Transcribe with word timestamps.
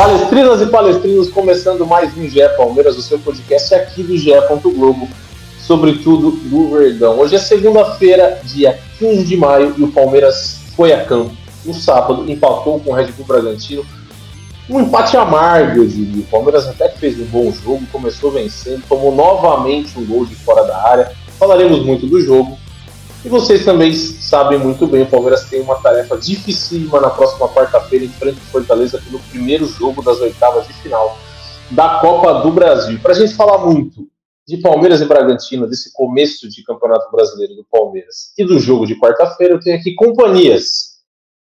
Palestrinas 0.00 0.62
e 0.62 0.66
palestrinos, 0.66 1.28
começando 1.28 1.86
mais 1.86 2.16
um 2.16 2.26
GE 2.26 2.40
Palmeiras, 2.56 2.96
o 2.96 3.02
seu 3.02 3.18
podcast 3.18 3.74
aqui 3.74 4.02
do 4.02 4.16
GE. 4.16 4.30
Globo, 4.74 5.06
sobretudo 5.60 6.30
do 6.30 6.70
Verdão. 6.70 7.18
Hoje 7.18 7.36
é 7.36 7.38
segunda-feira, 7.38 8.40
dia 8.42 8.80
15 8.98 9.24
de 9.24 9.36
maio, 9.36 9.74
e 9.76 9.82
o 9.82 9.92
Palmeiras 9.92 10.58
foi 10.74 10.94
a 10.94 11.04
campo. 11.04 11.36
No 11.66 11.74
sábado, 11.74 12.24
empatou 12.30 12.80
com 12.80 12.92
o 12.92 12.94
Red 12.94 13.08
Bull 13.08 13.26
Bragantino. 13.26 13.84
Um 14.70 14.80
empate 14.80 15.18
amargo, 15.18 15.80
eu 15.80 15.86
diria. 15.86 16.22
O 16.22 16.26
Palmeiras 16.28 16.66
até 16.66 16.88
que 16.88 16.98
fez 16.98 17.20
um 17.20 17.26
bom 17.26 17.52
jogo, 17.52 17.82
começou 17.92 18.30
vencendo, 18.30 18.82
tomou 18.88 19.14
novamente 19.14 19.98
um 19.98 20.06
gol 20.06 20.24
de 20.24 20.34
fora 20.34 20.64
da 20.64 20.82
área. 20.82 21.12
Falaremos 21.38 21.84
muito 21.84 22.06
do 22.06 22.22
jogo. 22.22 22.56
E 23.22 23.28
vocês 23.28 23.66
também 23.66 23.92
sabem 23.92 24.58
muito 24.58 24.86
bem, 24.86 25.02
o 25.02 25.10
Palmeiras 25.10 25.44
tem 25.44 25.60
uma 25.60 25.76
tarefa 25.82 26.16
dificílima 26.16 27.00
na 27.00 27.10
próxima 27.10 27.48
quarta-feira 27.50 28.06
em 28.06 28.08
frente 28.08 28.38
ao 28.38 28.46
Fortaleza 28.46 28.98
pelo 28.98 29.18
primeiro 29.24 29.66
jogo 29.66 30.02
das 30.02 30.18
oitavas 30.20 30.66
de 30.66 30.72
final 30.74 31.18
da 31.70 32.00
Copa 32.00 32.40
do 32.40 32.50
Brasil. 32.50 32.98
Para 33.00 33.12
a 33.12 33.14
gente 33.14 33.34
falar 33.34 33.58
muito 33.58 34.08
de 34.48 34.56
Palmeiras 34.56 35.02
e 35.02 35.04
Bragantino, 35.04 35.66
desse 35.66 35.92
começo 35.92 36.48
de 36.48 36.64
Campeonato 36.64 37.10
Brasileiro 37.12 37.54
do 37.54 37.64
Palmeiras 37.70 38.32
e 38.38 38.44
do 38.44 38.58
jogo 38.58 38.86
de 38.86 38.98
quarta-feira, 38.98 39.54
eu 39.54 39.60
tenho 39.60 39.76
aqui 39.76 39.94
companhias. 39.94 40.90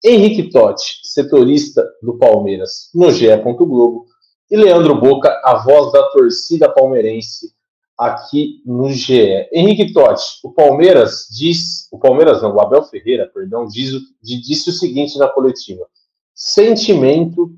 Henrique 0.03 0.49
Totti, 0.49 0.99
setorista 1.03 1.87
do 2.01 2.17
Palmeiras 2.17 2.89
no 2.93 3.11
GE. 3.11 3.27
Globo, 3.37 4.05
e 4.49 4.57
Leandro 4.57 4.99
Boca, 4.99 5.29
a 5.43 5.63
voz 5.63 5.91
da 5.91 6.03
torcida 6.09 6.69
palmeirense 6.69 7.51
aqui 7.97 8.61
no 8.65 8.89
GE. 8.91 9.49
Henrique 9.51 9.91
Totti, 9.91 10.39
o 10.43 10.51
Palmeiras 10.51 11.27
diz, 11.31 11.87
o 11.91 11.97
Palmeiras 11.97 12.41
não, 12.41 12.53
o 12.53 12.61
Abel 12.61 12.83
Ferreira, 12.83 13.29
perdão, 13.33 13.65
diz, 13.65 13.91
disse 14.21 14.69
o 14.69 14.73
seguinte 14.73 15.17
na 15.17 15.27
coletiva: 15.27 15.87
sentimento 16.33 17.51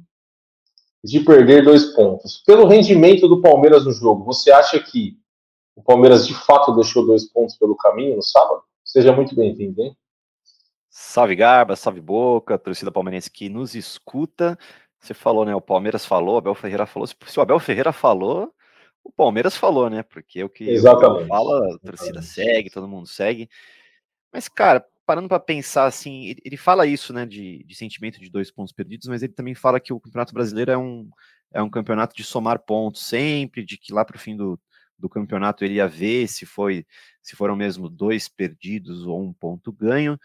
de 1.04 1.20
perder 1.20 1.64
dois 1.64 1.86
pontos. 1.94 2.42
Pelo 2.45 2.67
rendimento 2.67 3.28
do 3.28 3.42
Palmeiras 3.42 3.86
no 3.86 3.92
jogo, 3.92 4.23
você 4.23 4.52
acha 4.52 4.80
que 4.80 5.17
o 5.76 5.84
Palmeiras 5.84 6.26
de 6.26 6.34
fato 6.34 6.73
deixou 6.73 7.06
dois 7.06 7.30
pontos 7.30 7.58
pelo 7.58 7.76
caminho 7.76 8.16
no 8.16 8.23
sábado? 8.23 8.62
Seja 8.84 9.12
muito 9.12 9.36
bem-vindo, 9.36 9.82
hein? 9.82 9.95
Salve 10.90 11.36
Garba, 11.36 11.76
salve 11.76 12.02
Boca, 12.02 12.58
torcida 12.58 12.92
palmeirense 12.92 13.32
que 13.32 13.48
nos 13.48 13.76
escuta. 13.76 14.58
Você 15.00 15.14
falou, 15.14 15.45
né? 15.45 15.56
O 15.56 15.62
Palmeiras 15.62 16.06
falou, 16.06 16.36
o 16.36 16.38
Abel 16.40 16.56
Ferreira 16.56 16.86
falou. 16.86 17.08
Se 17.08 17.40
o 17.40 17.42
Abel 17.42 17.60
Ferreira 17.60 17.94
falou, 17.94 18.54
o 19.03 19.11
Palmeiras 19.11 19.55
falou, 19.55 19.89
né? 19.89 20.03
Porque 20.03 20.39
é 20.39 20.45
o 20.45 20.50
que 20.50 20.69
Exatamente. 20.69 21.23
o 21.23 21.28
fala, 21.28 21.75
a 21.75 21.80
torcida 21.80 22.22
segue, 22.22 22.69
todo 22.69 22.88
mundo 22.88 23.08
segue. 23.08 23.50
Mas, 24.31 24.47
cara, 24.47 24.86
parando 25.05 25.28
para 25.28 25.39
pensar 25.39 25.86
assim, 25.86 26.25
ele, 26.25 26.42
ele, 26.45 26.58
fala 26.58 26.86
isso, 26.86 27.11
né, 27.11 27.25
de, 27.25 27.64
de, 27.64 27.75
sentimento 27.75 28.20
de 28.20 28.30
dois 28.30 28.52
pontos 28.52 28.72
perdidos, 28.72 29.08
mas 29.08 29.23
ele 29.23 29.33
também 29.33 29.55
fala 29.55 29.80
que 29.80 29.92
o 29.92 30.00
Campeonato 30.00 30.33
Brasileiro 30.33 30.72
é 30.72 30.77
um, 30.77 31.09
é 31.52 31.61
um 31.61 31.70
campeonato 31.70 32.16
de 32.16 32.23
somar 32.23 32.59
pontos 32.59 33.03
sempre, 33.03 33.66
de 33.66 33.77
que 33.77 33.92
lá 33.92 34.05
para 34.05 34.17
o 34.17 34.20
fim 34.20 34.38
do, 34.38 34.59
do 35.00 35.09
campeonato 35.09 35.66
ele 35.66 35.75
ia 35.75 35.88
ver 35.88 36.27
se 36.27 36.45
foi 36.45 36.86
se 37.22 37.36
foram 37.36 37.55
mesmo 37.55 37.89
dois 37.89 38.27
perdidos 38.27 39.05
ou 39.05 39.22
um 39.22 39.33
ponto 39.33 39.72
ganho. 39.72 40.20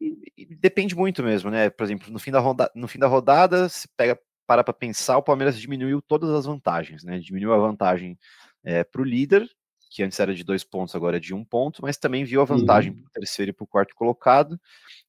E, 0.00 0.32
e 0.36 0.54
depende 0.54 0.94
muito 0.94 1.22
mesmo, 1.22 1.50
né? 1.50 1.70
Por 1.70 1.84
exemplo, 1.84 2.12
no 2.12 2.18
fim 2.18 2.30
da, 2.30 2.38
roda, 2.38 2.70
no 2.74 2.86
fim 2.86 2.98
da 2.98 3.06
rodada, 3.06 3.68
se 3.68 3.88
pega 3.96 4.18
para 4.46 4.62
para 4.62 4.74
pensar, 4.74 5.16
o 5.16 5.22
Palmeiras 5.22 5.58
diminuiu 5.58 6.00
todas 6.00 6.30
as 6.30 6.46
vantagens, 6.46 7.02
né? 7.02 7.18
Diminuiu 7.18 7.52
a 7.52 7.58
vantagem 7.58 8.18
é, 8.64 8.84
para 8.84 9.00
o 9.00 9.04
líder, 9.04 9.48
que 9.90 10.02
antes 10.02 10.18
era 10.20 10.34
de 10.34 10.44
dois 10.44 10.62
pontos, 10.62 10.94
agora 10.94 11.16
é 11.16 11.20
de 11.20 11.34
um 11.34 11.44
ponto, 11.44 11.82
mas 11.82 11.96
também 11.96 12.24
viu 12.24 12.40
a 12.40 12.44
vantagem 12.44 12.92
uhum. 12.92 12.98
para 12.98 13.08
o 13.08 13.12
terceiro 13.12 13.50
e 13.50 13.52
para 13.52 13.64
o 13.64 13.66
quarto 13.66 13.94
colocado 13.94 14.60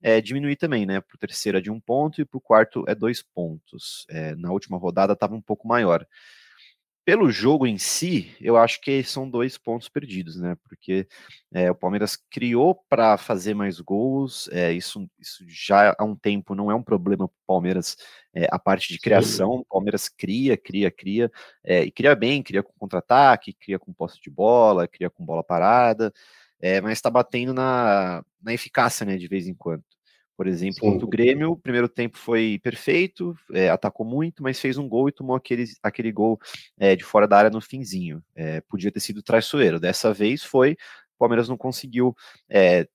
é, 0.01 0.21
diminuir 0.21 0.55
também, 0.55 0.85
né? 0.85 1.01
Para 1.01 1.15
o 1.15 1.19
terceiro 1.19 1.57
é 1.57 1.61
de 1.61 1.71
um 1.71 1.79
ponto 1.79 2.21
e 2.21 2.25
para 2.25 2.37
o 2.37 2.41
quarto 2.41 2.83
é 2.87 2.95
dois 2.95 3.21
pontos. 3.21 4.05
É, 4.09 4.35
na 4.35 4.51
última 4.51 4.77
rodada 4.77 5.13
estava 5.13 5.35
um 5.35 5.41
pouco 5.41 5.67
maior 5.67 6.05
pelo 7.07 7.31
jogo 7.31 7.65
em 7.65 7.77
si, 7.77 8.35
eu 8.41 8.57
acho 8.57 8.81
que 8.81 9.01
são 9.01 9.29
dois 9.29 9.57
pontos 9.57 9.87
perdidos, 9.87 10.35
né? 10.35 10.57
Porque 10.67 11.07
é, 11.53 11.71
o 11.71 11.75
Palmeiras 11.75 12.17
criou 12.29 12.83
para 12.89 13.17
fazer 13.17 13.53
mais 13.53 13.79
gols, 13.79 14.49
é, 14.51 14.73
isso, 14.73 15.09
isso 15.17 15.41
já 15.47 15.95
há 15.97 16.03
um 16.03 16.17
tempo 16.17 16.53
não 16.53 16.69
é 16.69 16.75
um 16.75 16.83
problema 16.83 17.25
para 17.25 17.33
o 17.33 17.47
Palmeiras, 17.47 17.95
é, 18.33 18.45
a 18.51 18.59
parte 18.59 18.91
de 18.91 18.99
criação. 18.99 19.51
O 19.51 19.65
Palmeiras 19.65 20.09
cria, 20.09 20.57
cria, 20.57 20.91
cria, 20.91 21.31
e 21.63 21.89
cria 21.91 22.13
bem, 22.13 22.43
cria 22.43 22.61
com 22.61 22.73
contra-ataque, 22.77 23.53
cria 23.53 23.79
com 23.79 23.93
posse 23.93 24.19
de 24.19 24.29
bola, 24.29 24.85
cria 24.85 25.09
com 25.09 25.25
bola 25.25 25.41
parada, 25.41 26.11
mas 26.83 26.91
está 26.91 27.09
batendo 27.09 27.53
na, 27.53 28.21
na 28.41 28.53
eficácia, 28.53 29.05
né, 29.05 29.15
de 29.15 29.29
vez 29.29 29.47
em 29.47 29.53
quando. 29.53 29.85
Por 30.37 30.45
exemplo, 30.45 30.81
contra 30.81 31.03
o 31.03 31.09
Grêmio, 31.09 31.51
o 31.53 31.57
primeiro 31.57 31.89
tempo 31.89 32.15
foi 32.15 32.59
perfeito, 32.61 33.35
é, 33.51 33.69
atacou 33.69 34.05
muito, 34.05 34.43
mas 34.43 34.59
fez 34.59 34.77
um 34.77 34.87
gol 34.87 35.09
e 35.09 35.11
tomou 35.11 35.35
aquele, 35.35 35.65
aquele 35.81 36.11
gol 36.11 36.39
é, 36.77 36.95
de 36.95 37.03
fora 37.03 37.27
da 37.27 37.39
área 37.39 37.49
no 37.49 37.59
finzinho. 37.59 38.23
É, 38.35 38.61
podia 38.61 38.91
ter 38.91 38.99
sido 38.99 39.23
traiçoeiro. 39.23 39.79
Dessa 39.79 40.13
vez 40.13 40.43
foi, 40.43 40.73
o 40.73 41.17
Palmeiras 41.17 41.49
não 41.49 41.57
conseguiu 41.57 42.15
é, 42.47 42.87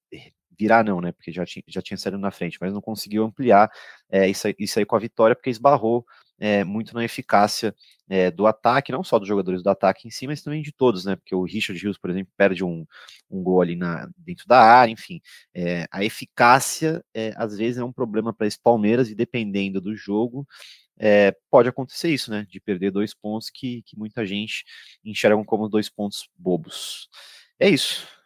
virar, 0.62 0.84
não, 0.84 1.00
né? 1.00 1.10
Porque 1.10 1.32
já 1.32 1.44
tinha, 1.44 1.62
já 1.66 1.82
tinha 1.82 1.98
saído 1.98 2.18
na 2.18 2.30
frente, 2.30 2.56
mas 2.60 2.72
não 2.72 2.80
conseguiu 2.80 3.24
ampliar 3.24 3.68
é, 4.08 4.28
isso, 4.28 4.46
isso 4.58 4.78
aí 4.78 4.84
com 4.84 4.94
a 4.94 4.98
vitória, 4.98 5.34
porque 5.34 5.50
esbarrou 5.50 6.06
é, 6.38 6.62
muito 6.62 6.94
na 6.94 7.04
eficácia 7.04 7.74
é, 8.08 8.30
do 8.30 8.46
ataque, 8.46 8.92
não 8.92 9.02
só 9.02 9.18
dos 9.18 9.26
jogadores 9.26 9.62
do 9.62 9.68
ataque 9.70 10.06
em 10.06 10.10
si, 10.10 10.26
mas 10.26 10.40
também 10.40 10.62
de 10.62 10.72
todos, 10.72 11.04
né? 11.04 11.16
Porque 11.16 11.34
o 11.34 11.42
Richard 11.42 11.80
Rios, 11.82 11.98
por 11.98 12.10
exemplo, 12.10 12.32
perde 12.36 12.62
um, 12.64 12.86
um 13.28 13.42
gol 13.42 13.60
ali 13.60 13.74
na, 13.74 14.08
dentro 14.16 14.46
da 14.46 14.60
área, 14.60 14.92
enfim. 14.92 15.20
É, 15.52 15.86
a 15.90 16.04
eficácia, 16.04 17.04
às 17.36 17.56
vezes, 17.56 17.78
é 17.78 17.84
um 17.84 17.92
problema 17.92 18.32
para 18.32 18.46
esse 18.46 18.60
Palmeiras 18.60 19.10
e 19.10 19.14
dependendo 19.14 19.80
do 19.80 19.96
jogo, 19.96 20.46
pode 21.50 21.68
acontecer 21.68 22.10
isso, 22.10 22.30
né? 22.30 22.46
De 22.48 22.60
perder 22.60 22.92
dois 22.92 23.14
pontos 23.14 23.50
que, 23.50 23.82
que 23.82 23.98
muita 23.98 24.24
gente 24.24 24.64
enxerga 25.04 25.42
como 25.44 25.68
dois 25.68 25.88
pontos 25.88 26.28
bobos. 26.38 27.08
É 27.58 27.68
isso. 27.68 28.21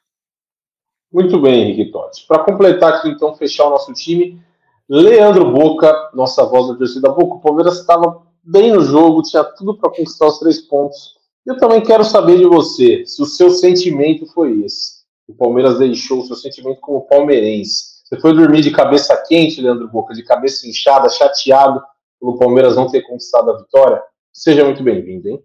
Muito 1.13 1.41
bem, 1.41 1.63
Henrique 1.63 1.91
Totti. 1.91 2.27
Para 2.27 2.45
completar 2.45 2.95
aqui, 2.95 3.09
então, 3.09 3.35
fechar 3.35 3.67
o 3.67 3.71
nosso 3.71 3.93
time, 3.93 4.41
Leandro 4.89 5.51
Boca, 5.53 6.11
nossa 6.15 6.45
voz 6.45 6.69
da 6.69 6.75
torcida 6.75 7.09
Boca, 7.11 7.37
o 7.37 7.41
Palmeiras 7.41 7.79
estava 7.79 8.23
bem 8.43 8.73
no 8.73 8.81
jogo, 8.81 9.23
tinha 9.23 9.43
tudo 9.43 9.77
para 9.77 9.91
conquistar 9.91 10.27
os 10.27 10.39
três 10.39 10.61
pontos. 10.61 11.17
Eu 11.45 11.57
também 11.59 11.81
quero 11.81 12.05
saber 12.05 12.39
de 12.39 12.45
você, 12.45 13.05
se 13.07 13.23
o 13.23 13.27
seu 13.27 13.51
sentimento 13.51 14.27
foi 14.27 14.65
esse. 14.65 14.97
O 15.29 15.35
Palmeiras 15.35 15.79
deixou 15.79 16.21
o 16.21 16.27
seu 16.27 16.37
sentimento 16.37 16.81
como 16.81 17.07
palmeirense. 17.07 17.97
Você 18.05 18.21
foi 18.21 18.33
dormir 18.33 18.61
de 18.61 18.71
cabeça 18.71 19.17
quente, 19.27 19.61
Leandro 19.61 19.89
Boca, 19.89 20.15
de 20.15 20.23
cabeça 20.23 20.69
inchada, 20.69 21.09
chateado 21.09 21.83
pelo 22.21 22.39
Palmeiras 22.39 22.77
não 22.77 22.89
ter 22.89 23.03
conquistado 23.03 23.51
a 23.51 23.57
vitória? 23.57 24.01
Seja 24.33 24.65
muito 24.65 24.83
bem-vindo, 24.83 25.29
hein? 25.29 25.43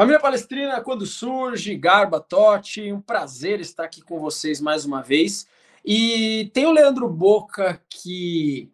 Família 0.00 0.18
Palestrina, 0.18 0.80
quando 0.80 1.04
surge, 1.04 1.76
Garba, 1.76 2.18
Totti, 2.20 2.90
um 2.90 3.02
prazer 3.02 3.60
estar 3.60 3.84
aqui 3.84 4.00
com 4.00 4.18
vocês 4.18 4.58
mais 4.58 4.86
uma 4.86 5.02
vez. 5.02 5.46
E 5.84 6.50
tem 6.54 6.64
o 6.64 6.72
Leandro 6.72 7.06
Boca 7.06 7.82
que 7.86 8.72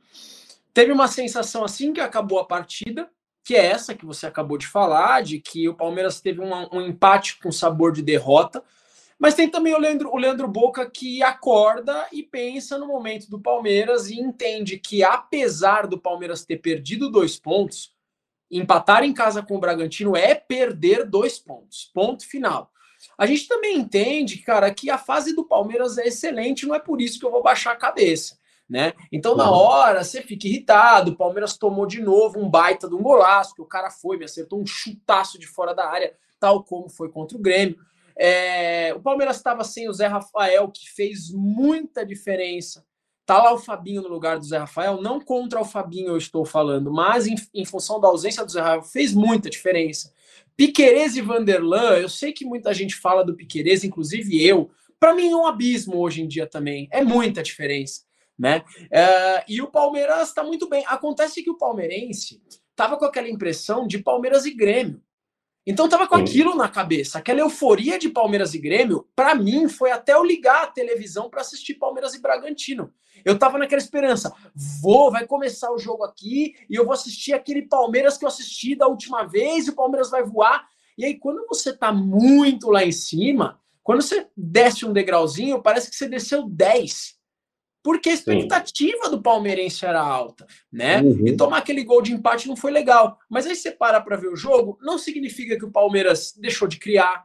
teve 0.72 0.92
uma 0.92 1.08
sensação 1.08 1.64
assim 1.64 1.92
que 1.92 1.98
acabou 1.98 2.38
a 2.38 2.44
partida, 2.44 3.10
que 3.42 3.56
é 3.56 3.66
essa 3.66 3.92
que 3.92 4.06
você 4.06 4.24
acabou 4.24 4.56
de 4.56 4.68
falar, 4.68 5.20
de 5.24 5.40
que 5.40 5.68
o 5.68 5.74
Palmeiras 5.74 6.20
teve 6.20 6.40
um, 6.40 6.80
empate 6.80 7.40
com 7.40 7.50
sabor 7.50 7.90
de 7.90 8.02
derrota. 8.02 8.62
Mas 9.18 9.34
tem 9.34 9.50
também 9.50 9.74
o 9.74 9.80
Leandro, 9.80 10.10
o 10.12 10.18
Leandro 10.18 10.46
Boca 10.46 10.88
que 10.88 11.24
acorda 11.24 12.06
e 12.12 12.22
pensa 12.22 12.78
no 12.78 12.86
momento 12.86 13.28
do 13.28 13.40
Palmeiras 13.40 14.10
e 14.10 14.20
entende 14.20 14.78
que, 14.78 15.02
apesar 15.02 15.88
do 15.88 15.98
Palmeiras 15.98 16.44
ter 16.44 16.58
perdido 16.58 17.10
dois 17.10 17.36
pontos, 17.36 17.95
empatar 18.50 19.02
em 19.04 19.12
casa 19.12 19.42
com 19.42 19.56
o 19.56 19.60
Bragantino 19.60 20.16
é 20.16 20.34
perder 20.34 21.04
dois 21.04 21.38
pontos. 21.38 21.90
Ponto 21.92 22.26
final. 22.26 22.70
A 23.18 23.26
gente 23.26 23.46
também 23.48 23.76
entende, 23.76 24.38
cara, 24.38 24.72
que 24.72 24.90
a 24.90 24.98
fase 24.98 25.34
do 25.34 25.44
Palmeiras 25.44 25.98
é 25.98 26.06
excelente, 26.06 26.66
não 26.66 26.74
é 26.74 26.78
por 26.78 27.00
isso 27.00 27.18
que 27.18 27.26
eu 27.26 27.30
vou 27.30 27.42
baixar 27.42 27.72
a 27.72 27.76
cabeça. 27.76 28.38
Né? 28.68 28.94
Então, 29.12 29.36
na 29.36 29.48
hora, 29.48 30.02
você 30.02 30.22
fica 30.22 30.48
irritado. 30.48 31.12
O 31.12 31.16
Palmeiras 31.16 31.56
tomou 31.56 31.86
de 31.86 32.02
novo 32.02 32.40
um 32.40 32.50
baita 32.50 32.88
de 32.88 32.94
um 32.94 33.02
golaço, 33.02 33.54
que 33.54 33.62
o 33.62 33.66
cara 33.66 33.90
foi, 33.90 34.16
me 34.16 34.24
acertou 34.24 34.60
um 34.60 34.66
chutaço 34.66 35.38
de 35.38 35.46
fora 35.46 35.72
da 35.72 35.88
área, 35.88 36.14
tal 36.40 36.64
como 36.64 36.88
foi 36.88 37.08
contra 37.08 37.36
o 37.36 37.40
Grêmio. 37.40 37.78
É, 38.18 38.92
o 38.94 39.00
Palmeiras 39.00 39.36
estava 39.36 39.62
sem 39.62 39.88
o 39.88 39.92
Zé 39.92 40.06
Rafael, 40.06 40.68
que 40.68 40.90
fez 40.90 41.30
muita 41.30 42.04
diferença 42.04 42.84
Tá 43.26 43.42
lá 43.42 43.52
o 43.52 43.58
Fabinho 43.58 44.02
no 44.02 44.08
lugar 44.08 44.38
do 44.38 44.44
Zé 44.44 44.56
Rafael, 44.56 45.02
não 45.02 45.20
contra 45.20 45.60
o 45.60 45.64
Fabinho 45.64 46.10
eu 46.10 46.16
estou 46.16 46.44
falando, 46.44 46.92
mas 46.92 47.26
em, 47.26 47.34
em 47.52 47.64
função 47.64 48.00
da 48.00 48.06
ausência 48.06 48.44
do 48.44 48.52
Zé 48.52 48.60
Rafael, 48.60 48.82
fez 48.84 49.12
muita 49.12 49.50
diferença. 49.50 50.12
Piquerez 50.56 51.16
e 51.16 51.20
Vanderlan, 51.20 51.98
eu 51.98 52.08
sei 52.08 52.32
que 52.32 52.44
muita 52.44 52.72
gente 52.72 52.94
fala 52.94 53.24
do 53.24 53.34
Piquerez, 53.34 53.82
inclusive 53.82 54.40
eu. 54.46 54.70
Para 54.98 55.12
mim 55.12 55.32
é 55.32 55.36
um 55.36 55.44
abismo 55.44 55.98
hoje 55.98 56.22
em 56.22 56.28
dia 56.28 56.46
também. 56.46 56.88
É 56.92 57.02
muita 57.02 57.42
diferença, 57.42 58.02
né? 58.38 58.64
É, 58.92 59.44
e 59.48 59.60
o 59.60 59.72
Palmeiras 59.72 60.28
está 60.28 60.44
muito 60.44 60.68
bem. 60.68 60.84
Acontece 60.86 61.42
que 61.42 61.50
o 61.50 61.58
palmeirense 61.58 62.40
tava 62.76 62.96
com 62.96 63.04
aquela 63.04 63.28
impressão 63.28 63.88
de 63.88 63.98
Palmeiras 63.98 64.46
e 64.46 64.54
Grêmio. 64.54 65.02
Então 65.66 65.88
tava 65.88 66.06
com 66.06 66.16
Sim. 66.16 66.22
aquilo 66.22 66.54
na 66.54 66.68
cabeça, 66.68 67.18
aquela 67.18 67.40
euforia 67.40 67.98
de 67.98 68.08
Palmeiras 68.08 68.54
e 68.54 68.58
Grêmio, 68.58 69.08
para 69.16 69.34
mim 69.34 69.68
foi 69.68 69.90
até 69.90 70.14
eu 70.14 70.22
ligar 70.22 70.62
a 70.62 70.66
televisão 70.68 71.28
para 71.28 71.40
assistir 71.40 71.74
Palmeiras 71.74 72.14
e 72.14 72.20
Bragantino. 72.20 72.92
Eu 73.24 73.36
tava 73.36 73.58
naquela 73.58 73.82
esperança, 73.82 74.32
vou, 74.80 75.10
vai 75.10 75.26
começar 75.26 75.72
o 75.72 75.78
jogo 75.78 76.04
aqui 76.04 76.54
e 76.70 76.76
eu 76.76 76.84
vou 76.84 76.92
assistir 76.92 77.32
aquele 77.32 77.62
Palmeiras 77.62 78.16
que 78.16 78.24
eu 78.24 78.28
assisti 78.28 78.76
da 78.76 78.86
última 78.86 79.24
vez 79.24 79.66
e 79.66 79.70
o 79.70 79.74
Palmeiras 79.74 80.08
vai 80.08 80.22
voar. 80.22 80.64
E 80.96 81.04
aí 81.04 81.18
quando 81.18 81.44
você 81.48 81.76
tá 81.76 81.92
muito 81.92 82.70
lá 82.70 82.84
em 82.84 82.92
cima, 82.92 83.58
quando 83.82 84.02
você 84.02 84.28
desce 84.36 84.86
um 84.86 84.92
degrauzinho, 84.92 85.60
parece 85.60 85.90
que 85.90 85.96
você 85.96 86.08
desceu 86.08 86.48
10 86.48 87.15
porque 87.86 88.10
a 88.10 88.14
expectativa 88.14 89.04
Sim. 89.04 89.10
do 89.12 89.22
palmeirense 89.22 89.86
era 89.86 90.00
alta, 90.00 90.44
né? 90.72 91.00
Uhum. 91.00 91.24
E 91.24 91.36
tomar 91.36 91.58
aquele 91.58 91.84
gol 91.84 92.02
de 92.02 92.12
empate 92.12 92.48
não 92.48 92.56
foi 92.56 92.72
legal. 92.72 93.16
Mas 93.30 93.46
aí 93.46 93.54
você 93.54 93.70
para 93.70 94.00
para 94.00 94.16
ver 94.16 94.26
o 94.26 94.34
jogo, 94.34 94.76
não 94.82 94.98
significa 94.98 95.56
que 95.56 95.64
o 95.64 95.70
Palmeiras 95.70 96.34
deixou 96.36 96.66
de 96.66 96.80
criar, 96.80 97.24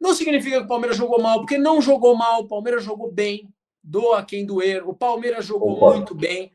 não 0.00 0.12
significa 0.12 0.56
que 0.58 0.64
o 0.64 0.68
Palmeiras 0.68 0.96
jogou 0.96 1.22
mal, 1.22 1.38
porque 1.38 1.56
não 1.56 1.80
jogou 1.80 2.16
mal, 2.16 2.40
o 2.40 2.48
Palmeiras 2.48 2.82
jogou 2.82 3.12
bem, 3.12 3.54
doa 3.84 4.24
quem 4.24 4.44
doer, 4.44 4.82
o 4.84 4.92
Palmeiras 4.92 5.46
jogou 5.46 5.74
Opa. 5.76 5.94
muito 5.94 6.12
bem. 6.12 6.50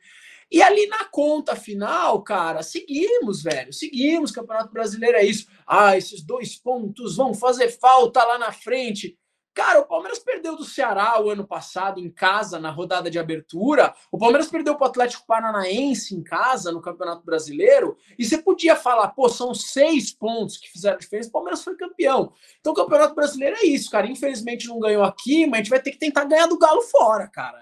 E 0.52 0.62
ali 0.62 0.88
na 0.88 1.06
conta 1.06 1.56
final, 1.56 2.22
cara, 2.24 2.62
seguimos, 2.62 3.42
velho, 3.42 3.72
seguimos. 3.72 4.34
Campeonato 4.34 4.74
Brasileiro 4.74 5.16
é 5.16 5.24
isso. 5.24 5.48
Ah, 5.66 5.96
esses 5.96 6.22
dois 6.22 6.58
pontos 6.58 7.16
vão 7.16 7.34
fazer 7.34 7.70
falta 7.70 8.22
lá 8.22 8.38
na 8.38 8.52
frente. 8.52 9.18
Cara, 9.56 9.80
o 9.80 9.88
Palmeiras 9.88 10.20
perdeu 10.20 10.58
do 10.58 10.66
Ceará 10.66 11.20
o 11.22 11.30
ano 11.30 11.48
passado 11.48 11.98
em 11.98 12.12
casa, 12.12 12.60
na 12.60 12.70
rodada 12.70 13.10
de 13.10 13.18
abertura. 13.18 13.96
O 14.12 14.18
Palmeiras 14.18 14.50
perdeu 14.50 14.76
para 14.76 14.88
o 14.88 14.90
Atlético 14.90 15.26
Paranaense 15.26 16.14
em 16.14 16.22
casa, 16.22 16.74
no 16.74 16.82
Campeonato 16.82 17.26
Brasileiro. 17.26 17.96
E 18.20 18.26
você 18.26 18.38
podia 18.38 18.76
falar, 18.76 19.08
pô, 19.10 19.30
são 19.30 19.56
seis 19.56 20.12
pontos 20.12 20.58
que 20.58 20.70
fizeram 20.70 20.98
diferença. 20.98 21.30
O 21.30 21.32
Palmeiras 21.32 21.64
foi 21.64 21.78
campeão. 21.78 22.34
Então 22.60 22.74
o 22.74 22.76
Campeonato 22.76 23.16
Brasileiro 23.16 23.56
é 23.56 23.66
isso, 23.66 23.90
cara. 23.90 24.06
Infelizmente 24.06 24.68
não 24.68 24.78
ganhou 24.78 25.04
aqui, 25.04 25.46
mas 25.48 25.54
a 25.54 25.58
gente 25.64 25.70
vai 25.70 25.82
ter 25.82 25.92
que 25.92 26.00
tentar 26.00 26.26
ganhar 26.26 26.48
do 26.48 26.60
Galo 26.60 26.82
fora, 26.82 27.26
cara. 27.30 27.58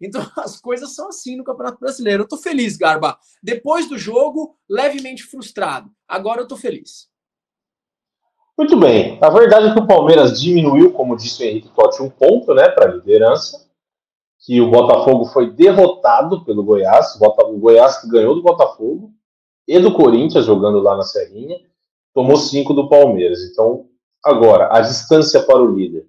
Então 0.00 0.20
as 0.38 0.60
coisas 0.60 0.94
são 0.94 1.08
assim 1.08 1.36
no 1.36 1.44
Campeonato 1.44 1.80
Brasileiro. 1.80 2.22
Eu 2.22 2.28
tô 2.28 2.36
feliz, 2.36 2.76
Garba. 2.76 3.18
Depois 3.42 3.88
do 3.88 3.98
jogo, 3.98 4.56
levemente 4.68 5.24
frustrado. 5.24 5.90
Agora 6.06 6.40
eu 6.40 6.48
tô 6.48 6.56
feliz. 6.56 7.09
Muito 8.60 8.76
bem. 8.76 9.16
A 9.22 9.30
verdade 9.30 9.68
é 9.68 9.72
que 9.72 9.78
o 9.78 9.86
Palmeiras 9.86 10.38
diminuiu, 10.38 10.92
como 10.92 11.16
disse 11.16 11.42
o 11.42 11.46
Henrique 11.46 11.70
Totti, 11.70 12.02
um 12.02 12.10
ponto 12.10 12.52
né, 12.52 12.68
para 12.68 12.90
a 12.90 12.92
liderança. 12.92 13.66
Que 14.38 14.60
o 14.60 14.70
Botafogo 14.70 15.24
foi 15.24 15.50
derrotado 15.50 16.44
pelo 16.44 16.62
Goiás. 16.62 17.18
O 17.18 17.56
Goiás 17.56 18.02
que 18.02 18.08
ganhou 18.10 18.34
do 18.34 18.42
Botafogo 18.42 19.12
e 19.66 19.78
do 19.78 19.94
Corinthians 19.94 20.44
jogando 20.44 20.78
lá 20.78 20.94
na 20.94 21.04
Serrinha. 21.04 21.56
Tomou 22.12 22.36
cinco 22.36 22.74
do 22.74 22.86
Palmeiras. 22.86 23.42
Então, 23.50 23.86
agora, 24.22 24.68
a 24.70 24.80
distância 24.82 25.40
para 25.40 25.62
o 25.62 25.74
líder 25.74 26.04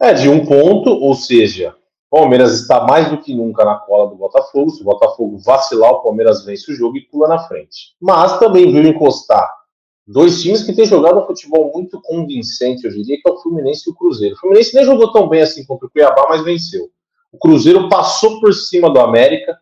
é 0.00 0.14
de 0.14 0.30
um 0.30 0.46
ponto, 0.46 0.88
ou 0.88 1.14
seja, 1.14 1.76
o 2.10 2.20
Palmeiras 2.20 2.58
está 2.58 2.86
mais 2.86 3.10
do 3.10 3.18
que 3.18 3.34
nunca 3.34 3.66
na 3.66 3.74
cola 3.74 4.08
do 4.08 4.16
Botafogo. 4.16 4.70
Se 4.70 4.80
o 4.80 4.86
Botafogo 4.86 5.36
vacilar, 5.44 5.92
o 5.92 6.02
Palmeiras 6.02 6.42
vence 6.42 6.72
o 6.72 6.74
jogo 6.74 6.96
e 6.96 7.02
pula 7.02 7.28
na 7.28 7.40
frente. 7.40 7.94
Mas 8.00 8.38
também 8.38 8.72
viu 8.72 8.82
encostar 8.86 9.63
Dois 10.06 10.42
times 10.42 10.62
que 10.62 10.74
têm 10.74 10.84
jogado 10.84 11.18
um 11.18 11.26
futebol 11.26 11.72
muito 11.72 12.00
convincente, 12.02 12.84
eu 12.84 12.90
diria, 12.90 13.16
que 13.16 13.28
é 13.28 13.32
o 13.32 13.38
Fluminense 13.38 13.88
e 13.88 13.92
o 13.92 13.94
Cruzeiro. 13.94 14.34
O 14.34 14.38
Fluminense 14.38 14.74
nem 14.74 14.84
jogou 14.84 15.10
tão 15.12 15.28
bem 15.28 15.40
assim 15.40 15.64
contra 15.64 15.86
o 15.86 15.90
Cuiabá, 15.90 16.26
mas 16.28 16.44
venceu. 16.44 16.90
O 17.32 17.38
Cruzeiro 17.38 17.88
passou 17.88 18.40
por 18.40 18.52
cima 18.52 18.90
do 18.90 19.00
América. 19.00 19.58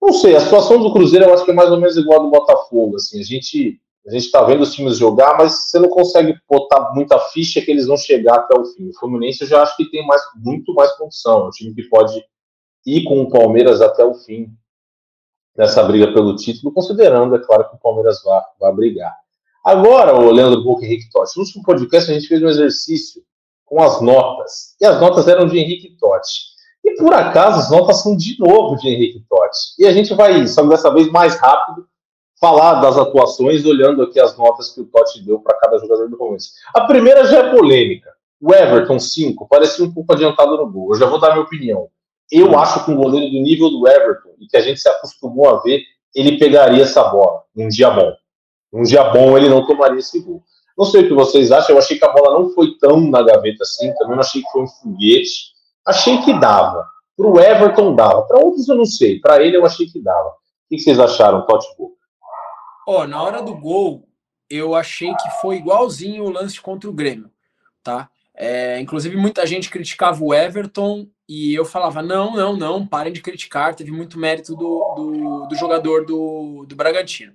Não 0.00 0.12
sei, 0.12 0.34
a 0.34 0.40
situação 0.40 0.82
do 0.82 0.92
Cruzeiro 0.92 1.26
eu 1.26 1.32
acho 1.32 1.44
que 1.44 1.52
é 1.52 1.54
mais 1.54 1.70
ou 1.70 1.78
menos 1.78 1.96
igual 1.96 2.20
a 2.20 2.22
do 2.24 2.30
Botafogo. 2.30 2.96
Assim, 2.96 3.20
a 3.20 3.24
gente 3.24 3.80
a 4.04 4.10
gente 4.10 4.24
está 4.24 4.42
vendo 4.42 4.62
os 4.62 4.74
times 4.74 4.98
jogar, 4.98 5.38
mas 5.38 5.70
você 5.70 5.78
não 5.78 5.88
consegue 5.88 6.34
botar 6.50 6.92
muita 6.92 7.20
ficha 7.20 7.60
que 7.60 7.70
eles 7.70 7.86
vão 7.86 7.96
chegar 7.96 8.34
até 8.34 8.58
o 8.58 8.64
fim. 8.64 8.88
O 8.88 8.98
Fluminense 8.98 9.42
eu 9.42 9.46
já 9.46 9.62
acho 9.62 9.76
que 9.76 9.88
tem 9.90 10.04
mais, 10.04 10.20
muito 10.34 10.74
mais 10.74 10.90
condição. 10.96 11.42
É 11.42 11.46
um 11.46 11.50
time 11.50 11.72
que 11.72 11.84
pode 11.84 12.20
ir 12.84 13.04
com 13.04 13.22
o 13.22 13.30
Palmeiras 13.30 13.80
até 13.80 14.04
o 14.04 14.14
fim 14.14 14.52
nessa 15.56 15.84
briga 15.84 16.12
pelo 16.12 16.34
título, 16.34 16.72
considerando, 16.72 17.36
é 17.36 17.38
claro, 17.38 17.68
que 17.68 17.76
o 17.76 17.78
Palmeiras 17.78 18.22
vai, 18.24 18.42
vai 18.58 18.74
brigar. 18.74 19.21
Agora, 19.64 20.14
o 20.14 20.30
Leandro 20.30 20.62
Boca 20.62 20.84
e 20.84 20.88
Henrique 20.88 21.10
Totti, 21.10 21.36
no 21.36 21.44
último 21.44 21.62
podcast 21.62 22.10
a 22.10 22.14
gente 22.14 22.26
fez 22.26 22.42
um 22.42 22.48
exercício 22.48 23.22
com 23.64 23.80
as 23.80 24.00
notas, 24.00 24.74
e 24.80 24.84
as 24.84 25.00
notas 25.00 25.28
eram 25.28 25.46
de 25.46 25.58
Henrique 25.58 25.96
Totti. 25.98 26.52
E 26.84 26.96
por 26.96 27.14
acaso 27.14 27.60
as 27.60 27.70
notas 27.70 28.02
são 28.02 28.16
de 28.16 28.36
novo 28.40 28.76
de 28.76 28.88
Henrique 28.88 29.24
Totti. 29.28 29.74
E 29.78 29.86
a 29.86 29.92
gente 29.92 30.12
vai, 30.14 30.46
só 30.48 30.62
dessa 30.66 30.92
vez 30.92 31.08
mais 31.10 31.36
rápido, 31.36 31.86
falar 32.40 32.80
das 32.80 32.98
atuações, 32.98 33.64
olhando 33.64 34.02
aqui 34.02 34.18
as 34.18 34.36
notas 34.36 34.74
que 34.74 34.80
o 34.80 34.84
Totti 34.84 35.24
deu 35.24 35.38
para 35.38 35.56
cada 35.58 35.78
jogador 35.78 36.10
do 36.10 36.18
Palmeiras. 36.18 36.54
A 36.74 36.80
primeira 36.86 37.24
já 37.24 37.38
é 37.38 37.50
polêmica. 37.50 38.10
O 38.40 38.52
Everton, 38.52 38.98
5, 38.98 39.46
parecia 39.46 39.84
um 39.84 39.94
pouco 39.94 40.12
adiantado 40.12 40.56
no 40.56 40.68
gol. 40.68 40.92
Eu 40.92 40.98
já 40.98 41.06
vou 41.06 41.20
dar 41.20 41.30
minha 41.30 41.44
opinião. 41.44 41.88
Eu 42.32 42.58
acho 42.58 42.84
que 42.84 42.90
um 42.90 42.96
goleiro 42.96 43.30
do 43.30 43.40
nível 43.40 43.70
do 43.70 43.86
Everton, 43.86 44.30
e 44.40 44.48
que 44.48 44.56
a 44.56 44.60
gente 44.60 44.80
se 44.80 44.88
acostumou 44.88 45.48
a 45.48 45.60
ver, 45.60 45.82
ele 46.12 46.36
pegaria 46.36 46.82
essa 46.82 47.04
bola 47.04 47.42
um 47.56 47.68
dia 47.68 47.90
bom. 47.90 48.12
Um 48.72 48.82
dia 48.82 49.04
bom 49.04 49.36
ele 49.36 49.48
não 49.48 49.66
tomaria 49.66 49.98
esse 49.98 50.20
gol. 50.20 50.42
Não 50.76 50.86
sei 50.86 51.02
o 51.02 51.08
que 51.08 51.14
vocês 51.14 51.52
acham, 51.52 51.74
eu 51.74 51.78
achei 51.78 51.98
que 51.98 52.04
a 52.04 52.12
bola 52.12 52.38
não 52.38 52.50
foi 52.50 52.76
tão 52.78 53.00
na 53.00 53.22
gaveta 53.22 53.62
assim, 53.62 53.92
também 53.94 54.14
não 54.14 54.22
achei 54.22 54.42
que 54.42 54.50
foi 54.50 54.62
um 54.62 54.66
foguete. 54.66 55.52
Achei 55.86 56.22
que 56.22 56.32
dava. 56.38 56.86
Para 57.16 57.26
o 57.26 57.38
Everton 57.38 57.94
dava. 57.94 58.22
Para 58.22 58.38
outros 58.38 58.68
eu 58.68 58.76
não 58.76 58.86
sei. 58.86 59.20
Para 59.20 59.42
ele 59.42 59.56
eu 59.56 59.66
achei 59.66 59.86
que 59.86 60.00
dava. 60.00 60.28
O 60.28 60.34
que 60.70 60.78
vocês 60.78 60.98
acharam, 60.98 61.46
Totti 61.46 61.66
Gol? 61.76 61.92
Ó, 62.86 63.06
na 63.06 63.22
hora 63.22 63.42
do 63.42 63.54
gol, 63.54 64.08
eu 64.48 64.74
achei 64.74 65.14
que 65.14 65.30
foi 65.40 65.56
igualzinho 65.56 66.24
o 66.24 66.30
lance 66.30 66.60
contra 66.60 66.88
o 66.88 66.92
Grêmio, 66.92 67.30
tá? 67.82 68.08
É, 68.34 68.80
inclusive, 68.80 69.16
muita 69.16 69.46
gente 69.46 69.70
criticava 69.70 70.24
o 70.24 70.32
Everton 70.32 71.06
e 71.28 71.54
eu 71.54 71.64
falava: 71.64 72.02
não, 72.02 72.34
não, 72.34 72.56
não, 72.56 72.86
parem 72.86 73.12
de 73.12 73.20
criticar, 73.20 73.74
teve 73.74 73.90
muito 73.90 74.18
mérito 74.18 74.56
do, 74.56 74.94
do, 74.96 75.46
do 75.46 75.54
jogador 75.54 76.04
do, 76.06 76.64
do 76.66 76.74
Bragantino. 76.74 77.34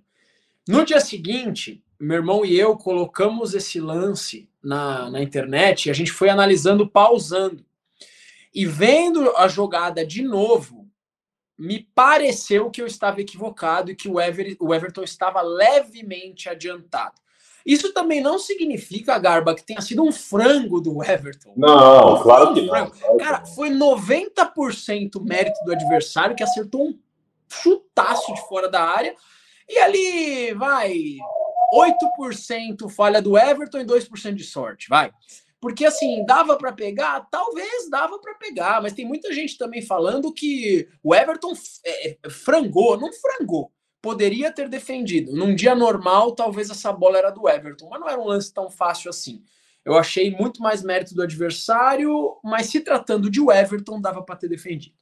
No 0.68 0.84
dia 0.84 1.00
seguinte, 1.00 1.84
meu 2.00 2.18
irmão 2.18 2.46
e 2.46 2.60
eu 2.60 2.75
colocamos 2.75 3.54
esse 3.54 3.80
lance 3.80 4.50
na, 4.62 5.10
na 5.10 5.22
internet 5.22 5.86
e 5.86 5.92
a 5.92 5.94
gente 5.94 6.12
foi 6.12 6.30
analisando, 6.30 6.88
pausando. 6.88 7.66
E 8.54 8.66
vendo 8.66 9.36
a 9.38 9.47
jogada 9.47 10.06
de 10.06 10.21
novo, 10.21 10.88
me 11.57 11.88
pareceu 11.95 12.69
que 12.69 12.81
eu 12.81 12.86
estava 12.86 13.21
equivocado 13.21 13.92
e 13.92 13.95
que 13.95 14.09
o, 14.09 14.19
Ever, 14.19 14.57
o 14.59 14.74
Everton 14.74 15.04
estava 15.04 15.42
levemente 15.42 16.50
adiantado. 16.50 17.16
Isso 17.66 17.92
também 17.94 18.21
não 18.21 18.40
significa, 18.40 19.19
Garba, 19.19 19.54
que 19.54 19.66
tenha 19.66 19.81
sido 19.81 20.02
um 20.02 20.12
frango 20.12 20.80
do 20.80 21.04
Everton. 21.04 21.54
Não, 21.57 22.16
não 22.16 22.24
claro 22.24 22.54
que 22.54 22.62
não. 22.62 22.92
Cara, 23.18 23.45
foi 23.45 23.69
90% 23.69 25.21
mérito 25.21 25.59
do 25.66 25.74
adversário 25.74 26.36
que 26.36 26.44
acertou 26.44 26.88
um 26.88 27.00
chutaço 27.50 28.33
de 28.33 28.42
fora 28.47 28.69
da 28.69 28.81
área 28.81 29.16
e 29.69 29.78
ali, 29.80 30.54
vai, 30.54 30.94
8% 31.74 32.90
falha 32.90 33.21
do 33.21 33.38
Everton 33.38 33.80
e 33.80 33.86
2% 33.86 34.33
de 34.33 34.44
sorte, 34.44 34.88
vai. 34.90 35.12
Porque 35.59 35.86
assim, 35.86 36.24
dava 36.26 36.56
para 36.56 36.71
pegar? 36.71 37.28
Talvez 37.31 37.90
dava 37.90 38.19
para 38.19 38.36
pegar, 38.36 38.81
mas 38.81 38.94
tem 38.94 39.06
muita 39.06 39.33
gente 39.33 39.57
também 39.57 39.81
falando 39.81 40.31
que 40.31 40.88
o 41.04 41.16
Everton 41.16 41.54
é, 41.86 42.18
frangou, 42.30 42.97
não 42.97 43.12
frangou. 43.12 43.71
Poderia 44.02 44.52
ter 44.52 44.69
defendido. 44.69 45.36
Num 45.36 45.56
dia 45.56 45.74
normal, 45.74 46.36
talvez 46.36 46.69
essa 46.69 46.94
bola 46.94 47.18
era 47.18 47.31
do 47.31 47.50
Everton, 47.50 47.90
mas 47.90 48.00
não 48.00 48.07
era 48.07 48.21
um 48.21 48.28
lance 48.28 48.54
tão 48.54 48.69
fácil 48.69 49.09
assim. 49.09 49.44
Eu 49.83 49.97
achei 49.97 50.30
muito 50.30 50.62
mais 50.62 50.83
mérito 50.83 51.16
do 51.16 51.24
adversário, 51.24 52.38
mas 52.44 52.68
se 52.68 52.80
tratando 52.80 53.30
de 53.30 53.42
Everton, 53.42 54.00
dava 54.00 54.21
para 54.21 54.36
ter 54.36 54.47
defendido. 54.47 54.95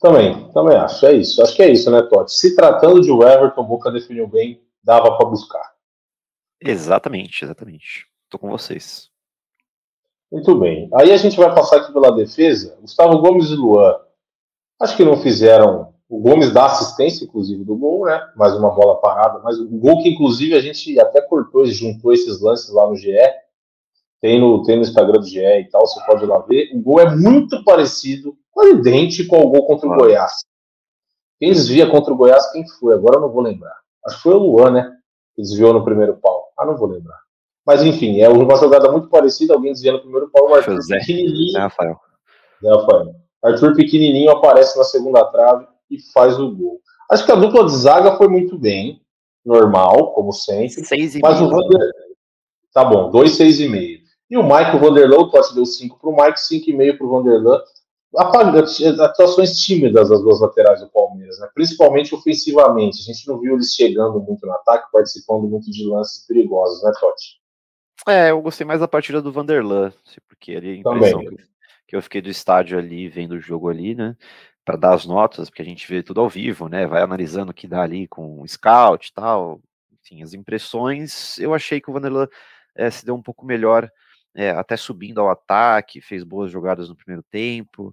Também, 0.00 0.50
também 0.52 0.76
acho. 0.76 1.06
É 1.06 1.12
isso. 1.12 1.42
Acho 1.42 1.56
que 1.56 1.62
é 1.62 1.70
isso, 1.70 1.90
né, 1.90 2.02
Totti? 2.02 2.32
Se 2.32 2.54
tratando 2.54 3.00
de 3.00 3.10
Everton, 3.10 3.64
Boca 3.64 3.90
definiu 3.90 4.28
bem, 4.28 4.62
dava 4.82 5.16
para 5.16 5.28
buscar. 5.28 5.72
Exatamente, 6.60 7.44
exatamente. 7.44 8.06
Tô 8.28 8.38
com 8.38 8.50
vocês. 8.50 9.10
Muito 10.30 10.54
bem. 10.58 10.88
Aí 10.94 11.12
a 11.12 11.16
gente 11.16 11.36
vai 11.36 11.52
passar 11.54 11.78
aqui 11.78 11.92
pela 11.92 12.14
defesa. 12.14 12.76
Gustavo 12.80 13.18
Gomes 13.18 13.48
e 13.50 13.54
Luan. 13.54 13.96
Acho 14.80 14.96
que 14.96 15.04
não 15.04 15.16
fizeram. 15.16 15.94
O 16.08 16.20
Gomes 16.20 16.52
dá 16.52 16.66
assistência, 16.66 17.24
inclusive, 17.24 17.64
do 17.64 17.76
gol, 17.76 18.06
né? 18.06 18.20
Mais 18.36 18.54
uma 18.54 18.70
bola 18.70 19.00
parada. 19.00 19.40
Mas 19.40 19.58
o 19.58 19.66
gol 19.66 20.02
que, 20.02 20.08
inclusive, 20.10 20.54
a 20.54 20.60
gente 20.60 20.98
até 21.00 21.20
cortou 21.20 21.64
e 21.64 21.72
juntou 21.72 22.12
esses 22.12 22.40
lances 22.40 22.70
lá 22.70 22.86
no 22.86 22.96
GE. 22.96 23.16
Tem 24.20 24.40
no, 24.40 24.62
tem 24.62 24.76
no 24.76 24.82
Instagram 24.82 25.20
do 25.20 25.26
GE 25.26 25.40
e 25.40 25.68
tal, 25.70 25.86
você 25.86 26.04
pode 26.04 26.24
ir 26.24 26.26
lá 26.26 26.38
ver. 26.40 26.70
O 26.74 26.80
gol 26.80 27.00
é 27.00 27.14
muito 27.14 27.62
parecido 27.64 28.36
Foi 28.58 28.72
idêntico 28.72 29.36
ao 29.36 29.48
gol 29.48 29.64
contra 29.68 29.88
o 29.88 29.94
Goiás. 29.94 30.32
Quem 31.38 31.52
desvia 31.52 31.88
contra 31.88 32.12
o 32.12 32.16
Goiás, 32.16 32.50
quem 32.50 32.66
foi? 32.66 32.92
Agora 32.92 33.14
eu 33.14 33.20
não 33.20 33.30
vou 33.30 33.40
lembrar. 33.40 33.76
Acho 34.04 34.16
que 34.16 34.22
foi 34.24 34.34
o 34.34 34.38
Luan, 34.38 34.72
né? 34.72 34.92
Que 35.36 35.42
desviou 35.42 35.72
no 35.72 35.84
primeiro 35.84 36.16
pau. 36.16 36.48
Ah, 36.58 36.66
não 36.66 36.76
vou 36.76 36.88
lembrar. 36.88 37.20
Mas 37.64 37.84
enfim, 37.84 38.20
é 38.20 38.28
uma 38.28 38.56
jogada 38.56 38.90
muito 38.90 39.08
parecida. 39.08 39.54
Alguém 39.54 39.72
desvia 39.72 39.92
no 39.92 40.00
primeiro 40.00 40.28
pau, 40.30 40.50
o 40.50 40.54
Arthur 40.56 40.82
Zé, 40.82 40.98
pequenininho. 40.98 41.52
Zé 41.52 41.60
Rafael. 41.60 42.00
Zé 42.60 42.68
Rafael. 42.68 43.14
Arthur 43.44 43.76
pequenininho 43.76 44.32
aparece 44.32 44.76
na 44.76 44.82
segunda 44.82 45.24
trave 45.26 45.64
e 45.88 46.00
faz 46.12 46.36
o 46.40 46.50
gol. 46.50 46.80
Acho 47.08 47.24
que 47.24 47.30
a 47.30 47.36
dupla 47.36 47.64
de 47.64 47.76
zaga 47.76 48.16
foi 48.16 48.26
muito 48.26 48.58
bem, 48.58 49.00
normal, 49.46 50.14
como 50.14 50.32
sempre. 50.32 50.84
Seis 50.84 51.14
e 51.14 51.20
Mas 51.20 51.40
o 51.40 51.48
meio. 51.48 51.50
Vander... 51.50 51.92
Tá 52.74 52.84
bom, 52.84 53.08
2, 53.10 53.38
6,5. 53.38 54.00
E 54.30 54.36
o 54.36 54.42
Mike, 54.42 54.76
o 54.76 54.80
Vanderlan, 54.80 55.18
o 55.18 55.30
Totti 55.30 55.54
deu 55.54 55.64
5 55.64 55.96
pro 56.00 56.10
Mike, 56.10 56.40
5,5 56.40 56.98
pro 56.98 57.08
Vanderlan. 57.08 57.60
Atuações 58.16 59.58
tímidas 59.60 60.08
das 60.08 60.20
duas 60.22 60.40
laterais 60.40 60.80
do 60.80 60.88
Palmeiras, 60.88 61.38
né? 61.38 61.48
principalmente 61.54 62.14
ofensivamente. 62.14 63.00
A 63.02 63.12
gente 63.12 63.28
não 63.28 63.38
viu 63.38 63.54
eles 63.54 63.74
chegando 63.74 64.18
muito 64.20 64.46
no 64.46 64.52
ataque, 64.52 64.90
participando 64.90 65.46
muito 65.46 65.70
de 65.70 65.84
lances 65.86 66.26
perigosos, 66.26 66.82
né, 66.82 66.92
Totti? 66.98 67.38
É, 68.06 68.30
eu 68.30 68.40
gostei 68.40 68.66
mais 68.66 68.80
da 68.80 68.88
partida 68.88 69.20
do 69.20 69.32
Vanderlan, 69.32 69.92
porque 70.26 70.52
ali 70.52 70.80
a 70.80 70.82
Também. 70.82 70.98
impressão 70.98 71.20
que 71.20 71.26
eu, 71.26 71.38
que 71.88 71.96
eu 71.96 72.02
fiquei 72.02 72.22
do 72.22 72.30
estádio 72.30 72.78
ali, 72.78 73.08
vendo 73.08 73.32
o 73.32 73.40
jogo 73.40 73.68
ali, 73.68 73.94
né, 73.94 74.16
para 74.64 74.76
dar 74.76 74.94
as 74.94 75.04
notas, 75.04 75.50
porque 75.50 75.62
a 75.62 75.64
gente 75.64 75.86
vê 75.86 76.02
tudo 76.02 76.20
ao 76.20 76.28
vivo, 76.28 76.68
né, 76.68 76.86
vai 76.86 77.02
analisando 77.02 77.50
o 77.50 77.54
que 77.54 77.68
dá 77.68 77.82
ali 77.82 78.08
com 78.08 78.40
o 78.40 78.48
scout 78.48 79.08
e 79.08 79.12
tal, 79.12 79.60
enfim, 80.00 80.22
as 80.22 80.32
impressões, 80.32 81.38
eu 81.38 81.52
achei 81.52 81.80
que 81.80 81.90
o 81.90 81.92
Vanderlan 81.92 82.28
eh, 82.74 82.90
se 82.90 83.04
deu 83.04 83.14
um 83.14 83.22
pouco 83.22 83.44
melhor, 83.44 83.90
eh, 84.38 84.50
até 84.50 84.76
subindo 84.76 85.20
ao 85.20 85.28
ataque, 85.28 86.00
fez 86.00 86.22
boas 86.22 86.52
jogadas 86.52 86.88
no 86.88 86.94
primeiro 86.94 87.24
tempo, 87.24 87.92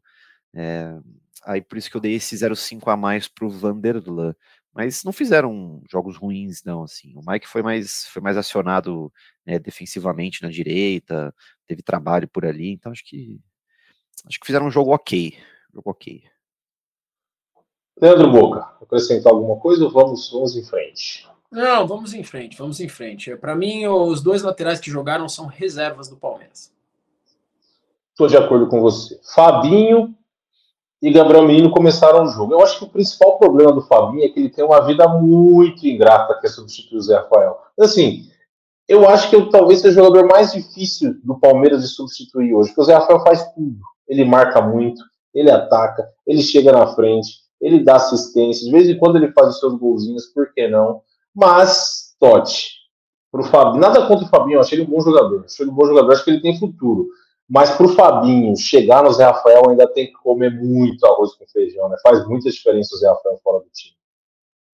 eh, 0.53 0.99
aí 1.43 1.59
por 1.59 1.75
isso 1.75 1.89
que 1.89 1.97
eu 1.97 2.01
dei 2.01 2.13
esse 2.13 2.35
0,5 2.35 2.87
a 2.91 2.95
mais 2.95 3.27
pro 3.27 3.49
Vanderlan, 3.49 4.35
mas 4.71 5.03
não 5.03 5.11
fizeram 5.11 5.81
jogos 5.89 6.17
ruins, 6.17 6.63
não, 6.63 6.83
assim, 6.83 7.15
o 7.15 7.21
Mike 7.25 7.47
foi 7.47 7.63
mais, 7.63 8.05
foi 8.09 8.21
mais 8.21 8.37
acionado 8.37 9.11
né, 9.43 9.57
defensivamente 9.57 10.43
na 10.43 10.49
direita, 10.49 11.33
teve 11.65 11.81
trabalho 11.81 12.27
por 12.27 12.45
ali, 12.45 12.69
então 12.73 12.91
acho 12.91 13.03
que 13.03 13.41
acho 14.27 14.39
que 14.39 14.45
fizeram 14.45 14.67
um 14.67 14.71
jogo 14.71 14.93
ok, 14.93 15.35
jogo 15.73 15.89
ok. 15.89 16.23
Leandro 17.99 18.31
Boca, 18.31 18.59
acrescentar 18.83 19.33
alguma 19.33 19.59
coisa 19.59 19.83
ou 19.85 19.91
vamos, 19.91 20.29
vamos 20.31 20.55
em 20.55 20.63
frente? 20.63 21.27
Não, 21.51 21.87
vamos 21.87 22.13
em 22.13 22.23
frente, 22.23 22.57
vamos 22.57 22.79
em 22.79 22.89
frente. 22.89 23.35
Para 23.37 23.55
mim, 23.55 23.87
os 23.87 24.21
dois 24.21 24.41
laterais 24.41 24.79
que 24.79 24.91
jogaram 24.91 25.29
são 25.29 25.45
reservas 25.45 26.09
do 26.09 26.17
Palmeiras. 26.17 26.71
Estou 28.11 28.27
de 28.27 28.37
acordo 28.37 28.67
com 28.67 28.81
você. 28.81 29.19
Fabinho 29.33 30.15
e 31.01 31.11
Gabriel 31.11 31.45
Menino 31.45 31.69
começaram 31.69 32.23
o 32.23 32.27
jogo. 32.27 32.53
Eu 32.53 32.61
acho 32.61 32.79
que 32.79 32.85
o 32.85 32.89
principal 32.89 33.37
problema 33.37 33.71
do 33.71 33.81
Fabinho 33.81 34.23
é 34.23 34.29
que 34.29 34.39
ele 34.39 34.49
tem 34.49 34.63
uma 34.63 34.81
vida 34.85 35.07
muito 35.07 35.85
ingrata, 35.85 36.39
que 36.39 36.47
é 36.47 36.49
substituir 36.49 36.97
o 36.97 37.01
Zé 37.01 37.15
Rafael. 37.15 37.57
Assim, 37.79 38.29
eu 38.87 39.07
acho 39.07 39.29
que 39.29 39.35
eu 39.35 39.49
talvez 39.49 39.81
seja 39.81 40.01
o 40.01 40.05
jogador 40.05 40.27
mais 40.27 40.53
difícil 40.53 41.15
do 41.23 41.39
Palmeiras 41.39 41.81
de 41.81 41.89
substituir 41.89 42.53
hoje, 42.53 42.69
porque 42.69 42.81
o 42.81 42.85
Zé 42.85 42.93
Rafael 42.93 43.19
faz 43.21 43.43
tudo. 43.53 43.79
Ele 44.07 44.23
marca 44.23 44.61
muito, 44.61 45.03
ele 45.33 45.51
ataca, 45.51 46.07
ele 46.25 46.41
chega 46.41 46.71
na 46.71 46.87
frente, 46.87 47.39
ele 47.59 47.83
dá 47.83 47.95
assistência, 47.95 48.65
de 48.65 48.71
vez 48.71 48.87
em 48.87 48.97
quando 48.97 49.17
ele 49.17 49.31
faz 49.31 49.49
os 49.49 49.59
seus 49.59 49.73
golzinhos, 49.77 50.27
por 50.27 50.53
que 50.53 50.67
não? 50.67 51.01
Mas, 51.35 52.15
Totti, 52.19 52.69
pro 53.31 53.43
Fabinho, 53.43 53.81
nada 53.81 54.07
contra 54.07 54.25
o 54.25 54.29
Fabinho, 54.29 54.55
eu 54.55 54.61
achei 54.61 54.79
ele 54.79 54.87
um 54.87 54.91
bom 54.91 55.01
jogador, 55.01 55.43
achei 55.45 55.65
ele 55.65 55.71
um 55.71 55.75
bom 55.75 55.85
jogador, 55.85 56.13
acho 56.13 56.23
que 56.23 56.31
ele 56.31 56.41
tem 56.41 56.57
futuro. 56.57 57.07
Mas 57.47 57.71
pro 57.71 57.89
Fabinho 57.89 58.55
chegar 58.57 59.03
no 59.03 59.11
Zé 59.11 59.25
Rafael 59.25 59.69
ainda 59.69 59.87
tem 59.87 60.07
que 60.07 60.13
comer 60.13 60.49
muito 60.49 61.05
arroz 61.05 61.35
com 61.35 61.45
feijão, 61.45 61.87
né? 61.89 61.97
Faz 62.01 62.27
muita 62.27 62.49
diferença 62.49 62.95
o 62.95 62.97
Zé 62.97 63.07
Rafael 63.07 63.37
fora 63.43 63.59
do 63.59 63.69
time. 63.69 63.95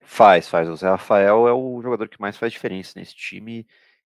Faz, 0.01 0.47
faz. 0.47 0.69
O 0.69 0.75
Zé 0.75 0.89
Rafael 0.89 1.47
é 1.47 1.53
o 1.53 1.81
jogador 1.81 2.07
que 2.07 2.21
mais 2.21 2.37
faz 2.37 2.51
diferença 2.51 2.93
nesse 2.97 3.15
time 3.15 3.67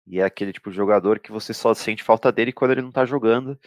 e 0.06 0.18
é 0.18 0.24
aquele 0.24 0.52
tipo 0.52 0.70
de 0.70 0.76
jogador 0.76 1.20
que 1.20 1.30
você 1.30 1.52
só 1.52 1.74
sente 1.74 2.02
falta 2.02 2.32
dele 2.32 2.52
quando 2.52 2.72
ele 2.72 2.82
não 2.82 2.90
tá 2.90 3.04
jogando. 3.04 3.58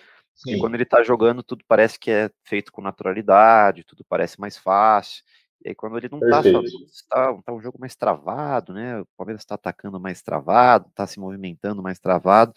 E 0.47 0.57
quando 0.57 0.73
ele 0.73 0.85
tá 0.85 1.03
jogando, 1.03 1.43
tudo 1.43 1.63
parece 1.67 1.99
que 1.99 2.09
é 2.09 2.31
feito 2.43 2.71
com 2.71 2.81
naturalidade, 2.81 3.83
tudo 3.83 4.03
parece 4.03 4.39
mais 4.39 4.57
fácil. 4.57 5.23
E 5.63 5.69
aí, 5.69 5.75
quando 5.75 5.97
ele 5.97 6.09
não 6.11 6.19
tá, 6.19 6.41
Perfeito. 6.41 6.61
tá, 7.09 7.33
tá 7.43 7.53
um 7.53 7.61
jogo 7.61 7.79
mais 7.79 7.95
travado, 7.95 8.73
né? 8.73 8.99
O 8.99 9.05
Palmeiras 9.17 9.45
tá 9.45 9.55
atacando 9.55 9.99
mais 9.99 10.21
travado, 10.21 10.89
tá 10.95 11.05
se 11.05 11.19
movimentando 11.19 11.83
mais 11.83 11.99
travado. 11.99 12.53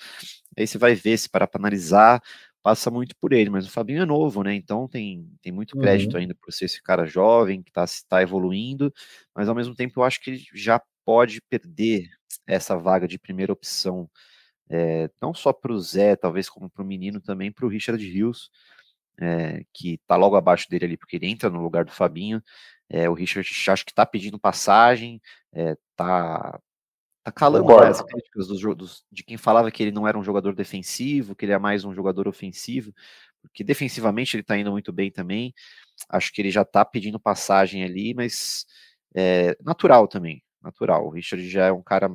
Aí 0.56 0.66
você 0.66 0.78
vai 0.78 0.94
ver, 0.94 1.18
se 1.18 1.28
parar 1.28 1.46
pra 1.46 1.60
analisar, 1.60 2.22
passa 2.62 2.90
muito 2.90 3.14
por 3.20 3.32
ele. 3.32 3.50
Mas 3.50 3.66
o 3.66 3.70
Fabinho 3.70 4.02
é 4.02 4.06
novo, 4.06 4.42
né? 4.42 4.54
Então 4.54 4.88
tem, 4.88 5.28
tem 5.42 5.52
muito 5.52 5.76
crédito 5.76 6.16
ainda 6.16 6.34
por 6.34 6.52
ser 6.52 6.64
esse 6.64 6.82
cara 6.82 7.04
jovem, 7.06 7.62
que 7.62 7.70
tá, 7.70 7.84
tá 8.08 8.22
evoluindo. 8.22 8.92
Mas 9.34 9.48
ao 9.48 9.54
mesmo 9.54 9.74
tempo, 9.74 10.00
eu 10.00 10.04
acho 10.04 10.20
que 10.20 10.30
ele 10.30 10.44
já 10.54 10.80
pode 11.04 11.42
perder 11.42 12.08
essa 12.46 12.76
vaga 12.76 13.06
de 13.06 13.18
primeira 13.18 13.52
opção 13.52 14.08
é, 14.68 15.10
não 15.20 15.34
só 15.34 15.52
para 15.52 15.72
o 15.72 15.80
Zé, 15.80 16.16
talvez 16.16 16.48
como 16.48 16.70
para 16.70 16.82
o 16.82 16.86
menino, 16.86 17.20
também 17.20 17.52
para 17.52 17.66
o 17.66 17.68
Richard 17.68 18.02
Rios, 18.04 18.50
é, 19.20 19.64
que 19.72 19.94
está 19.94 20.16
logo 20.16 20.36
abaixo 20.36 20.68
dele 20.68 20.86
ali, 20.86 20.96
porque 20.96 21.16
ele 21.16 21.28
entra 21.28 21.50
no 21.50 21.62
lugar 21.62 21.84
do 21.84 21.92
Fabinho. 21.92 22.42
É, 22.88 23.08
o 23.08 23.14
Richard 23.14 23.48
acho 23.70 23.84
que 23.84 23.90
está 23.92 24.04
pedindo 24.04 24.38
passagem, 24.38 25.20
está 25.52 26.60
tá 27.22 27.32
calando 27.32 27.66
né, 27.80 27.88
as 27.88 28.02
críticas 28.02 28.46
dos, 28.46 28.60
dos- 28.76 29.04
de 29.10 29.24
quem 29.24 29.36
falava 29.38 29.70
que 29.70 29.82
ele 29.82 29.90
não 29.92 30.06
era 30.06 30.18
um 30.18 30.22
jogador 30.22 30.54
defensivo, 30.54 31.34
que 31.34 31.44
ele 31.46 31.52
é 31.52 31.58
mais 31.58 31.84
um 31.84 31.94
jogador 31.94 32.28
ofensivo, 32.28 32.92
porque 33.40 33.64
defensivamente 33.64 34.36
ele 34.36 34.42
está 34.42 34.56
indo 34.58 34.70
muito 34.70 34.92
bem 34.92 35.10
também. 35.10 35.54
Acho 36.08 36.32
que 36.32 36.42
ele 36.42 36.50
já 36.50 36.62
está 36.62 36.84
pedindo 36.84 37.18
passagem 37.18 37.82
ali, 37.84 38.12
mas 38.14 38.66
é, 39.14 39.56
natural 39.62 40.06
também, 40.06 40.42
natural. 40.62 41.06
O 41.06 41.10
Richard 41.10 41.48
já 41.48 41.66
é 41.66 41.72
um 41.72 41.82
cara 41.82 42.08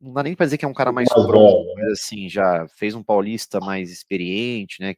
não 0.00 0.14
dá 0.14 0.22
nem 0.22 0.34
pra 0.34 0.46
dizer 0.46 0.56
que 0.56 0.64
é 0.64 0.68
um 0.68 0.72
cara 0.72 0.90
mais 0.92 1.08
pronto, 1.10 1.64
velho, 1.66 1.74
mas 1.76 1.92
assim, 2.00 2.28
já 2.28 2.66
fez 2.68 2.94
um 2.94 3.02
paulista 3.02 3.60
mais 3.60 3.90
experiente, 3.90 4.80
né? 4.80 4.94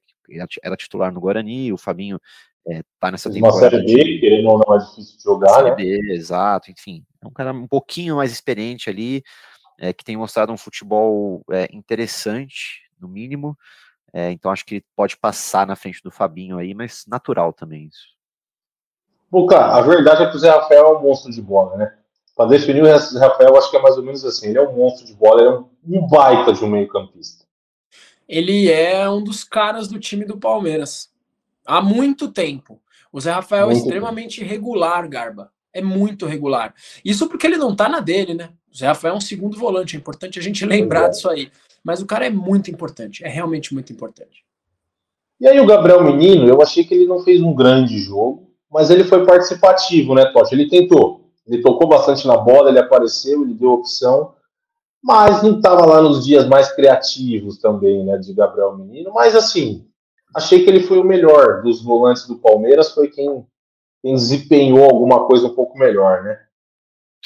Era 0.62 0.76
titular 0.76 1.12
no 1.12 1.20
Guarani, 1.20 1.72
o 1.72 1.76
Fabinho 1.76 2.20
é, 2.66 2.82
tá 3.00 3.10
nessa 3.10 3.28
uma 3.28 3.52
série 3.52 3.82
B, 3.84 4.18
querendo 4.20 4.48
ou 4.48 4.62
não, 4.64 4.76
é 4.76 4.78
difícil 4.78 5.16
de 5.16 5.22
jogar, 5.22 5.54
Série 5.54 5.70
né? 5.70 5.76
B, 5.76 6.12
exato, 6.12 6.70
enfim. 6.70 7.04
É 7.20 7.26
um 7.26 7.30
cara 7.30 7.52
um 7.52 7.66
pouquinho 7.66 8.16
mais 8.16 8.30
experiente 8.30 8.88
ali, 8.88 9.22
é, 9.78 9.92
que 9.92 10.04
tem 10.04 10.16
mostrado 10.16 10.52
um 10.52 10.56
futebol 10.56 11.42
é, 11.50 11.68
interessante, 11.72 12.82
no 13.00 13.08
mínimo. 13.08 13.58
É, 14.12 14.30
então 14.30 14.50
acho 14.50 14.64
que 14.64 14.76
ele 14.76 14.84
pode 14.94 15.16
passar 15.16 15.66
na 15.66 15.74
frente 15.74 16.02
do 16.02 16.10
Fabinho 16.10 16.58
aí, 16.58 16.74
mas 16.74 17.04
natural 17.08 17.52
também 17.52 17.86
isso. 17.86 18.12
Boca, 19.30 19.58
a 19.58 19.80
verdade 19.80 20.22
é 20.22 20.30
que 20.30 20.36
o 20.36 20.38
Zé 20.38 20.50
Rafael 20.50 20.86
é 20.86 20.98
um 20.98 21.02
monstro 21.02 21.32
de 21.32 21.40
bola, 21.40 21.76
né? 21.76 21.96
Para 22.36 22.50
definir 22.50 22.82
o 22.82 22.98
Zé 22.98 23.18
Rafael, 23.18 23.56
acho 23.56 23.70
que 23.70 23.76
é 23.76 23.82
mais 23.82 23.96
ou 23.96 24.04
menos 24.04 24.24
assim. 24.24 24.50
Ele 24.50 24.58
é 24.58 24.62
um 24.62 24.74
monstro 24.74 25.06
de 25.06 25.14
bola, 25.14 25.40
ele 25.40 25.50
é 25.50 25.58
um, 25.58 25.68
um 25.86 26.06
baita 26.06 26.52
de 26.52 26.64
um 26.64 26.68
meio-campista. 26.68 27.44
Ele 28.28 28.70
é 28.70 29.08
um 29.08 29.22
dos 29.22 29.42
caras 29.42 29.88
do 29.88 29.98
time 29.98 30.24
do 30.24 30.38
Palmeiras. 30.38 31.11
Há 31.66 31.80
muito 31.80 32.28
tempo. 32.28 32.80
O 33.12 33.20
Zé 33.20 33.30
Rafael 33.30 33.64
é 33.64 33.66
Muito 33.66 33.82
extremamente 33.82 34.42
regular, 34.42 35.08
Garba. 35.08 35.50
É 35.72 35.82
muito 35.82 36.26
regular. 36.26 36.74
Isso 37.04 37.28
porque 37.28 37.46
ele 37.46 37.56
não 37.56 37.74
tá 37.74 37.88
na 37.88 38.00
dele, 38.00 38.34
né? 38.34 38.50
O 38.72 38.76
Zé 38.76 38.86
Rafael 38.86 39.14
é 39.14 39.16
um 39.16 39.20
segundo 39.20 39.58
volante. 39.58 39.96
É 39.96 39.98
importante 39.98 40.38
a 40.38 40.42
gente 40.42 40.64
lembrar 40.64 41.06
é. 41.06 41.08
disso 41.10 41.28
aí. 41.28 41.50
Mas 41.84 42.00
o 42.00 42.06
cara 42.06 42.26
é 42.26 42.30
muito 42.30 42.70
importante. 42.70 43.24
É 43.24 43.28
realmente 43.28 43.74
muito 43.74 43.92
importante. 43.92 44.44
E 45.40 45.48
aí 45.48 45.58
o 45.60 45.66
Gabriel 45.66 46.04
Menino, 46.04 46.46
eu 46.46 46.62
achei 46.62 46.84
que 46.84 46.94
ele 46.94 47.06
não 47.06 47.20
fez 47.20 47.42
um 47.42 47.54
grande 47.54 47.98
jogo, 47.98 48.50
mas 48.70 48.90
ele 48.90 49.04
foi 49.04 49.26
participativo, 49.26 50.14
né, 50.14 50.26
Totti? 50.26 50.54
Ele 50.54 50.68
tentou. 50.68 51.32
Ele 51.46 51.60
tocou 51.60 51.88
bastante 51.88 52.26
na 52.26 52.36
bola, 52.36 52.68
ele 52.70 52.78
apareceu, 52.78 53.42
ele 53.42 53.54
deu 53.54 53.72
opção, 53.72 54.34
mas 55.02 55.42
não 55.42 55.56
estava 55.56 55.84
lá 55.84 56.00
nos 56.00 56.24
dias 56.24 56.46
mais 56.46 56.72
criativos 56.72 57.58
também, 57.58 58.04
né, 58.04 58.16
de 58.18 58.32
Gabriel 58.32 58.76
Menino. 58.76 59.12
Mas 59.12 59.34
assim, 59.34 59.84
achei 60.34 60.64
que 60.64 60.70
ele 60.70 60.82
foi 60.82 60.98
o 60.98 61.04
melhor 61.04 61.62
dos 61.62 61.82
volantes 61.82 62.26
do 62.26 62.38
Palmeiras, 62.38 62.92
foi 62.92 63.08
quem, 63.08 63.46
quem 64.02 64.14
desempenhou 64.14 64.84
alguma 64.84 65.26
coisa 65.26 65.46
um 65.46 65.54
pouco 65.54 65.78
melhor, 65.78 66.22
né? 66.22 66.46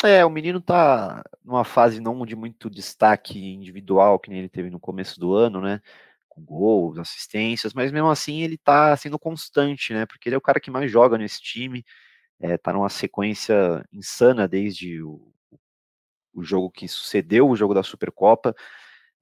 É, 0.05 0.25
o 0.25 0.31
menino 0.31 0.61
tá 0.61 1.25
numa 1.43 1.65
fase 1.65 2.01
não 2.01 2.27
de 2.27 2.37
muito 2.37 2.69
destaque 2.69 3.39
individual, 3.55 4.19
que 4.19 4.29
nem 4.29 4.41
ele 4.41 4.49
teve 4.49 4.69
no 4.69 4.79
começo 4.79 5.19
do 5.19 5.35
ano, 5.35 5.61
né? 5.61 5.81
Com 6.29 6.43
gols, 6.45 6.99
assistências, 6.99 7.73
mas 7.73 7.91
mesmo 7.91 8.11
assim 8.11 8.43
ele 8.43 8.59
tá 8.59 8.95
sendo 8.97 9.19
constante, 9.19 9.95
né? 9.95 10.05
Porque 10.05 10.29
ele 10.29 10.35
é 10.35 10.39
o 10.39 10.43
cara 10.43 10.61
que 10.61 10.71
mais 10.71 10.91
joga 10.91 11.17
nesse 11.17 11.41
time, 11.41 11.85
é, 12.39 12.59
tá 12.59 12.73
numa 12.73 12.91
sequência 12.91 13.85
insana 13.91 14.47
desde 14.47 15.03
o, 15.03 15.33
o 16.35 16.43
jogo 16.43 16.71
que 16.71 16.87
sucedeu 16.87 17.49
o 17.49 17.57
jogo 17.57 17.73
da 17.73 17.83
Supercopa. 17.83 18.55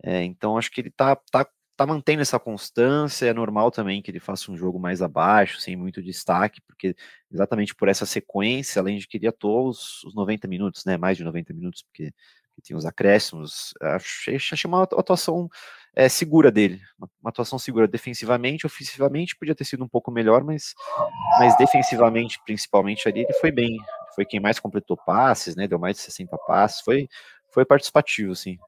É, 0.02 0.24
então 0.24 0.58
acho 0.58 0.70
que 0.70 0.80
ele 0.80 0.90
tá, 0.90 1.16
tá, 1.30 1.46
tá 1.76 1.86
mantendo 1.86 2.22
essa 2.22 2.38
constância. 2.38 3.26
É 3.26 3.32
normal 3.32 3.70
também 3.70 4.02
que 4.02 4.10
ele 4.10 4.20
faça 4.20 4.50
um 4.50 4.56
jogo 4.56 4.78
mais 4.78 5.02
abaixo, 5.02 5.60
sem 5.60 5.76
muito 5.76 6.02
destaque, 6.02 6.60
porque 6.62 6.94
exatamente 7.32 7.74
por 7.74 7.88
essa 7.88 8.06
sequência, 8.06 8.80
além 8.80 8.98
de 8.98 9.06
que 9.06 9.16
ele 9.16 9.26
atuou 9.26 9.68
os, 9.68 10.02
os 10.04 10.14
90 10.14 10.48
minutos, 10.48 10.84
né? 10.84 10.96
Mais 10.96 11.16
de 11.16 11.24
90 11.24 11.52
minutos, 11.52 11.82
porque, 11.82 12.12
tem 12.62 12.76
os 12.76 12.86
acréscimos. 12.86 13.74
Achei, 13.80 14.36
achei 14.36 14.68
uma 14.68 14.84
atuação 14.84 15.48
é, 15.94 16.08
segura 16.08 16.50
dele, 16.50 16.80
uma, 16.98 17.08
uma, 17.22 17.30
atuação 17.30 17.58
segura 17.58 17.86
defensivamente, 17.86 18.66
ofensivamente 18.66 19.36
podia 19.36 19.54
ter 19.54 19.64
sido 19.64 19.84
um 19.84 19.88
pouco 19.88 20.10
melhor, 20.10 20.42
mas, 20.42 20.74
mas 21.38 21.56
defensivamente, 21.56 22.40
principalmente 22.44 23.08
ali, 23.08 23.20
ele 23.20 23.32
foi 23.34 23.50
bem, 23.50 23.76
foi 24.14 24.24
quem 24.24 24.40
mais 24.40 24.58
completou 24.58 24.96
passes, 24.96 25.54
né, 25.54 25.68
deu 25.68 25.78
mais 25.78 25.96
de 25.96 26.02
60 26.02 26.36
passes, 26.46 26.80
foi, 26.80 27.08
foi 27.52 27.64
participativo, 27.64 28.34
sim. 28.34 28.58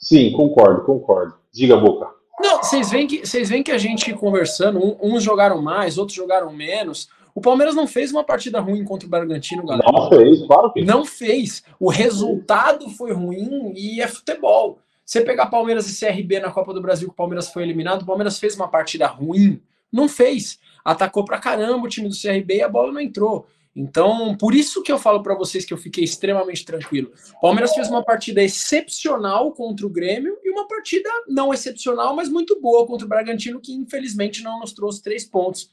Sim, 0.00 0.32
concordo, 0.32 0.84
concordo. 0.84 1.34
Diga, 1.52 1.76
Boca. 1.76 2.08
Não, 2.40 2.62
vocês 2.62 2.90
veem 2.90 3.06
que, 3.06 3.26
vocês 3.26 3.50
veem 3.50 3.62
que 3.62 3.70
a 3.70 3.76
gente 3.76 4.14
conversando, 4.14 4.96
uns 5.00 5.22
jogaram 5.22 5.60
mais, 5.60 5.98
outros 5.98 6.16
jogaram 6.16 6.50
menos, 6.50 7.08
o 7.34 7.40
Palmeiras 7.40 7.74
não 7.74 7.86
fez 7.86 8.10
uma 8.10 8.24
partida 8.24 8.60
ruim 8.60 8.82
contra 8.84 9.06
o 9.06 9.10
Bragantino, 9.10 9.64
galera. 9.64 9.90
Não 9.92 10.08
fez, 10.08 10.46
claro 10.46 10.72
que 10.72 10.84
Não 10.84 11.04
fez. 11.04 11.62
O 11.78 11.90
resultado 11.90 12.88
foi 12.88 13.12
ruim 13.12 13.72
e 13.76 14.00
é 14.00 14.08
futebol. 14.08 14.78
Você 15.04 15.20
pegar 15.20 15.46
Palmeiras 15.46 15.88
e 15.88 15.98
CRB 15.98 16.40
na 16.40 16.50
Copa 16.50 16.72
do 16.72 16.80
Brasil, 16.80 17.08
que 17.08 17.14
o 17.14 17.16
Palmeiras 17.16 17.50
foi 17.50 17.62
eliminado, 17.62 18.02
o 18.02 18.06
Palmeiras 18.06 18.38
fez 18.38 18.56
uma 18.56 18.68
partida 18.68 19.06
ruim? 19.06 19.60
Não 19.92 20.08
fez. 20.08 20.58
Atacou 20.84 21.24
pra 21.24 21.38
caramba 21.38 21.86
o 21.86 21.88
time 21.88 22.08
do 22.08 22.14
CRB 22.14 22.56
e 22.56 22.62
a 22.62 22.68
bola 22.68 22.92
não 22.92 23.00
entrou. 23.00 23.46
Então, 23.74 24.36
por 24.36 24.54
isso 24.54 24.82
que 24.82 24.90
eu 24.90 24.98
falo 24.98 25.22
para 25.22 25.36
vocês 25.36 25.64
que 25.64 25.72
eu 25.72 25.78
fiquei 25.78 26.02
extremamente 26.02 26.64
tranquilo. 26.64 27.12
O 27.36 27.40
Palmeiras 27.40 27.72
fez 27.72 27.88
uma 27.88 28.04
partida 28.04 28.42
excepcional 28.42 29.52
contra 29.52 29.86
o 29.86 29.90
Grêmio 29.90 30.36
e 30.42 30.50
uma 30.50 30.66
partida 30.66 31.08
não 31.28 31.54
excepcional, 31.54 32.14
mas 32.14 32.28
muito 32.28 32.60
boa 32.60 32.86
contra 32.86 33.06
o 33.06 33.08
Bragantino, 33.08 33.60
que 33.60 33.72
infelizmente 33.72 34.42
não 34.42 34.58
nos 34.60 34.72
trouxe 34.72 35.02
três 35.02 35.24
pontos. 35.24 35.70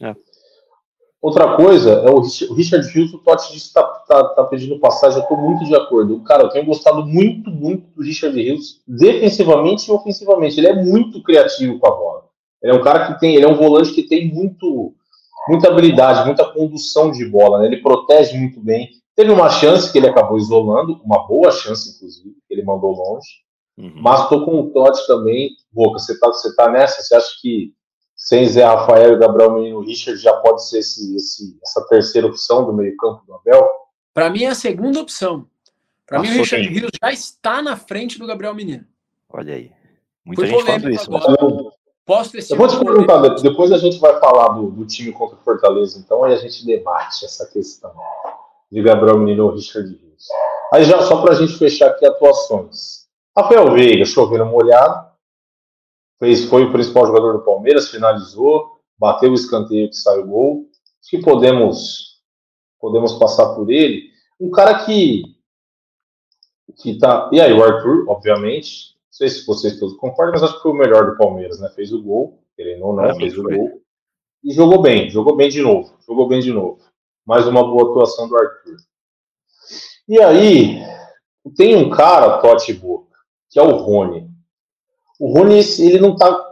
É. 0.00 0.14
Outra 1.20 1.54
coisa 1.54 1.90
é 1.90 2.10
o 2.10 2.20
Richard 2.54 2.86
Hughes, 2.88 3.12
o 3.12 3.18
Totti 3.18 3.52
disse 3.52 3.68
que 3.68 3.74
tá, 3.74 3.82
tá, 3.82 4.24
tá, 4.30 4.44
pedindo 4.44 4.80
passagem, 4.80 5.20
eu 5.20 5.28
tô 5.28 5.36
muito 5.36 5.66
de 5.66 5.74
acordo. 5.74 6.18
Cara, 6.20 6.44
eu 6.44 6.48
tenho 6.48 6.64
gostado 6.64 7.04
muito, 7.04 7.50
muito 7.50 7.86
do 7.94 8.02
Richard 8.02 8.34
Hughes, 8.34 8.80
defensivamente 8.88 9.86
e 9.86 9.92
ofensivamente. 9.92 10.58
Ele 10.58 10.68
é 10.68 10.82
muito 10.82 11.22
criativo 11.22 11.78
com 11.78 11.86
a 11.86 11.90
bola. 11.90 12.24
Ele 12.62 12.72
é 12.72 12.74
um 12.74 12.82
cara 12.82 13.06
que 13.06 13.20
tem, 13.20 13.36
ele 13.36 13.44
é 13.44 13.48
um 13.48 13.56
volante 13.56 13.92
que 13.92 14.02
tem 14.02 14.32
muito, 14.32 14.94
muita 15.48 15.68
habilidade, 15.68 16.26
muita 16.26 16.50
condução 16.52 17.10
de 17.10 17.24
bola, 17.26 17.60
né? 17.60 17.66
Ele 17.66 17.82
protege 17.82 18.36
muito 18.38 18.60
bem. 18.60 18.88
Teve 19.14 19.30
uma 19.30 19.50
chance 19.50 19.90
que 19.90 19.98
ele 19.98 20.08
acabou 20.08 20.38
isolando, 20.38 21.00
uma 21.04 21.26
boa 21.26 21.50
chance, 21.50 21.96
inclusive, 21.96 22.34
que 22.46 22.54
ele 22.54 22.64
mandou 22.64 22.92
longe. 22.92 23.28
Uhum. 23.76 23.92
Mas 23.96 24.28
tô 24.28 24.44
com 24.44 24.60
o 24.60 24.70
Totti 24.70 25.06
também. 25.06 25.50
Boca, 25.72 25.98
você 25.98 26.18
tá, 26.18 26.28
você 26.28 26.54
tá 26.54 26.70
nessa? 26.70 27.02
Você 27.02 27.14
acha 27.14 27.28
que 27.40 27.72
sem 28.20 28.46
Zé 28.46 28.64
Rafael 28.64 29.14
e 29.14 29.18
Gabriel 29.18 29.54
Menino 29.54 29.80
Richard, 29.80 30.20
já 30.20 30.34
pode 30.34 30.68
ser 30.68 30.80
esse, 30.80 31.16
esse, 31.16 31.58
essa 31.62 31.86
terceira 31.88 32.26
opção 32.26 32.66
do 32.66 32.72
meio-campo 32.72 33.24
do 33.26 33.34
Abel? 33.34 33.66
Para 34.12 34.28
mim 34.28 34.44
é 34.44 34.48
a 34.48 34.54
segunda 34.54 35.00
opção. 35.00 35.46
Para 36.06 36.18
mim, 36.18 36.28
o 36.28 36.32
Richard 36.32 36.68
Rios 36.68 36.90
já 37.02 37.12
está 37.12 37.62
na 37.62 37.76
frente 37.76 38.18
do 38.18 38.26
Gabriel 38.26 38.54
Menino. 38.54 38.84
Olha 39.28 39.54
aí. 39.54 39.70
Muita 40.24 40.42
Foi 40.42 40.50
gente 40.50 40.64
falando 40.64 40.90
isso. 40.90 41.10
Mas... 41.10 41.24
Posso 42.10 42.32
ter 42.32 42.44
eu 42.50 42.56
vou 42.56 42.66
te 42.66 42.76
perguntar, 42.76 43.20
depois 43.40 43.70
a 43.70 43.78
gente 43.78 44.00
vai 44.00 44.18
falar 44.18 44.48
do, 44.48 44.68
do, 44.68 44.84
time 44.84 45.12
contra 45.12 45.36
o 45.36 45.40
Fortaleza, 45.42 45.96
então 45.96 46.24
aí 46.24 46.34
a 46.34 46.38
gente 46.38 46.66
debate 46.66 47.24
essa 47.24 47.46
questão 47.46 47.94
de 48.68 48.82
Gabriel 48.82 49.16
Menino 49.16 49.44
ou 49.44 49.52
Richard 49.52 49.88
Rios. 49.88 50.26
Aí 50.74 50.82
já 50.82 51.02
só 51.02 51.22
para 51.22 51.34
a 51.34 51.36
gente 51.36 51.56
fechar 51.56 51.90
aqui 51.90 52.04
atuações. 52.04 53.06
Rafael 53.38 53.72
Veiga, 53.72 54.04
chovendo 54.04 54.44
molhado, 54.44 55.08
fez, 56.18 56.46
foi 56.46 56.64
o 56.64 56.72
principal 56.72 57.06
jogador 57.06 57.34
do 57.34 57.44
Palmeiras, 57.44 57.92
finalizou, 57.92 58.80
bateu 58.98 59.30
o 59.30 59.34
escanteio 59.34 59.88
que 59.88 59.94
saiu 59.94 60.26
gol. 60.26 60.68
Acho 61.00 61.10
que 61.10 61.22
podemos, 61.22 62.20
podemos 62.80 63.12
passar 63.20 63.54
por 63.54 63.70
ele. 63.70 64.10
Um 64.40 64.50
cara 64.50 64.84
que, 64.84 65.22
que 66.76 66.98
tá. 66.98 67.30
E 67.32 67.40
aí, 67.40 67.52
o 67.52 67.62
Arthur, 67.62 68.04
obviamente. 68.08 68.98
Não 69.20 69.28
sei 69.28 69.38
se 69.38 69.46
vocês 69.46 69.78
todos 69.78 69.98
concordam, 69.98 70.32
mas 70.32 70.42
acho 70.42 70.56
que 70.56 70.62
foi 70.62 70.70
o 70.70 70.74
melhor 70.74 71.10
do 71.10 71.18
Palmeiras, 71.18 71.60
né? 71.60 71.68
Fez 71.74 71.92
o 71.92 72.02
gol, 72.02 72.42
querendo 72.56 72.86
ou 72.86 72.96
não, 72.96 73.04
é, 73.04 73.14
fez 73.14 73.36
o 73.36 73.42
gol. 73.42 73.82
E 74.42 74.54
jogou 74.54 74.80
bem, 74.80 75.10
jogou 75.10 75.36
bem 75.36 75.50
de 75.50 75.60
novo. 75.60 75.94
Jogou 76.06 76.26
bem 76.26 76.40
de 76.40 76.50
novo. 76.50 76.80
Mais 77.26 77.46
uma 77.46 77.62
boa 77.62 77.90
atuação 77.90 78.26
do 78.26 78.34
Arthur. 78.34 78.76
E 80.08 80.18
aí, 80.22 80.82
tem 81.54 81.76
um 81.76 81.90
cara, 81.90 82.38
Totti 82.38 82.72
Boca, 82.72 83.14
que 83.50 83.58
é 83.58 83.62
o 83.62 83.76
Rony. 83.76 84.26
O 85.20 85.34
Rony, 85.34 85.60
ele 85.80 85.98
não 85.98 86.16
tá. 86.16 86.48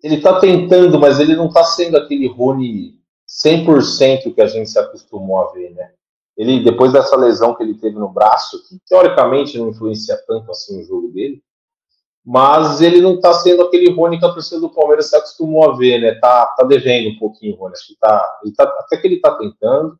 Ele 0.00 0.20
tá 0.20 0.38
tentando, 0.38 1.00
mas 1.00 1.18
ele 1.18 1.34
não 1.34 1.48
tá 1.50 1.64
sendo 1.64 1.96
aquele 1.96 2.28
Rony 2.28 2.94
100% 3.44 4.32
que 4.32 4.40
a 4.40 4.46
gente 4.46 4.70
se 4.70 4.78
acostumou 4.78 5.38
a 5.38 5.52
ver, 5.52 5.70
né? 5.70 5.92
Ele, 6.36 6.62
depois 6.62 6.92
dessa 6.92 7.16
lesão 7.16 7.56
que 7.56 7.64
ele 7.64 7.74
teve 7.74 7.98
no 7.98 8.08
braço, 8.08 8.62
que 8.68 8.78
teoricamente 8.86 9.58
não 9.58 9.70
influencia 9.70 10.16
tanto 10.28 10.48
assim 10.52 10.80
o 10.80 10.84
jogo 10.84 11.08
dele, 11.08 11.42
mas 12.24 12.80
ele 12.80 13.00
não 13.00 13.20
tá 13.20 13.34
sendo 13.34 13.62
aquele 13.62 13.92
Rony 13.92 14.18
que 14.18 14.24
a 14.24 14.32
torcida 14.32 14.60
do 14.60 14.70
Palmeiras 14.70 15.10
se 15.10 15.16
acostumou 15.16 15.70
a 15.70 15.76
ver, 15.76 16.00
né? 16.00 16.14
Tá, 16.14 16.46
tá 16.56 16.64
devendo 16.64 17.14
um 17.14 17.18
pouquinho, 17.18 17.56
Rony. 17.56 17.72
Acho 17.72 17.86
que 17.88 17.96
tá, 18.00 18.38
ele 18.42 18.54
tá. 18.54 18.64
Até 18.64 18.96
que 18.96 19.06
ele 19.06 19.20
tá 19.20 19.34
tentando, 19.36 19.98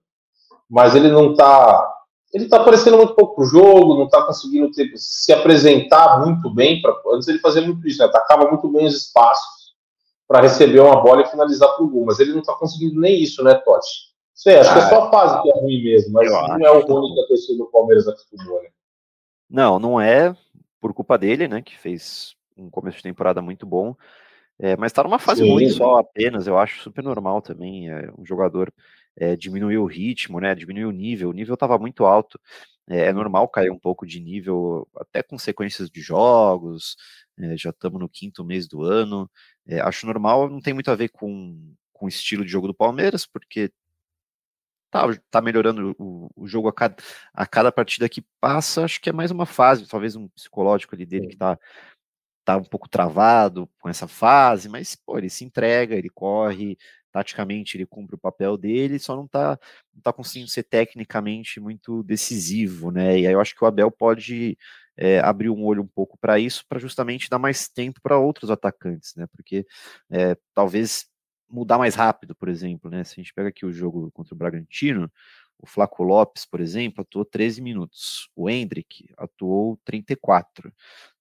mas 0.70 0.94
ele 0.94 1.10
não 1.10 1.34
tá 1.34 1.90
ele 2.34 2.44
está 2.44 2.56
aparecendo 2.56 2.96
muito 2.96 3.14
pouco 3.14 3.36
pro 3.36 3.44
jogo, 3.44 3.94
não 3.94 4.06
está 4.06 4.20
conseguindo 4.22 4.68
ter, 4.72 4.90
se 4.96 5.32
apresentar 5.32 6.20
muito 6.26 6.52
bem. 6.52 6.82
Pra, 6.82 6.92
antes 7.12 7.28
ele 7.28 7.38
fazia 7.38 7.62
muito 7.62 7.86
isso, 7.86 8.00
né? 8.00 8.06
Atacava 8.06 8.48
muito 8.48 8.68
bem 8.68 8.86
os 8.86 8.96
espaços 8.96 9.74
para 10.26 10.40
receber 10.40 10.80
uma 10.80 11.00
bola 11.00 11.22
e 11.22 11.26
finalizar 11.26 11.72
para 11.74 11.84
o 11.84 11.88
gol, 11.88 12.06
mas 12.06 12.18
ele 12.18 12.32
não 12.32 12.40
está 12.40 12.52
conseguindo 12.54 13.00
nem 13.00 13.22
isso, 13.22 13.44
né, 13.44 13.54
Totti? 13.54 14.12
Sei, 14.34 14.58
acho 14.58 14.70
ah, 14.70 14.72
que 14.72 14.78
é 14.80 14.88
só 14.88 15.04
a 15.04 15.10
fase 15.10 15.42
que 15.42 15.48
é 15.48 15.60
ruim 15.60 15.84
mesmo, 15.84 16.12
mas 16.12 16.28
não 16.28 16.66
é 16.66 16.70
o 16.72 16.80
ruim 16.80 17.14
que 17.14 17.20
a 17.20 17.28
pessoa 17.28 17.56
do 17.56 17.66
Palmeiras 17.66 18.08
acostumou, 18.08 18.60
né? 18.62 18.68
Não, 19.48 19.78
não 19.78 20.00
é 20.00 20.34
por 20.84 20.92
culpa 20.92 21.16
dele, 21.16 21.48
né, 21.48 21.62
que 21.62 21.78
fez 21.78 22.36
um 22.54 22.68
começo 22.68 22.98
de 22.98 23.02
temporada 23.02 23.40
muito 23.40 23.64
bom, 23.64 23.96
é, 24.58 24.76
mas 24.76 24.92
está 24.92 25.02
numa 25.02 25.18
fase 25.18 25.42
Sim. 25.42 25.50
ruim 25.50 25.70
só 25.70 25.96
apenas, 25.96 26.46
eu 26.46 26.58
acho 26.58 26.82
super 26.82 27.02
normal 27.02 27.40
também, 27.40 27.88
é 27.88 28.12
um 28.18 28.22
jogador 28.22 28.70
é, 29.16 29.34
diminuiu 29.34 29.82
o 29.82 29.86
ritmo, 29.86 30.40
né? 30.40 30.54
Diminuiu 30.54 30.88
o 30.88 30.92
nível. 30.92 31.30
O 31.30 31.32
nível 31.32 31.54
estava 31.54 31.78
muito 31.78 32.04
alto. 32.04 32.38
É, 32.86 33.06
é, 33.06 33.12
normal 33.14 33.48
cair 33.48 33.70
um 33.70 33.78
pouco 33.78 34.06
de 34.06 34.20
nível, 34.20 34.86
até 34.96 35.22
com 35.22 35.38
sequências 35.38 35.88
de 35.88 36.02
jogos. 36.02 36.96
Já 37.56 37.70
estamos 37.70 37.98
no 37.98 38.08
quinto 38.08 38.44
mês 38.44 38.68
do 38.68 38.82
ano. 38.82 39.30
Acho 39.84 40.06
normal, 40.06 40.50
não 40.50 40.60
tem 40.60 40.74
muito 40.74 40.90
a 40.90 40.94
ver 40.94 41.08
com, 41.08 41.74
com 41.92 42.06
o 42.06 42.08
estilo 42.08 42.44
de 42.44 42.50
jogo 42.50 42.66
do 42.66 42.74
Palmeiras, 42.74 43.24
porque 43.24 43.70
tá, 44.94 45.08
tá 45.28 45.40
melhorando 45.42 45.96
o, 45.98 46.30
o 46.36 46.46
jogo 46.46 46.68
a 46.68 46.72
cada, 46.72 46.94
a 47.32 47.44
cada 47.44 47.72
partida 47.72 48.08
que 48.08 48.24
passa. 48.40 48.84
Acho 48.84 49.00
que 49.00 49.10
é 49.10 49.12
mais 49.12 49.32
uma 49.32 49.44
fase, 49.44 49.88
talvez 49.88 50.14
um 50.14 50.28
psicológico 50.28 50.94
ali 50.94 51.04
dele 51.04 51.26
que 51.28 51.36
tá 51.36 51.58
tá 52.44 52.58
um 52.58 52.64
pouco 52.64 52.88
travado 52.88 53.66
com 53.80 53.88
essa 53.88 54.06
fase, 54.06 54.68
mas 54.68 54.94
pô, 54.94 55.16
ele 55.16 55.30
se 55.30 55.44
entrega, 55.46 55.96
ele 55.96 56.10
corre, 56.10 56.76
taticamente 57.10 57.74
ele 57.76 57.86
cumpre 57.86 58.16
o 58.16 58.18
papel 58.18 58.58
dele, 58.58 58.98
só 58.98 59.16
não 59.16 59.24
está 59.24 59.58
não 59.94 60.02
tá 60.02 60.12
conseguindo 60.12 60.50
ser 60.50 60.62
tecnicamente 60.64 61.58
muito 61.58 62.02
decisivo, 62.02 62.90
né? 62.90 63.18
E 63.18 63.26
aí 63.26 63.32
eu 63.32 63.40
acho 63.40 63.54
que 63.54 63.64
o 63.64 63.66
Abel 63.66 63.90
pode 63.90 64.58
é, 64.96 65.20
abrir 65.20 65.48
um 65.48 65.64
olho 65.64 65.82
um 65.82 65.86
pouco 65.86 66.18
para 66.18 66.38
isso, 66.38 66.64
para 66.68 66.78
justamente 66.78 67.30
dar 67.30 67.38
mais 67.38 67.66
tempo 67.66 68.00
para 68.02 68.18
outros 68.18 68.50
atacantes, 68.50 69.14
né? 69.16 69.26
Porque 69.32 69.66
é, 70.10 70.36
talvez 70.54 71.06
mudar 71.48 71.78
mais 71.78 71.94
rápido, 71.94 72.34
por 72.34 72.48
exemplo, 72.48 72.90
né? 72.90 73.04
Se 73.04 73.14
a 73.14 73.22
gente 73.22 73.34
pega 73.34 73.48
aqui 73.48 73.64
o 73.64 73.72
jogo 73.72 74.10
contra 74.12 74.34
o 74.34 74.38
Bragantino, 74.38 75.10
o 75.58 75.66
Flaco 75.66 76.02
Lopes, 76.02 76.44
por 76.44 76.60
exemplo, 76.60 77.00
atuou 77.00 77.24
13 77.24 77.62
minutos. 77.62 78.28
O 78.36 78.50
Hendrick 78.50 79.08
atuou 79.16 79.78
34. 79.84 80.72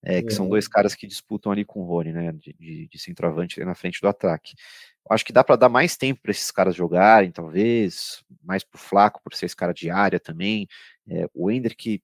É, 0.02 0.22
que 0.22 0.32
são 0.32 0.50
dois 0.50 0.68
caras 0.68 0.96
que 0.96 1.08
disputam 1.08 1.52
ali 1.52 1.64
com 1.64 1.82
o 1.82 1.86
Rony, 1.86 2.12
né? 2.12 2.32
De, 2.34 2.54
de, 2.60 2.88
de 2.88 3.00
centroavante 3.00 3.64
na 3.64 3.74
frente 3.74 4.02
do 4.02 4.08
ataque. 4.08 4.54
Acho 5.10 5.26
que 5.26 5.34
dá 5.34 5.44
para 5.44 5.56
dar 5.56 5.70
mais 5.70 5.96
tempo 5.96 6.22
para 6.22 6.32
esses 6.32 6.52
caras 6.52 6.76
jogarem, 6.76 7.32
talvez, 7.32 8.24
mais 8.44 8.64
pro 8.64 8.80
Flaco, 8.80 9.22
por 9.24 9.34
ser 9.34 9.46
esse 9.46 9.56
cara 9.56 9.74
de 9.74 9.90
área 9.90 10.20
também. 10.20 10.68
É, 11.08 11.28
o 11.34 11.50
Hendrick 11.50 12.02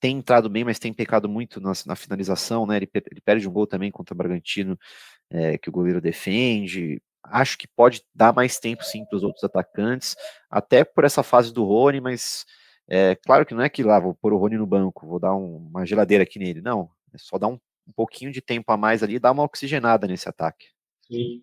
tem 0.00 0.18
entrado 0.18 0.48
bem, 0.48 0.64
mas 0.64 0.78
tem 0.78 0.92
pecado 0.92 1.28
muito 1.28 1.60
na, 1.60 1.72
na 1.86 1.94
finalização, 1.94 2.66
né? 2.66 2.76
Ele, 2.76 2.90
ele, 2.92 3.20
perde 3.20 3.48
um 3.48 3.52
gol 3.52 3.66
também 3.66 3.90
contra 3.90 4.14
o 4.14 4.16
Bragantino, 4.16 4.78
é, 5.30 5.56
que 5.58 5.68
o 5.68 5.72
goleiro 5.72 6.00
defende. 6.00 7.02
Acho 7.24 7.56
que 7.56 7.68
pode 7.68 8.02
dar 8.14 8.32
mais 8.32 8.58
tempo, 8.58 8.82
sim, 8.82 9.04
para 9.04 9.16
os 9.16 9.22
outros 9.22 9.44
atacantes, 9.44 10.16
até 10.50 10.84
por 10.84 11.04
essa 11.04 11.22
fase 11.22 11.52
do 11.52 11.64
Rony, 11.64 12.00
mas 12.00 12.44
é, 12.88 13.14
claro 13.14 13.46
que 13.46 13.54
não 13.54 13.62
é 13.62 13.68
que 13.68 13.82
lá 13.82 13.98
vou 13.98 14.14
pôr 14.14 14.32
o 14.32 14.36
Rony 14.36 14.56
no 14.56 14.66
banco, 14.66 15.06
vou 15.06 15.18
dar 15.18 15.34
um, 15.34 15.68
uma 15.68 15.86
geladeira 15.86 16.24
aqui 16.24 16.38
nele, 16.38 16.60
não. 16.60 16.90
É 17.14 17.18
só 17.18 17.38
dar 17.38 17.48
um, 17.48 17.58
um 17.86 17.92
pouquinho 17.94 18.32
de 18.32 18.40
tempo 18.40 18.70
a 18.72 18.76
mais 18.76 19.02
ali 19.02 19.14
e 19.14 19.20
dar 19.20 19.32
uma 19.32 19.44
oxigenada 19.44 20.06
nesse 20.06 20.28
ataque. 20.28 20.66
Sim. 21.06 21.42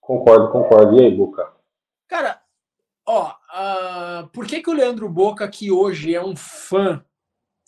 Concordo, 0.00 0.50
concordo. 0.50 0.96
E 0.96 1.04
aí, 1.04 1.14
Boca? 1.14 1.52
Cara, 2.06 2.40
ó, 3.06 3.30
uh, 3.30 4.28
por 4.28 4.46
que, 4.46 4.62
que 4.62 4.70
o 4.70 4.74
Leandro 4.74 5.08
Boca, 5.08 5.46
que 5.46 5.70
hoje 5.70 6.14
é 6.14 6.24
um 6.24 6.34
fã, 6.34 7.04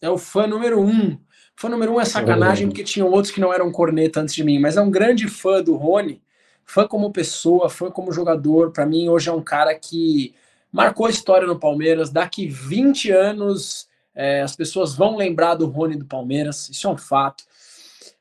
é 0.00 0.08
o 0.08 0.16
fã 0.16 0.46
número 0.46 0.80
um? 0.80 1.18
Fã 1.54 1.68
número 1.68 1.92
um 1.92 2.00
é 2.00 2.06
sacanagem, 2.06 2.68
porque 2.68 2.82
tinham 2.82 3.10
outros 3.10 3.32
que 3.32 3.40
não 3.40 3.52
eram 3.52 3.70
corneta 3.70 4.20
antes 4.20 4.34
de 4.34 4.42
mim, 4.42 4.58
mas 4.58 4.78
é 4.78 4.80
um 4.80 4.90
grande 4.90 5.28
fã 5.28 5.62
do 5.62 5.76
Rony, 5.76 6.22
fã 6.72 6.86
como 6.86 7.12
pessoa, 7.12 7.68
fã 7.68 7.90
como 7.90 8.12
jogador. 8.12 8.70
Para 8.70 8.86
mim, 8.86 9.08
hoje 9.08 9.28
é 9.28 9.32
um 9.32 9.42
cara 9.42 9.74
que 9.74 10.34
marcou 10.72 11.08
história 11.08 11.46
no 11.46 11.58
Palmeiras. 11.58 12.10
Daqui 12.10 12.46
20 12.46 13.10
anos, 13.10 13.88
É, 14.12 14.42
as 14.42 14.56
pessoas 14.56 14.94
vão 14.94 15.16
lembrar 15.16 15.54
do 15.54 15.66
Rony 15.66 15.96
do 15.96 16.04
Palmeiras, 16.04 16.68
isso 16.68 16.88
é 16.88 16.90
um 16.90 16.96
fato. 16.96 17.44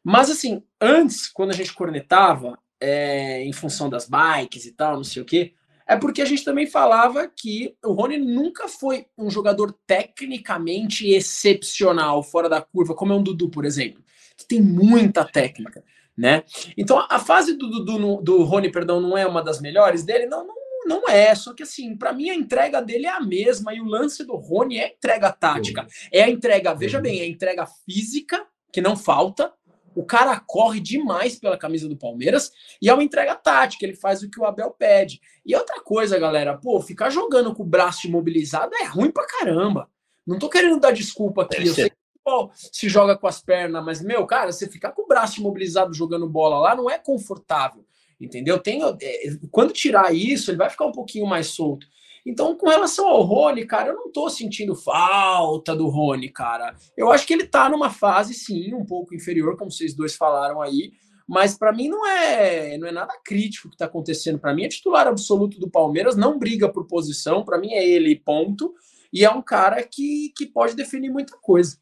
Mas 0.04 0.30
assim, 0.30 0.64
antes, 0.80 1.28
quando 1.28 1.50
a 1.50 1.56
gente 1.56 1.74
cornetava, 1.74 2.58
é, 2.80 3.44
em 3.44 3.52
função 3.52 3.90
das 3.90 4.08
bikes 4.08 4.66
e 4.66 4.72
tal, 4.72 4.98
não 4.98 5.04
sei 5.04 5.22
o 5.24 5.26
quê, 5.26 5.54
é 5.88 5.98
porque 5.98 6.22
a 6.22 6.26
gente 6.26 6.46
também 6.46 6.68
falava 6.68 7.28
que 7.28 7.76
o 7.84 7.94
Rony 7.94 8.20
nunca 8.20 8.68
foi 8.68 9.08
um 9.18 9.32
jogador 9.32 9.76
tecnicamente 9.88 11.10
excepcional, 11.10 12.22
fora 12.22 12.48
da 12.48 12.62
curva, 12.62 12.94
como 12.94 13.12
é 13.12 13.16
um 13.16 13.24
Dudu, 13.24 13.50
por 13.50 13.66
exemplo, 13.66 14.02
que 14.38 14.46
tem 14.46 14.62
muita 14.62 15.26
técnica, 15.26 15.84
né? 16.20 16.44
Então 16.78 17.06
a 17.10 17.18
fase 17.18 17.54
do 17.54 17.70
Dudu, 17.70 18.22
do 18.22 18.44
Rony, 18.44 18.70
perdão, 18.70 19.00
não 19.00 19.18
é 19.18 19.26
uma 19.26 19.42
das 19.42 19.62
melhores 19.62 20.04
dele? 20.04 20.26
Não, 20.26 20.46
não, 20.46 20.56
não 20.86 21.10
é. 21.10 21.34
Só 21.34 21.54
que 21.54 21.64
assim, 21.64 21.96
para 21.96 22.12
mim 22.12 22.30
a 22.30 22.36
entrega 22.36 22.82
dele 22.82 23.06
é 23.06 23.12
a 23.12 23.22
mesma 23.22 23.74
e 23.74 23.80
o 23.80 23.86
lance 23.86 24.26
do 24.26 24.36
Rony 24.36 24.80
é 24.80 24.90
entrega 24.90 25.32
tática, 25.32 25.88
é 26.12 26.22
a 26.24 26.30
entrega, 26.30 26.74
veja 26.74 27.00
bem, 27.00 27.22
é 27.22 27.24
a 27.24 27.28
entrega 27.28 27.66
física 27.86 28.46
que 28.72 28.82
não 28.82 28.98
falta, 28.98 29.54
o 29.96 30.04
cara 30.04 30.40
corre 30.40 30.82
demais 30.82 31.40
pela 31.40 31.58
camisa 31.58 31.88
do 31.88 31.96
Palmeiras 31.96 32.52
e 32.82 32.90
é 32.90 32.94
uma 32.94 33.04
entrega 33.04 33.34
tática, 33.36 33.86
ele 33.86 33.96
faz 33.96 34.22
o 34.22 34.30
que 34.30 34.40
o 34.40 34.46
Abel 34.46 34.72
pede. 34.72 35.22
E 35.46 35.56
outra 35.56 35.82
coisa, 35.82 36.20
galera, 36.20 36.58
pô, 36.58 36.82
ficar 36.82 37.10
jogando 37.10 37.56
com 37.56 37.64
o 37.64 37.66
braço 37.66 38.08
imobilizado 38.08 38.76
é 38.76 38.84
ruim 38.84 39.10
pra 39.10 39.26
caramba. 39.26 39.90
Não 40.28 40.38
tô 40.38 40.50
querendo 40.50 40.80
dar 40.80 40.92
desculpa 40.92 41.44
aqui, 41.44 41.66
eu 41.66 41.74
sei 41.74 41.90
que 41.90 41.99
pô, 42.30 42.52
se 42.54 42.88
joga 42.88 43.18
com 43.18 43.26
as 43.26 43.42
pernas, 43.42 43.84
mas, 43.84 44.02
meu, 44.02 44.26
cara, 44.28 44.52
você 44.52 44.68
ficar 44.68 44.92
com 44.92 45.02
o 45.02 45.08
braço 45.08 45.40
imobilizado 45.40 45.94
jogando 45.94 46.30
bola 46.30 46.60
lá 46.60 46.76
não 46.76 46.88
é 46.90 47.00
confortável, 47.00 47.84
entendeu? 48.22 48.60
Tem, 48.60 48.82
é, 49.02 49.22
quando 49.50 49.74
tirar 49.74 50.14
isso, 50.14 50.52
ele 50.52 50.58
vai 50.58 50.70
ficar 50.70 50.86
um 50.86 50.92
pouquinho 50.92 51.26
mais 51.26 51.48
solto. 51.48 51.88
Então, 52.24 52.56
com 52.56 52.70
relação 52.70 53.08
ao 53.08 53.24
Rony, 53.24 53.66
cara, 53.66 53.90
eu 53.90 53.96
não 53.96 54.12
tô 54.12 54.30
sentindo 54.30 54.76
falta 54.76 55.76
do 55.76 55.88
Rony, 55.88 56.30
cara. 56.30 56.76
Eu 56.96 57.12
acho 57.12 57.26
que 57.26 57.34
ele 57.34 57.48
tá 57.48 57.68
numa 57.68 57.90
fase, 57.90 58.36
sim, 58.36 58.76
um 58.76 58.86
pouco 58.86 59.16
inferior, 59.16 59.58
como 59.58 59.72
vocês 59.72 59.96
dois 59.96 60.16
falaram 60.16 60.62
aí, 60.62 60.92
mas 61.28 61.58
para 61.58 61.72
mim 61.72 61.88
não 61.88 62.06
é 62.06 62.78
não 62.78 62.88
é 62.88 62.92
nada 62.92 63.14
crítico 63.24 63.70
que 63.70 63.78
tá 63.78 63.86
acontecendo. 63.86 64.38
Para 64.38 64.54
mim 64.54 64.66
é 64.66 64.68
titular 64.68 65.08
absoluto 65.08 65.60
do 65.60 65.70
Palmeiras, 65.70 66.16
não 66.16 66.38
briga 66.38 66.70
por 66.70 66.86
posição, 66.86 67.44
para 67.44 67.58
mim 67.58 67.72
é 67.72 67.88
ele, 67.88 68.16
ponto. 68.16 68.74
E 69.12 69.26
é 69.26 69.32
um 69.32 69.42
cara 69.42 69.82
que, 69.82 70.32
que 70.38 70.46
pode 70.46 70.76
definir 70.76 71.10
muita 71.10 71.36
coisa. 71.38 71.78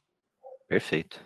Perfeito. 0.67 1.19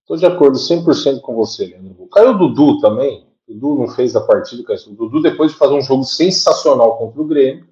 Estou 0.00 0.16
de 0.16 0.26
acordo 0.26 0.58
100% 0.58 1.20
com 1.20 1.34
você, 1.34 1.66
Leandro. 1.66 2.08
Caiu 2.08 2.30
o 2.30 2.38
Dudu 2.38 2.80
também. 2.80 3.26
O 3.46 3.54
Dudu 3.54 3.82
não 3.82 3.88
fez 3.88 4.16
a 4.16 4.20
partida. 4.20 4.62
O 4.86 4.94
Dudu, 4.94 5.22
depois 5.22 5.52
de 5.52 5.58
fazer 5.58 5.74
um 5.74 5.80
jogo 5.80 6.04
sensacional 6.04 6.98
contra 6.98 7.20
o 7.20 7.26
Grêmio, 7.26 7.68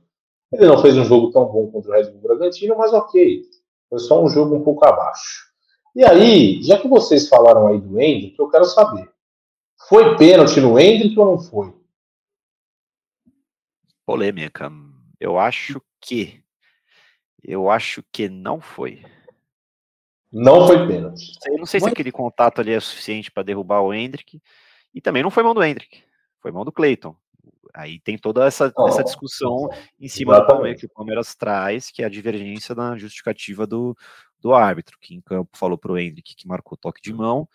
ele 0.53 0.67
não 0.67 0.81
fez 0.81 0.97
um 0.97 1.05
jogo 1.05 1.31
tão 1.31 1.45
bom 1.47 1.71
contra 1.71 1.91
o 1.91 1.95
Red 1.95 2.11
Bull 2.11 2.23
Bragantino, 2.23 2.77
mas 2.77 2.93
ok. 2.93 3.43
Foi 3.89 3.99
só 3.99 4.23
um 4.23 4.29
jogo 4.29 4.57
um 4.57 4.65
pouco 4.65 4.87
abaixo. 4.87 5.51
E 5.95 6.05
aí, 6.05 6.63
já 6.63 6.79
que 6.79 6.89
vocês 6.89 7.29
falaram 7.29 7.67
aí 7.67 7.81
do 7.81 8.01
Hendrick, 8.01 8.39
eu 8.39 8.49
quero 8.49 8.65
saber. 8.65 9.11
Foi 9.89 10.17
pênalti 10.17 10.61
no 10.61 10.79
Hendrick 10.79 11.19
ou 11.19 11.27
não 11.27 11.39
foi? 11.41 11.75
Polêmica. 14.05 14.71
Eu 15.19 15.39
acho 15.39 15.81
que. 16.01 16.43
Eu 17.43 17.71
acho 17.71 18.03
que 18.13 18.29
não 18.29 18.61
foi. 18.61 19.03
Não 20.33 20.67
foi 20.67 20.87
pênalti. 20.87 21.33
Eu 21.47 21.59
não 21.59 21.67
sei 21.67 21.81
se 21.81 21.89
aquele 21.89 22.13
contato 22.13 22.61
ali 22.61 22.73
é 22.73 22.81
suficiente 22.81 23.31
para 23.31 23.43
derrubar 23.43 23.81
o 23.81 23.93
Hendrick. 23.93 24.41
E 24.95 25.01
também 25.01 25.23
não 25.23 25.31
foi 25.31 25.43
mão 25.43 25.55
do 25.55 25.63
Hendrick. 25.63 26.03
Foi 26.41 26.51
mão 26.51 26.65
do 26.65 26.73
Cleiton. 26.73 27.17
Aí 27.75 28.01
tem 28.01 28.19
toda 28.19 28.45
essa, 28.47 28.73
oh, 28.77 28.89
essa 28.89 29.05
discussão 29.05 29.69
em 29.99 30.09
cima 30.09 30.33
exatamente. 30.33 30.47
do 30.47 30.47
Palmeiras, 30.47 30.81
que 30.81 30.87
o 30.87 30.91
Palmeiras 30.91 31.35
traz, 31.35 31.91
que 31.91 32.03
é 32.03 32.07
a 32.07 32.11
divergência 32.11 32.75
na 32.75 32.97
justificativa 32.97 33.67
do, 33.67 33.97
do 34.41 34.53
árbitro, 34.53 34.99
que 35.01 35.15
em 35.15 35.21
campo 35.21 35.57
falou 35.57 35.79
para 35.79 35.93
o 35.93 35.99
Hendrick 35.99 36.35
que 36.35 36.49
marcou 36.49 36.77
toque 36.77 37.01
de 37.01 37.13
mão, 37.13 37.49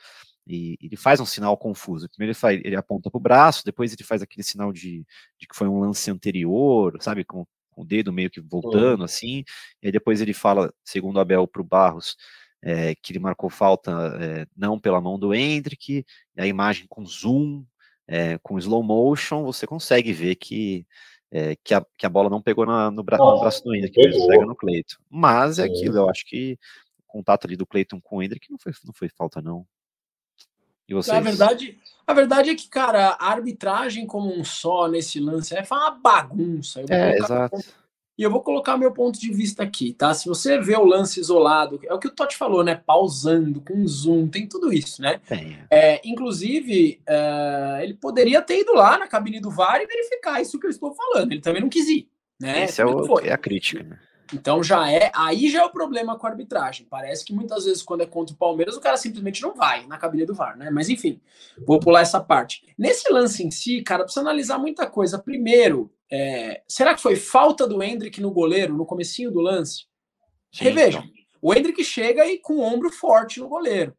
e 0.48 0.78
ele 0.82 0.96
faz 0.96 1.20
um 1.20 1.26
sinal 1.26 1.58
confuso. 1.58 2.08
Primeiro 2.10 2.32
ele, 2.32 2.40
faz, 2.40 2.62
ele 2.64 2.76
aponta 2.76 3.10
para 3.10 3.18
o 3.18 3.22
braço, 3.22 3.66
depois 3.66 3.92
ele 3.92 4.04
faz 4.04 4.22
aquele 4.22 4.44
sinal 4.44 4.72
de, 4.72 5.06
de 5.38 5.48
que 5.48 5.56
foi 5.56 5.68
um 5.68 5.80
lance 5.80 6.10
anterior, 6.10 6.96
sabe, 7.02 7.26
com, 7.26 7.46
com 7.72 7.82
o 7.82 7.86
dedo 7.86 8.14
meio 8.14 8.30
que 8.30 8.40
voltando, 8.40 9.00
uhum. 9.00 9.06
assim, 9.06 9.44
e 9.82 9.88
aí 9.88 9.92
depois 9.92 10.22
ele 10.22 10.34
fala, 10.34 10.74
segundo 10.84 11.20
Abel, 11.20 11.48
para 11.48 11.62
o 11.62 11.66
Barros, 11.66 12.16
é, 12.65 12.95
que 12.95 13.13
ele 13.13 13.19
marcou 13.19 13.47
falta 13.47 13.91
é, 14.19 14.47
não 14.58 14.80
pela 14.80 14.99
mão 14.99 15.19
do 15.19 15.36
Hendrick, 15.36 16.04
a 16.36 16.47
imagem 16.47 16.88
com 16.89 17.06
zoom, 17.06 17.63
é, 18.08 18.39
com 18.39 18.58
slow 18.58 18.82
motion, 18.82 19.43
você 19.43 19.67
consegue 19.67 20.12
ver 20.12 20.36
que, 20.36 20.86
que, 21.63 21.73
a, 21.73 21.86
que 21.97 22.06
a 22.06 22.10
bola 22.10 22.30
não 22.30 22.41
pegou 22.41 22.65
na, 22.65 22.89
no, 22.89 23.04
bra 23.04 23.17
no, 23.17 23.39
braço 23.39 23.63
do 23.63 23.75
Hendrick, 23.75 23.99
ele 23.99 24.28
pega 24.28 24.45
no 24.45 24.56
Cleiton. 24.56 24.95
Mas 25.10 25.60
é 25.60 25.65
aquilo, 25.65 25.97
eu 25.97 26.10
acho 26.10 26.25
que 26.25 26.58
o 26.99 27.04
contato 27.06 27.45
ali 27.45 27.56
do 27.56 27.67
Cleiton 27.67 28.01
com 28.01 28.17
o 28.17 28.23
Hendrick 28.23 28.49
não 28.49 28.58
foi, 28.58 28.73
não 28.84 28.93
foi 28.93 29.10
falta, 29.10 29.41
não. 29.41 29.65
E 30.88 30.93
vocês? 30.93 31.15
A 31.15 31.19
verdade, 31.19 31.78
a 32.06 32.13
verdade 32.13 32.49
é 32.49 32.56
que, 32.56 32.67
cara, 32.67 33.17
a 33.19 33.30
arbitragem 33.30 34.06
como 34.06 34.34
um 34.34 34.43
só 34.43 34.88
nesse 34.88 35.19
lance 35.19 35.56
é 35.56 35.63
uma 35.69 35.91
bagunça. 35.91 36.82
é, 36.89 37.17
exato. 37.17 37.58
E 38.17 38.23
eu 38.23 38.32
vou 38.32 38.41
colocar 38.41 38.78
meu 38.78 38.91
ponto 38.91 39.19
de 39.19 39.32
vista 39.32 39.63
aqui, 39.63 39.93
tá? 39.93 40.13
Se 40.13 40.28
você 40.28 40.58
vê 40.58 40.75
o 40.75 40.86
lance 40.86 41.19
isolado, 41.19 41.80
é 41.84 41.93
o 41.93 41.99
que 41.99 42.08
o 42.08 42.12
Totti 42.12 42.38
falou, 42.38 42.63
né? 42.63 42.75
Pausando, 42.75 43.60
com 43.60 43.86
zoom, 43.86 44.28
tem 44.28 44.47
tudo 44.47 44.71
isso, 44.71 45.01
né? 45.01 45.19
Tem. 45.28 45.58
É, 45.69 46.01
inclusive, 46.08 47.01
é, 47.06 47.80
ele 47.84 47.93
poderia 47.93 48.41
ter 48.41 48.62
ido 48.62 48.73
lá 48.73 48.97
na 48.97 49.08
cabine 49.08 49.41
do 49.41 49.51
VAR 49.51 49.82
e 49.82 49.86
verificar 49.86 50.41
isso 50.41 50.58
que 50.58 50.65
eu 50.65 50.71
estou 50.71 50.93
falando. 50.93 51.34
Ele 51.34 51.41
também 51.41 51.62
não 51.62 51.69
quis 51.69 51.89
ir, 51.89 52.08
né? 52.39 52.63
Esse 52.63 52.82
é, 52.82 52.86
o, 52.86 53.19
é 53.19 53.34
a 53.34 53.38
crítica, 53.38 53.84
né? 53.84 53.99
Então 54.34 54.64
já 54.64 54.90
é, 54.92 55.12
aí 55.14 55.50
já 55.50 55.62
é 55.62 55.66
o 55.66 55.70
problema 55.70 56.18
com 56.18 56.26
a 56.26 56.30
arbitragem. 56.30 56.88
Parece 56.90 57.24
que 57.24 57.34
muitas 57.34 57.66
vezes 57.66 57.84
quando 57.84 58.02
é 58.02 58.06
contra 58.06 58.34
o 58.34 58.38
Palmeiras 58.38 58.76
o 58.76 58.82
cara 58.82 58.98
simplesmente 58.98 59.42
não 59.42 59.54
vai 59.54 59.86
na 59.86 59.98
cabine 59.98 60.26
do 60.26 60.34
VAR, 60.34 60.58
né? 60.58 60.70
Mas 60.70 60.90
enfim, 60.90 61.22
vou 61.66 61.80
pular 61.80 62.02
essa 62.02 62.20
parte. 62.20 62.64
Nesse 62.78 63.12
lance 63.12 63.44
em 63.44 63.52
si, 63.52 63.82
cara, 63.82 64.04
precisa 64.04 64.22
analisar 64.22 64.58
muita 64.58 64.88
coisa. 64.88 65.20
Primeiro, 65.20 65.92
é, 66.12 66.62
será 66.68 66.94
que 66.94 67.02
foi 67.02 67.16
falta 67.16 67.68
do 67.68 67.82
Hendrick 67.82 68.22
no 68.22 68.32
goleiro 68.32 68.74
no 68.74 68.86
comecinho 68.86 69.32
do 69.32 69.42
lance? 69.42 69.86
Sim, 70.52 70.64
Revejam. 70.66 71.02
Então. 71.02 71.16
O 71.42 71.54
Hendrick 71.54 71.84
chega 71.84 72.26
e 72.26 72.40
com 72.40 72.56
o 72.56 72.62
ombro 72.62 72.90
forte 72.90 73.40
no 73.40 73.48
goleiro. 73.48 73.96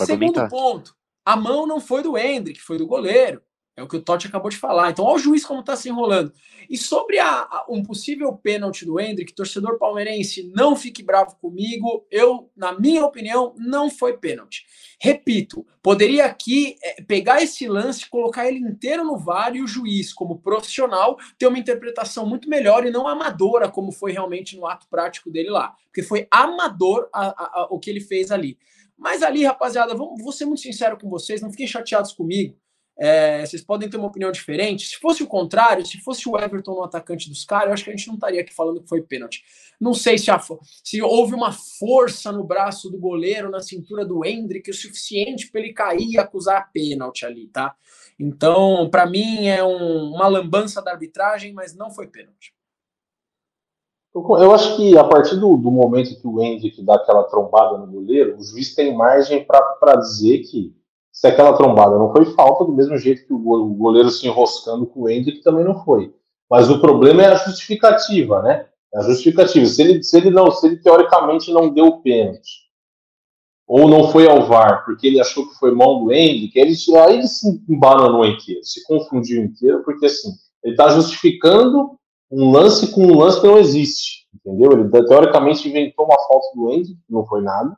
Segundo 0.00 0.38
argumentar. 0.38 0.48
ponto, 0.48 0.94
a 1.24 1.34
mão 1.34 1.66
não 1.66 1.80
foi 1.80 2.02
do 2.02 2.18
Hendrick, 2.18 2.60
foi 2.60 2.76
do 2.76 2.86
goleiro. 2.86 3.42
É 3.80 3.82
o 3.82 3.88
que 3.88 3.96
o 3.96 4.02
Totti 4.02 4.26
acabou 4.26 4.50
de 4.50 4.58
falar. 4.58 4.90
Então, 4.90 5.06
olha 5.06 5.16
o 5.16 5.18
juiz 5.18 5.42
como 5.42 5.60
está 5.60 5.74
se 5.74 5.88
enrolando. 5.88 6.30
E 6.68 6.76
sobre 6.76 7.18
a, 7.18 7.30
a, 7.30 7.64
um 7.70 7.82
possível 7.82 8.30
pênalti 8.34 8.84
do 8.84 9.00
Hendrick, 9.00 9.32
torcedor 9.32 9.78
palmeirense, 9.78 10.52
não 10.54 10.76
fique 10.76 11.02
bravo 11.02 11.36
comigo. 11.36 12.06
Eu, 12.10 12.50
na 12.54 12.78
minha 12.78 13.02
opinião, 13.02 13.54
não 13.56 13.88
foi 13.88 14.18
pênalti. 14.18 14.66
Repito, 15.00 15.66
poderia 15.82 16.26
aqui 16.26 16.76
é, 16.82 17.00
pegar 17.00 17.42
esse 17.42 17.66
lance, 17.66 18.08
colocar 18.08 18.46
ele 18.46 18.58
inteiro 18.58 19.02
no 19.02 19.16
VAR 19.16 19.56
e 19.56 19.62
o 19.62 19.66
juiz, 19.66 20.12
como 20.12 20.38
profissional, 20.38 21.16
ter 21.38 21.46
uma 21.46 21.58
interpretação 21.58 22.26
muito 22.26 22.50
melhor 22.50 22.86
e 22.86 22.90
não 22.90 23.08
amadora, 23.08 23.70
como 23.70 23.92
foi 23.92 24.12
realmente 24.12 24.58
no 24.58 24.66
ato 24.66 24.86
prático 24.90 25.30
dele 25.30 25.48
lá. 25.48 25.74
Porque 25.86 26.02
foi 26.02 26.28
amador 26.30 27.08
a, 27.14 27.66
o 27.70 27.78
que 27.78 27.88
ele 27.88 28.00
fez 28.00 28.30
ali. 28.30 28.58
Mas 28.94 29.22
ali, 29.22 29.42
rapaziada, 29.42 29.94
vamos, 29.94 30.22
vou 30.22 30.32
ser 30.32 30.44
muito 30.44 30.60
sincero 30.60 30.98
com 30.98 31.08
vocês, 31.08 31.40
não 31.40 31.50
fiquem 31.50 31.66
chateados 31.66 32.12
comigo. 32.12 32.54
É, 33.02 33.46
vocês 33.46 33.62
podem 33.62 33.88
ter 33.88 33.96
uma 33.96 34.08
opinião 34.08 34.30
diferente. 34.30 34.86
Se 34.86 34.96
fosse 34.96 35.22
o 35.22 35.26
contrário, 35.26 35.86
se 35.86 35.96
fosse 36.02 36.28
o 36.28 36.38
Everton 36.38 36.74
no 36.74 36.84
atacante 36.84 37.30
dos 37.30 37.46
caras, 37.46 37.68
eu 37.68 37.72
acho 37.72 37.84
que 37.84 37.90
a 37.90 37.96
gente 37.96 38.06
não 38.06 38.16
estaria 38.16 38.42
aqui 38.42 38.54
falando 38.54 38.82
que 38.82 38.88
foi 38.90 39.00
pênalti. 39.00 39.42
Não 39.80 39.94
sei 39.94 40.18
se, 40.18 40.30
a, 40.30 40.38
se 40.84 41.00
houve 41.00 41.34
uma 41.34 41.50
força 41.50 42.30
no 42.30 42.44
braço 42.44 42.90
do 42.90 42.98
goleiro, 42.98 43.50
na 43.50 43.60
cintura 43.60 44.04
do 44.04 44.22
Hendrick, 44.22 44.68
o 44.68 44.74
suficiente 44.74 45.50
para 45.50 45.62
ele 45.62 45.72
cair 45.72 46.10
e 46.10 46.18
acusar 46.18 46.70
pênalti 46.74 47.24
ali, 47.24 47.48
tá? 47.48 47.74
Então, 48.18 48.90
para 48.90 49.06
mim, 49.06 49.48
é 49.48 49.64
um, 49.64 50.10
uma 50.12 50.28
lambança 50.28 50.82
da 50.82 50.90
arbitragem, 50.90 51.54
mas 51.54 51.74
não 51.74 51.90
foi 51.90 52.06
pênalti. 52.06 52.52
Eu 54.14 54.52
acho 54.52 54.76
que 54.76 54.98
a 54.98 55.04
partir 55.04 55.36
do, 55.36 55.56
do 55.56 55.70
momento 55.70 56.20
que 56.20 56.26
o 56.26 56.42
Hendrick 56.42 56.82
dá 56.82 56.96
aquela 56.96 57.22
trombada 57.22 57.78
no 57.78 57.86
goleiro, 57.86 58.36
o 58.36 58.42
juiz 58.42 58.74
tem 58.74 58.94
margem 58.94 59.46
para 59.46 59.94
dizer 59.96 60.40
que 60.40 60.78
se 61.20 61.26
aquela 61.26 61.52
trombada 61.52 61.98
não 61.98 62.10
foi 62.10 62.24
falta, 62.32 62.64
do 62.64 62.72
mesmo 62.72 62.96
jeito 62.96 63.26
que 63.26 63.32
o 63.34 63.38
goleiro 63.74 64.10
se 64.10 64.26
enroscando 64.26 64.86
com 64.86 65.02
o 65.02 65.08
Hendrick 65.08 65.42
também 65.42 65.62
não 65.62 65.84
foi. 65.84 66.14
Mas 66.48 66.70
o 66.70 66.80
problema 66.80 67.22
é 67.22 67.26
a 67.26 67.34
justificativa, 67.34 68.40
né? 68.40 68.64
É 68.94 69.00
a 69.00 69.02
justificativa. 69.02 69.66
Se 69.66 69.82
ele, 69.82 70.02
se 70.02 70.16
ele 70.16 70.30
não, 70.30 70.50
se 70.50 70.66
ele 70.66 70.78
teoricamente 70.78 71.52
não 71.52 71.68
deu 71.68 71.88
o 71.88 72.00
pênalti, 72.00 72.70
ou 73.66 73.86
não 73.86 74.08
foi 74.08 74.26
ao 74.26 74.46
VAR, 74.46 74.82
porque 74.86 75.08
ele 75.08 75.20
achou 75.20 75.46
que 75.46 75.58
foi 75.58 75.72
mão 75.72 76.02
do 76.02 76.10
Hendrick, 76.10 76.58
ele, 76.58 76.74
aí 76.96 77.16
ele 77.16 77.28
se 77.28 77.62
embananou 77.68 78.24
inteiro, 78.24 78.64
se 78.64 78.82
confundiu 78.86 79.44
inteiro, 79.44 79.82
porque 79.84 80.06
assim, 80.06 80.30
ele 80.64 80.72
está 80.72 80.88
justificando 80.88 81.98
um 82.30 82.50
lance 82.50 82.92
com 82.92 83.02
um 83.02 83.18
lance 83.18 83.42
que 83.42 83.46
não 83.46 83.58
existe, 83.58 84.26
entendeu? 84.34 84.72
Ele 84.72 84.88
teoricamente 85.06 85.68
inventou 85.68 86.06
uma 86.06 86.18
falta 86.26 86.46
do 86.54 86.70
Hendrick, 86.70 86.94
que 86.94 87.12
não 87.12 87.26
foi 87.26 87.42
nada, 87.42 87.76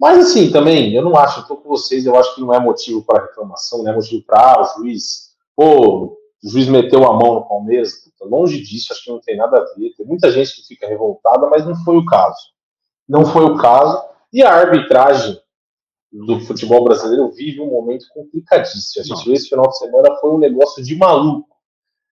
mas 0.00 0.26
assim, 0.26 0.50
também, 0.50 0.92
eu 0.94 1.02
não 1.02 1.16
acho, 1.16 1.40
eu 1.40 1.46
tô 1.46 1.56
com 1.56 1.68
vocês, 1.68 2.04
eu 2.04 2.16
acho 2.16 2.34
que 2.34 2.40
não 2.40 2.52
é 2.52 2.58
motivo 2.58 3.04
para 3.04 3.22
reclamação, 3.22 3.82
não 3.82 3.92
é 3.92 3.94
motivo 3.94 4.24
para 4.24 4.40
ah, 4.40 4.62
o 4.62 4.78
juiz, 4.78 5.34
pô, 5.56 6.18
o 6.42 6.48
juiz 6.48 6.68
meteu 6.68 7.04
a 7.04 7.12
mão 7.12 7.34
no 7.34 7.48
Palmeiras, 7.48 8.04
longe 8.24 8.60
disso, 8.60 8.92
acho 8.92 9.04
que 9.04 9.10
não 9.10 9.20
tem 9.20 9.36
nada 9.36 9.58
a 9.58 9.64
ver. 9.74 9.94
Tem 9.96 10.06
muita 10.06 10.30
gente 10.30 10.54
que 10.56 10.66
fica 10.66 10.86
revoltada, 10.86 11.48
mas 11.48 11.64
não 11.64 11.76
foi 11.84 11.96
o 11.96 12.04
caso. 12.04 12.52
não 13.08 13.26
foi 13.26 13.44
o 13.44 13.56
caso. 13.56 14.02
E 14.32 14.42
a 14.42 14.52
arbitragem 14.52 15.38
do 16.12 16.40
futebol 16.40 16.84
brasileiro 16.84 17.30
vive 17.32 17.60
um 17.60 17.70
momento 17.70 18.06
complicadíssimo. 18.12 19.02
A 19.02 19.04
gente 19.04 19.32
esse 19.32 19.48
final 19.48 19.68
de 19.68 19.78
semana 19.78 20.16
foi 20.16 20.30
um 20.30 20.38
negócio 20.38 20.82
de 20.82 20.96
maluco. 20.96 21.54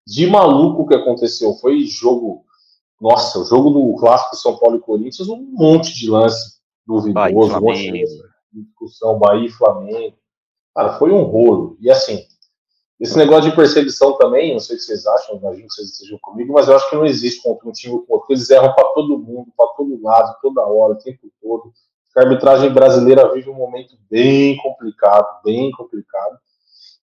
De 0.07 0.27
maluco 0.27 0.87
que 0.87 0.95
aconteceu. 0.95 1.55
Foi 1.55 1.85
jogo. 1.85 2.45
Nossa, 3.01 3.38
o 3.40 3.45
jogo 3.45 3.71
do 3.71 3.97
clássico 3.97 4.37
São 4.37 4.57
Paulo 4.59 4.77
e 4.77 4.81
Corinthians, 4.81 5.29
um 5.29 5.45
monte 5.53 5.95
de 5.95 6.09
lance 6.09 6.62
duvidoso, 6.87 7.61
de 8.53 8.62
discussão, 8.62 9.18
Bahia 9.18 9.47
e 9.47 9.51
Flamengo. 9.51 10.16
Cara, 10.75 10.95
foi 10.95 11.11
um 11.11 11.23
rolo. 11.23 11.77
E 11.81 11.90
assim, 11.90 12.25
esse 13.01 13.16
negócio 13.18 13.51
de 13.51 13.57
perseguição 13.57 14.16
também, 14.16 14.53
não 14.53 14.61
sei 14.61 14.77
o 14.77 14.79
que 14.79 14.85
vocês 14.85 15.07
acham, 15.07 15.37
imagino 15.37 15.66
que 15.66 15.75
vocês 15.75 15.88
estejam 15.88 16.18
comigo, 16.21 16.53
mas 16.53 16.68
eu 16.68 16.77
acho 16.77 16.88
que 16.88 16.97
não 16.97 17.05
existe 17.05 17.42
contra 17.42 17.68
um 17.68 17.73
time 17.73 18.01
como 18.07 18.25
Eles 18.31 18.49
erram 18.49 18.73
para 18.75 18.85
todo 18.95 19.18
mundo, 19.18 19.53
para 19.57 19.66
todo 19.77 20.01
lado, 20.01 20.37
toda 20.40 20.62
hora, 20.62 20.92
o 20.92 20.99
tempo 20.99 21.31
todo. 21.42 21.73
A 22.16 22.21
arbitragem 22.21 22.71
brasileira 22.73 23.33
vive 23.33 23.49
um 23.51 23.55
momento 23.55 23.97
bem 24.11 24.57
complicado, 24.59 25.27
bem 25.42 25.71
complicado. 25.73 26.38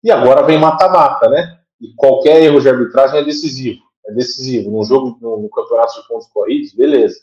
E 0.03 0.11
agora 0.11 0.43
vem 0.43 0.59
mata-mata, 0.59 1.27
né? 1.27 1.59
E 1.81 1.93
qualquer 1.95 2.43
erro 2.43 2.61
de 2.61 2.69
arbitragem 2.69 3.19
é 3.19 3.23
decisivo. 3.23 3.81
É 4.05 4.13
decisivo. 4.13 4.71
Num 4.71 4.83
jogo, 4.83 5.17
no, 5.19 5.41
no 5.41 5.49
campeonato 5.49 5.99
de 5.99 6.07
pontos 6.07 6.27
corridos, 6.27 6.73
beleza. 6.73 7.19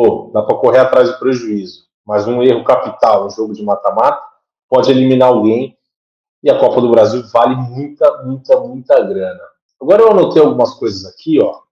Pô, 0.00 0.30
dá 0.32 0.42
para 0.42 0.56
correr 0.56 0.78
atrás 0.78 1.10
do 1.10 1.18
prejuízo. 1.18 1.88
Mas 2.06 2.24
um 2.28 2.40
erro 2.40 2.62
capital, 2.62 3.26
um 3.26 3.30
jogo 3.30 3.52
de 3.52 3.64
mata-mata, 3.64 4.22
pode 4.68 4.92
eliminar 4.92 5.26
alguém 5.26 5.76
e 6.40 6.48
a 6.48 6.56
Copa 6.56 6.80
do 6.80 6.88
Brasil 6.88 7.26
vale 7.32 7.56
muita, 7.56 8.22
muita, 8.22 8.60
muita 8.60 9.02
grana. 9.02 9.40
Agora 9.82 10.02
eu 10.02 10.12
anotei 10.12 10.40
algumas 10.40 10.72
coisas 10.74 11.04
aqui, 11.04 11.40
ó, 11.42 11.62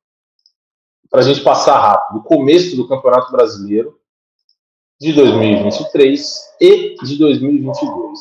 para 1.09 1.21
a 1.21 1.23
gente 1.23 1.41
passar 1.41 1.79
rápido. 1.79 2.19
O 2.19 2.25
começo 2.25 2.75
do 2.75 2.89
Campeonato 2.89 3.31
Brasileiro 3.31 3.97
de 5.01 5.13
2023 5.13 6.57
e 6.61 6.97
de 7.05 7.19
2022. 7.19 8.19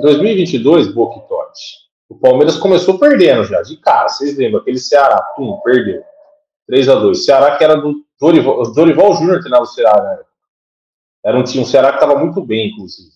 2022, 0.00 0.94
Boca 0.94 1.18
e 1.18 1.28
Totti. 1.28 1.62
O 2.08 2.14
Palmeiras 2.16 2.56
começou 2.56 2.98
perdendo 2.98 3.44
já, 3.44 3.60
de 3.60 3.76
cara. 3.76 4.08
Vocês 4.08 4.38
lembram? 4.38 4.62
Aquele 4.62 4.78
Ceará, 4.78 5.20
pum, 5.36 5.60
perdeu. 5.62 6.02
3 6.66 6.88
a 6.88 6.94
2 6.94 7.26
Ceará 7.26 7.54
que 7.58 7.64
era 7.64 7.76
do 7.76 8.07
Dorival, 8.20 8.72
Dorival 8.72 9.14
Júnior 9.14 9.40
treinava 9.40 9.64
o 9.64 9.66
Ceará, 9.66 10.02
né? 10.02 10.24
Era 11.24 11.38
um 11.38 11.44
time, 11.44 11.62
um 11.62 11.66
Ceará 11.66 11.90
que 11.90 11.96
estava 11.96 12.18
muito 12.18 12.40
bem, 12.44 12.68
inclusive. 12.68 13.10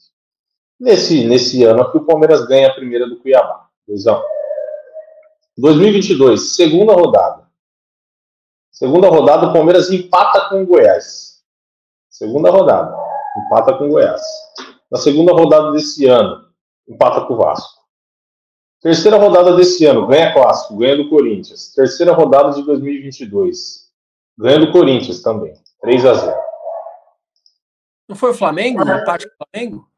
Nesse, 0.78 1.24
nesse 1.24 1.62
ano 1.64 1.82
aqui, 1.82 1.98
o 1.98 2.04
Palmeiras 2.04 2.46
ganha 2.46 2.68
a 2.68 2.74
primeira 2.74 3.08
do 3.08 3.18
Cuiabá. 3.20 3.68
2x1. 3.88 4.20
2022, 5.56 6.54
segunda 6.54 6.94
rodada. 6.94 7.42
Segunda 8.70 9.08
rodada, 9.08 9.48
o 9.48 9.52
Palmeiras 9.52 9.90
empata 9.90 10.48
com 10.48 10.62
o 10.62 10.66
Goiás. 10.66 11.42
Segunda 12.08 12.50
rodada, 12.50 12.96
empata 13.36 13.74
com 13.74 13.86
o 13.86 13.90
Goiás. 13.90 14.22
Na 14.90 14.98
segunda 14.98 15.32
rodada 15.32 15.72
desse 15.72 16.06
ano, 16.06 16.46
empata 16.88 17.22
com 17.26 17.34
o 17.34 17.36
Vasco. 17.36 17.82
Terceira 18.80 19.16
rodada 19.16 19.54
desse 19.54 19.84
ano, 19.86 20.06
ganha 20.06 20.32
Clássico, 20.32 20.76
ganha 20.76 20.96
do 20.96 21.08
Corinthians. 21.08 21.72
Terceira 21.72 22.12
rodada 22.12 22.50
de 22.52 22.62
2022, 22.64 23.81
ganha 24.38 24.58
do 24.58 24.72
Corinthians 24.72 25.22
também. 25.22 25.54
3 25.80 26.04
a 26.06 26.14
0 26.14 26.40
Não 28.08 28.16
foi 28.16 28.30
o 28.30 28.34
Flamengo? 28.34 28.84
O 28.84 28.90
empate 28.90 29.26
com 29.26 29.34
o 29.34 29.46
Flamengo? 29.46 29.88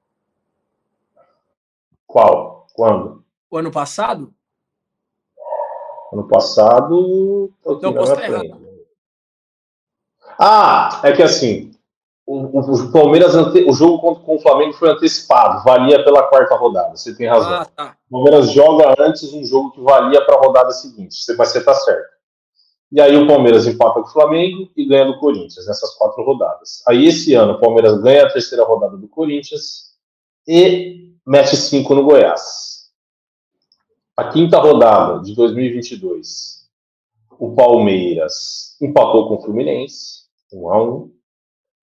Qual? 2.06 2.66
Quando? 2.74 3.24
O 3.50 3.56
ano 3.56 3.70
passado? 3.70 4.32
Ano 6.12 6.28
passado. 6.28 7.52
Não, 7.64 7.92
posso 7.92 8.12
estar 8.12 8.24
errado. 8.24 8.64
Ah, 10.38 11.00
é 11.04 11.12
que 11.12 11.22
assim, 11.22 11.74
o, 12.26 12.60
o, 12.60 12.92
Palmeiras, 12.92 13.34
ante, 13.34 13.68
o 13.68 13.72
jogo 13.72 14.00
contra, 14.00 14.22
com 14.24 14.36
o 14.36 14.40
Flamengo 14.40 14.72
foi 14.72 14.90
antecipado, 14.90 15.62
valia 15.62 16.02
pela 16.02 16.22
quarta 16.22 16.54
rodada. 16.54 16.96
Você 16.96 17.14
tem 17.14 17.28
razão. 17.28 17.52
Ah, 17.52 17.64
tá. 17.64 17.96
O 18.08 18.14
Palmeiras 18.14 18.50
joga 18.50 18.94
antes 18.98 19.32
um 19.32 19.44
jogo 19.44 19.72
que 19.72 19.80
valia 19.80 20.24
para 20.24 20.36
a 20.36 20.38
rodada 20.38 20.70
seguinte, 20.72 21.16
mas 21.36 21.48
você 21.48 21.58
está 21.58 21.74
certo. 21.74 22.13
E 22.94 23.00
aí 23.00 23.16
o 23.16 23.26
Palmeiras 23.26 23.66
empata 23.66 24.00
com 24.00 24.06
o 24.06 24.12
Flamengo 24.12 24.70
e 24.76 24.86
ganha 24.86 25.04
do 25.04 25.18
Corinthians 25.18 25.66
nessas 25.66 25.96
quatro 25.96 26.22
rodadas. 26.22 26.80
Aí 26.86 27.06
esse 27.06 27.34
ano 27.34 27.54
o 27.54 27.58
Palmeiras 27.58 28.00
ganha 28.00 28.24
a 28.24 28.32
terceira 28.32 28.62
rodada 28.62 28.96
do 28.96 29.08
Corinthians 29.08 29.96
e 30.46 31.12
mete 31.26 31.56
5 31.56 31.92
no 31.92 32.04
Goiás. 32.04 32.92
A 34.16 34.28
quinta 34.28 34.60
rodada 34.60 35.20
de 35.22 35.34
2022, 35.34 36.68
o 37.36 37.52
Palmeiras 37.56 38.76
empatou 38.80 39.26
com 39.26 39.34
o 39.34 39.42
Fluminense, 39.42 40.26
1 40.52 40.60
um 40.60 40.72
a 40.72 40.80
1 40.80 40.94
um, 40.94 41.12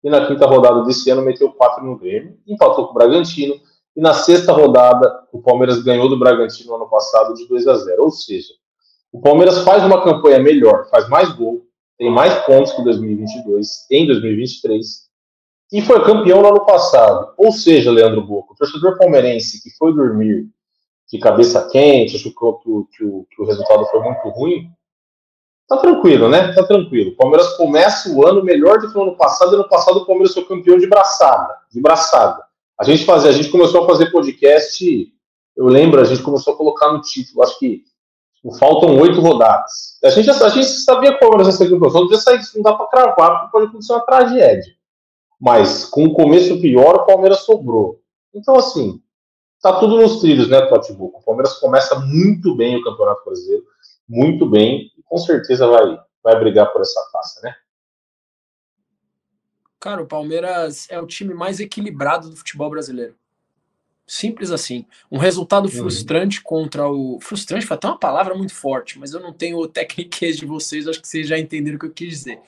e 0.03 0.09
na 0.09 0.27
quinta 0.27 0.45
rodada 0.45 0.83
desse 0.83 1.09
ano 1.09 1.21
meteu 1.21 1.53
4 1.53 1.85
no 1.85 1.97
Grêmio, 1.97 2.37
empatou 2.45 2.85
com 2.85 2.91
o 2.91 2.93
Bragantino, 2.93 3.57
e 3.95 4.01
na 4.01 4.13
sexta 4.13 4.51
rodada 4.51 5.25
o 5.31 5.41
Palmeiras 5.41 5.81
ganhou 5.81 6.09
do 6.09 6.19
Bragantino 6.19 6.71
no 6.71 6.75
ano 6.75 6.89
passado 6.89 7.33
de 7.33 7.47
2 7.47 7.65
a 7.65 7.75
0. 7.75 8.03
Ou 8.03 8.11
seja, 8.11 8.53
o 9.11 9.21
Palmeiras 9.21 9.63
faz 9.63 9.83
uma 9.83 10.03
campanha 10.03 10.39
melhor, 10.39 10.89
faz 10.89 11.07
mais 11.09 11.31
gol, 11.33 11.65
tem 11.97 12.11
mais 12.11 12.33
pontos 12.45 12.73
que 12.73 12.83
2022 12.83 13.87
em 13.91 14.05
2023 14.05 15.07
e 15.71 15.81
foi 15.81 16.03
campeão 16.03 16.41
no 16.41 16.49
ano 16.49 16.65
passado. 16.65 17.33
Ou 17.37 17.51
seja, 17.51 17.91
Leandro 17.91 18.21
Boca, 18.21 18.53
o 18.53 18.55
torcedor 18.55 18.97
palmeirense 18.97 19.61
que 19.61 19.69
foi 19.77 19.93
dormir 19.93 20.47
de 21.11 21.19
cabeça 21.19 21.67
quente, 21.69 22.15
achou 22.15 22.31
que, 22.31 22.97
que, 22.97 23.03
o, 23.03 23.25
que 23.29 23.41
o 23.41 23.45
resultado 23.45 23.85
foi 23.85 24.01
muito 24.01 24.29
ruim, 24.29 24.69
tá 25.67 25.77
tranquilo, 25.77 26.29
né? 26.29 26.53
Tá 26.53 26.63
tranquilo. 26.63 27.11
O 27.11 27.15
Palmeiras 27.15 27.55
começa 27.55 28.09
o 28.09 28.25
ano 28.25 28.43
melhor 28.43 28.79
do 28.79 28.91
que 28.91 28.97
o 28.97 29.01
ano 29.01 29.15
passado. 29.15 29.55
Ano 29.55 29.67
passado 29.67 29.97
o 29.97 30.05
Palmeiras 30.05 30.33
foi 30.33 30.45
campeão 30.45 30.77
de 30.77 30.87
braçada, 30.87 31.55
de 31.71 31.81
braçada. 31.81 32.43
A 32.79 32.83
gente 32.83 33.05
fazia, 33.05 33.29
a 33.29 33.33
gente 33.33 33.49
começou 33.49 33.83
a 33.83 33.87
fazer 33.87 34.11
podcast, 34.11 34.85
eu 35.55 35.65
lembro, 35.65 35.99
a 35.99 36.03
gente 36.03 36.21
começou 36.21 36.53
a 36.53 36.57
colocar 36.57 36.91
no 36.91 37.01
título, 37.01 37.41
acho 37.41 37.57
que 37.57 37.83
faltam 38.59 38.97
oito 38.99 39.19
rodadas. 39.21 39.97
A 40.03 40.09
gente, 40.09 40.29
a 40.29 40.49
gente 40.49 40.67
sabia 40.67 41.11
que 41.11 41.17
o 41.17 41.19
Palmeiras 41.19 41.47
ia 41.47 41.53
ser 41.53 41.69
campeão, 41.69 41.89
só 41.89 41.99
não 41.99 42.07
podia 42.07 42.21
sair, 42.21 42.41
não 42.55 42.61
dá 42.61 42.73
para 42.73 42.87
cravar, 42.87 43.39
porque 43.39 43.51
pode 43.51 43.65
acontecer 43.67 43.93
uma 43.93 44.05
tragédia. 44.05 44.73
Mas 45.39 45.85
com 45.85 46.05
o 46.05 46.13
começo 46.13 46.59
pior, 46.61 46.95
o 46.95 47.05
Palmeiras 47.05 47.39
sobrou. 47.41 48.01
Então, 48.33 48.55
assim, 48.55 49.01
tá 49.61 49.79
tudo 49.79 49.97
nos 49.97 50.19
trilhos, 50.19 50.49
né, 50.49 50.61
Totibuco? 50.67 51.19
O 51.19 51.23
Palmeiras 51.23 51.53
começa 51.59 51.99
muito 51.99 52.55
bem 52.55 52.77
o 52.77 52.83
Campeonato 52.83 53.23
Brasileiro, 53.25 53.63
muito 54.07 54.49
bem, 54.49 54.91
e 54.97 55.03
com 55.03 55.17
certeza 55.17 55.67
vai, 55.67 55.99
vai 56.23 56.39
brigar 56.39 56.71
por 56.71 56.81
essa 56.81 57.01
taça, 57.11 57.41
né? 57.43 57.55
Cara, 59.79 60.01
o 60.01 60.07
Palmeiras 60.07 60.87
é 60.89 60.99
o 60.99 61.05
time 61.05 61.33
mais 61.33 61.59
equilibrado 61.59 62.29
do 62.29 62.35
futebol 62.35 62.69
brasileiro. 62.69 63.15
Simples 64.07 64.51
assim. 64.51 64.85
Um 65.11 65.17
resultado 65.17 65.65
uhum. 65.65 65.71
frustrante 65.71 66.37
uhum. 66.37 66.43
contra 66.45 66.89
o. 66.89 67.19
Frustrante 67.19 67.65
foi 67.65 67.75
até 67.75 67.87
uma 67.87 67.99
palavra 67.99 68.33
muito 68.33 68.55
forte, 68.55 68.97
mas 68.97 69.13
eu 69.13 69.19
não 69.19 69.33
tenho 69.33 69.57
o 69.57 69.67
técnicas 69.69 70.37
de 70.37 70.45
vocês, 70.45 70.87
acho 70.87 71.01
que 71.01 71.07
vocês 71.07 71.27
já 71.27 71.37
entenderam 71.37 71.75
o 71.75 71.79
que 71.79 71.87
eu 71.87 71.93
quis 71.93 72.09
dizer. 72.09 72.39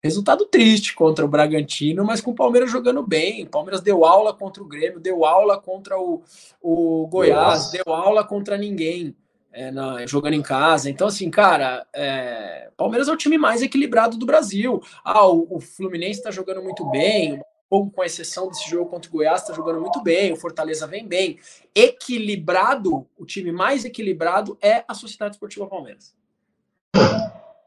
Resultado 0.00 0.46
triste 0.46 0.94
contra 0.94 1.24
o 1.24 1.28
Bragantino, 1.28 2.04
mas 2.04 2.20
com 2.20 2.30
o 2.30 2.34
Palmeiras 2.34 2.70
jogando 2.70 3.04
bem. 3.04 3.42
O 3.42 3.48
Palmeiras 3.48 3.80
deu 3.80 4.04
aula 4.04 4.32
contra 4.32 4.62
o 4.62 4.66
Grêmio, 4.66 5.00
deu 5.00 5.24
aula 5.24 5.60
contra 5.60 5.98
o, 5.98 6.22
o 6.62 7.08
Goiás, 7.08 7.64
Nossa. 7.64 7.72
deu 7.72 7.92
aula 7.92 8.22
contra 8.22 8.56
ninguém 8.56 9.16
é, 9.52 9.72
na, 9.72 10.06
jogando 10.06 10.34
em 10.34 10.42
casa. 10.42 10.88
Então, 10.88 11.08
assim, 11.08 11.28
cara, 11.28 11.84
é, 11.92 12.70
Palmeiras 12.76 13.08
é 13.08 13.12
o 13.12 13.16
time 13.16 13.36
mais 13.36 13.60
equilibrado 13.60 14.16
do 14.16 14.24
Brasil. 14.24 14.80
Ah, 15.04 15.26
o, 15.26 15.56
o 15.56 15.60
Fluminense 15.60 16.20
está 16.20 16.30
jogando 16.30 16.62
muito 16.62 16.88
bem, 16.90 17.40
pouco 17.68 17.90
com 17.90 18.04
exceção 18.04 18.48
desse 18.48 18.68
jogo 18.68 18.90
contra 18.90 19.08
o 19.08 19.12
Goiás, 19.12 19.42
está 19.42 19.52
jogando 19.52 19.80
muito 19.80 20.02
bem, 20.02 20.32
o 20.32 20.36
Fortaleza 20.36 20.86
vem 20.86 21.06
bem. 21.06 21.38
Equilibrado, 21.74 23.06
o 23.16 23.26
time 23.26 23.52
mais 23.52 23.84
equilibrado 23.84 24.56
é 24.60 24.84
a 24.88 24.94
Sociedade 24.94 25.34
Esportiva 25.34 25.66
Palmeiras. 25.66 26.14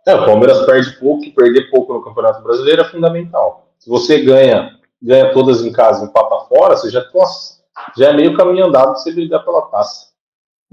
É, 0.06 0.16
o 0.16 0.26
Palmeiras 0.26 0.66
perde 0.66 1.00
pouco 1.00 1.24
e 1.26 1.32
perder 1.32 1.70
pouco 1.70 1.94
no 1.94 2.04
Campeonato 2.04 2.42
Brasileiro 2.42 2.82
é 2.82 2.90
fundamental. 2.90 3.72
Se 3.78 3.90
você 3.90 4.22
ganha, 4.22 4.80
ganha 5.02 5.32
todas 5.32 5.64
em 5.64 5.72
casa 5.72 6.04
e 6.04 6.08
empata 6.08 6.46
fora, 6.48 6.76
você 6.76 6.90
já, 6.90 7.08
nossa, 7.14 7.62
já 7.96 8.10
é 8.10 8.14
meio 8.14 8.36
caminho 8.36 8.66
andado 8.66 8.94
você 8.94 9.12
brigar 9.12 9.46
pela 9.46 9.62
taça. 9.64 10.12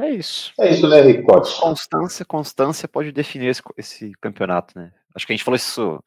É 0.01 0.11
isso. 0.11 0.53
É 0.59 0.71
isso, 0.71 0.89
né, 0.89 1.01
Rick 1.01 1.25
Constância, 1.25 2.25
constância 2.25 2.89
pode 2.89 3.11
definir 3.11 3.49
esse, 3.49 3.63
esse, 3.77 4.13
campeonato, 4.21 4.79
né? 4.79 4.93
Acho 5.15 5.27
que 5.27 5.33
a 5.33 5.37
gente 5.37 5.45
falou 5.45 5.57
isso 5.57 6.03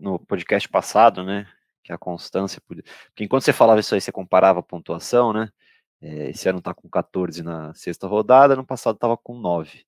no 0.00 0.18
podcast 0.18 0.68
passado, 0.68 1.22
né? 1.22 1.46
Que 1.86 1.92
a 1.92 1.98
constância. 1.98 2.60
Porque 2.66 3.22
enquanto 3.22 3.44
você 3.44 3.52
falava 3.52 3.78
isso 3.78 3.94
aí, 3.94 4.00
você 4.00 4.10
comparava 4.10 4.58
a 4.58 4.62
pontuação, 4.62 5.32
né? 5.32 5.48
É, 6.02 6.30
esse 6.30 6.48
ano 6.48 6.60
tá 6.60 6.74
com 6.74 6.88
14 6.88 7.44
na 7.44 7.72
sexta 7.74 8.08
rodada, 8.08 8.56
no 8.56 8.66
passado 8.66 8.98
tava 8.98 9.16
com 9.16 9.38
9. 9.38 9.86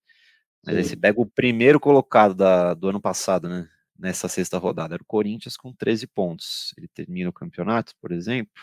Mas 0.64 0.76
aí 0.76 0.84
você 0.84 0.96
pega 0.96 1.20
o 1.20 1.26
primeiro 1.26 1.80
colocado 1.80 2.37
da, 2.37 2.72
do 2.72 2.88
ano 2.88 3.00
passado, 3.00 3.48
né? 3.48 3.68
Nessa 3.98 4.28
sexta 4.28 4.58
rodada, 4.58 4.94
era 4.94 5.02
o 5.02 5.06
Corinthians 5.06 5.56
com 5.56 5.72
13 5.72 6.06
pontos. 6.06 6.72
Ele 6.78 6.87
termina 6.87 7.30
o 7.30 7.32
campeonato, 7.32 7.94
por 8.00 8.12
exemplo, 8.12 8.62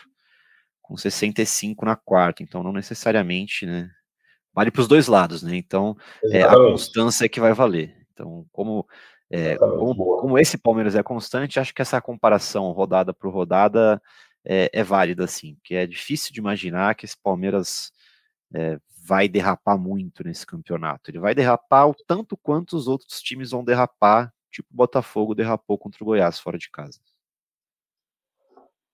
com 0.80 0.96
65 0.96 1.84
na 1.84 1.94
quarta. 1.94 2.42
Então, 2.42 2.62
não 2.62 2.72
necessariamente, 2.72 3.66
né? 3.66 3.90
Vale 4.54 4.70
para 4.70 4.80
os 4.80 4.88
dois 4.88 5.08
lados, 5.08 5.42
né? 5.42 5.54
Então, 5.56 5.94
é 6.32 6.40
a 6.40 6.54
constância 6.54 7.28
que 7.28 7.38
vai 7.38 7.52
valer. 7.52 7.94
Então, 8.14 8.46
como 8.50 8.88
É, 9.30 9.56
como, 9.56 10.16
como, 10.18 10.38
esse 10.38 10.56
Palmeiras 10.56 10.94
é 10.94 11.02
constante, 11.02 11.58
acho 11.58 11.74
que 11.74 11.82
essa 11.82 12.00
comparação 12.00 12.70
rodada 12.70 13.12
por 13.12 13.32
rodada 13.32 14.00
é, 14.44 14.70
é 14.72 14.84
válida, 14.84 15.26
sim, 15.26 15.56
que 15.64 15.74
é 15.74 15.86
difícil 15.86 16.32
de 16.32 16.38
imaginar 16.38 16.94
que 16.94 17.04
esse 17.04 17.16
Palmeiras 17.20 17.90
é, 18.54 18.78
vai 19.04 19.28
derrapar 19.28 19.76
muito 19.76 20.22
nesse 20.24 20.46
campeonato. 20.46 21.10
Ele 21.10 21.18
vai 21.18 21.34
derrapar 21.34 21.88
o 21.88 21.94
tanto 22.06 22.36
quanto 22.36 22.76
os 22.76 22.86
outros 22.86 23.20
times 23.20 23.50
vão 23.50 23.64
derrapar, 23.64 24.32
tipo 24.50 24.68
o 24.72 24.76
Botafogo 24.76 25.34
derrapou 25.34 25.76
contra 25.76 26.02
o 26.02 26.06
Goiás 26.06 26.38
fora 26.38 26.56
de 26.56 26.70
casa. 26.70 26.98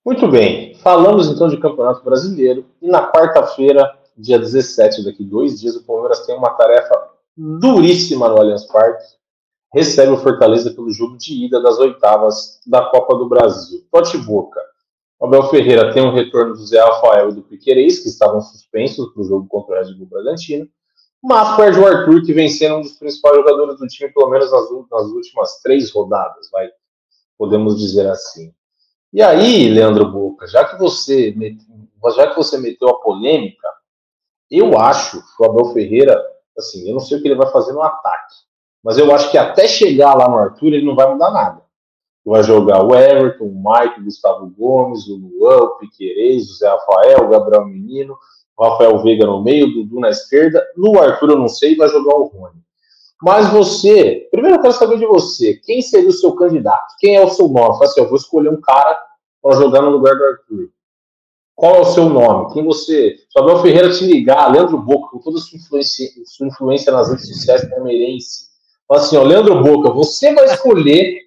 Muito 0.05 0.27
bem, 0.29 0.75
falamos 0.77 1.29
então 1.29 1.49
de 1.49 1.61
Campeonato 1.61 2.03
Brasileiro 2.03 2.67
e 2.81 2.89
na 2.89 3.13
quarta-feira, 3.13 3.97
dia 4.17 4.39
17, 4.39 5.05
daqui 5.05 5.23
dois 5.23 5.61
dias, 5.61 5.77
o 5.77 5.85
Palmeiras 5.85 6.27
tem 6.27 6.37
uma 6.37 6.51
tarefa 6.51 7.11
duríssima 7.37 8.29
no 8.29 8.37
Allianz 8.37 8.65
Parque. 8.67 9.05
Recebe 9.73 10.13
o 10.13 10.19
Fortaleza 10.19 10.73
pelo 10.73 10.91
jogo 10.91 11.17
de 11.17 11.47
ida 11.47 11.61
das 11.63 11.79
oitavas 11.79 12.61
da 12.67 12.85
Copa 12.91 13.15
do 13.17 13.29
Brasil. 13.29 13.87
Tote 13.91 14.19
Boca. 14.19 14.61
O 15.19 15.27
Abel 15.27 15.45
Ferreira 15.45 15.93
tem 15.95 16.03
um 16.03 16.13
retorno 16.13 16.53
do 16.53 16.67
Zé 16.67 16.81
Rafael 16.81 17.31
e 17.31 17.35
do 17.35 17.43
Piquerez, 17.43 18.01
que 18.01 18.09
estavam 18.09 18.41
suspensos 18.41 19.13
para 19.13 19.23
o 19.23 19.25
jogo 19.25 19.47
contra 19.47 19.75
o 19.75 19.85
Red 19.85 19.95
Bull 19.95 20.09
Bragantino. 20.09 20.69
Mas 21.23 21.57
perde 21.57 21.79
o 21.79 21.87
Arthur, 21.87 22.23
que 22.23 22.33
venceram 22.33 22.79
um 22.79 22.83
dos 22.83 22.95
principais 22.95 23.37
jogadores 23.37 23.79
do 23.79 23.87
time, 23.87 24.13
pelo 24.13 24.29
menos 24.29 24.51
nas, 24.51 24.69
nas 24.91 25.07
últimas 25.13 25.61
três 25.63 25.93
rodadas, 25.93 26.51
vai, 26.51 26.69
podemos 27.39 27.79
dizer 27.79 28.09
assim. 28.09 28.53
E 29.13 29.23
aí, 29.23 29.69
Leandro 29.69 30.11
Boca, 30.11 30.47
já 30.49 30.65
que 30.65 30.77
você 30.79 31.33
já 32.17 32.31
que 32.31 32.37
você 32.37 32.59
meteu 32.59 32.89
a 32.89 33.01
polêmica, 33.01 33.69
eu 34.51 34.77
acho 34.77 35.21
que 35.21 35.43
o 35.43 35.45
Abel 35.47 35.73
Ferreira, 35.73 36.21
assim, 36.59 36.89
eu 36.89 36.95
não 36.95 37.01
sei 37.01 37.19
o 37.19 37.23
que 37.23 37.29
ele 37.29 37.37
vai 37.37 37.51
fazer 37.53 37.73
no 37.73 37.83
ataque, 37.83 38.35
mas 38.83 38.99
eu 38.99 39.15
acho 39.15 39.31
que 39.31 39.39
até 39.39 39.69
chegar 39.69 40.15
lá 40.15 40.29
no 40.29 40.37
Arthur 40.37 40.69
ele 40.69 40.85
não 40.85 40.95
vai 40.95 41.11
mudar 41.13 41.31
nada. 41.31 41.63
Vai 42.25 42.43
jogar 42.43 42.85
o 42.85 42.95
Everton, 42.95 43.45
o 43.45 43.55
Mike, 43.55 44.01
o 44.01 44.05
Gustavo 44.05 44.53
Gomes, 44.57 45.09
o 45.09 45.17
Luan, 45.17 45.59
o 45.59 45.79
Piquerez, 45.79 46.51
o 46.51 46.55
Zé 46.55 46.69
Rafael, 46.69 47.25
o 47.25 47.29
Gabriel 47.29 47.65
Menino, 47.65 48.17
o 48.57 48.65
Rafael 48.65 49.03
Veiga 49.03 49.27
no 49.27 49.43
meio, 49.43 49.67
o 49.67 49.73
Dudu 49.73 50.01
na 50.01 50.11
esquerda. 50.11 50.65
No 50.77 51.01
Arthur 51.01 51.31
eu 51.31 51.39
não 51.39 51.49
sei, 51.49 51.77
vai 51.77 51.89
jogar 51.89 52.15
o 52.15 52.25
Rony. 52.25 52.63
Mas 53.21 53.49
você, 53.51 54.29
primeiro 54.31 54.57
eu 54.57 54.63
quero 54.63 54.75
saber 54.75 54.99
de 54.99 55.07
você, 55.07 55.55
quem 55.55 55.81
seria 55.81 56.09
o 56.09 56.13
seu 56.13 56.33
candidato? 56.33 56.95
Quem 56.99 57.17
é 57.17 57.25
o 57.25 57.31
seu 57.31 57.49
nome? 57.49 57.75
Fala 57.75 57.85
assim, 57.85 58.01
eu 58.01 58.09
vou 58.09 58.17
escolher 58.17 58.49
um 58.49 58.61
cara 58.61 58.99
para 59.41 59.57
jogar 59.57 59.83
no 59.83 59.91
lugar 59.91 60.17
do 60.17 60.25
Arthur. 60.25 60.71
Qual 61.55 61.77
é 61.77 61.81
o 61.81 61.85
seu 61.85 62.09
nome? 62.09 62.53
Quem 62.53 62.65
você. 62.65 63.17
Se 63.31 63.63
Ferreira 63.63 63.93
te 63.93 64.05
ligar, 64.05 64.51
Leandro 64.51 64.79
Boca, 64.79 65.11
com 65.11 65.19
toda 65.19 65.39
a 65.39 65.41
sua 65.41 65.59
influência, 65.59 66.09
sua 66.25 66.49
influência 66.49 66.93
nas 66.93 67.09
redes 67.11 67.29
sociais 67.29 67.69
palmeirense. 67.69 68.52
Fala 68.93 69.05
assim, 69.05 69.17
ó, 69.17 69.23
Leandro 69.23 69.63
Boca, 69.63 69.89
você 69.89 70.35
vai 70.35 70.45
escolher 70.45 71.23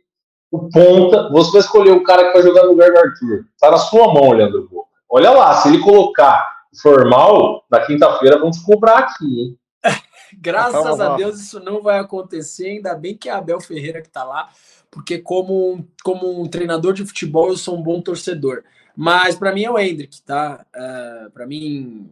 o 0.51 0.69
ponta, 0.69 1.31
você 1.31 1.51
vai 1.51 1.61
escolher 1.61 1.91
o 1.93 2.03
cara 2.03 2.27
que 2.27 2.33
vai 2.33 2.43
jogar 2.43 2.61
no 2.61 2.69
lugar 2.69 2.91
do 2.91 2.99
Arthur. 2.99 3.45
Tá 3.59 3.71
na 3.71 3.77
sua 3.77 4.13
mão, 4.13 4.33
Leandro 4.33 4.69
Boca. 4.69 4.87
Olha 5.09 5.31
lá, 5.31 5.51
se 5.55 5.69
ele 5.69 5.79
colocar 5.79 6.47
formal, 6.79 7.65
na 7.71 7.83
quinta-feira 7.83 8.37
vamos 8.37 8.59
cobrar 8.59 8.99
aqui, 8.99 9.41
hein? 9.41 9.59
Graças 10.37 10.99
a 10.99 11.15
Deus 11.15 11.41
isso 11.41 11.59
não 11.59 11.81
vai 11.81 11.97
acontecer. 11.97 12.67
Ainda 12.67 12.93
bem 12.93 13.17
que 13.17 13.29
é 13.29 13.31
Abel 13.31 13.59
Ferreira 13.59 13.99
que 13.99 14.09
está 14.09 14.23
lá, 14.23 14.47
porque 14.91 15.17
como, 15.17 15.87
como 16.03 16.39
um 16.39 16.47
treinador 16.47 16.93
de 16.93 17.03
futebol 17.03 17.49
eu 17.49 17.57
sou 17.57 17.75
um 17.75 17.81
bom 17.81 17.99
torcedor. 17.99 18.63
Mas 18.95 19.35
para 19.35 19.51
mim 19.51 19.63
é 19.63 19.71
o 19.71 19.79
Hendrick, 19.79 20.21
tá? 20.21 20.63
Uh, 20.71 21.25
é, 21.25 21.29
para 21.29 21.47
mim 21.47 22.11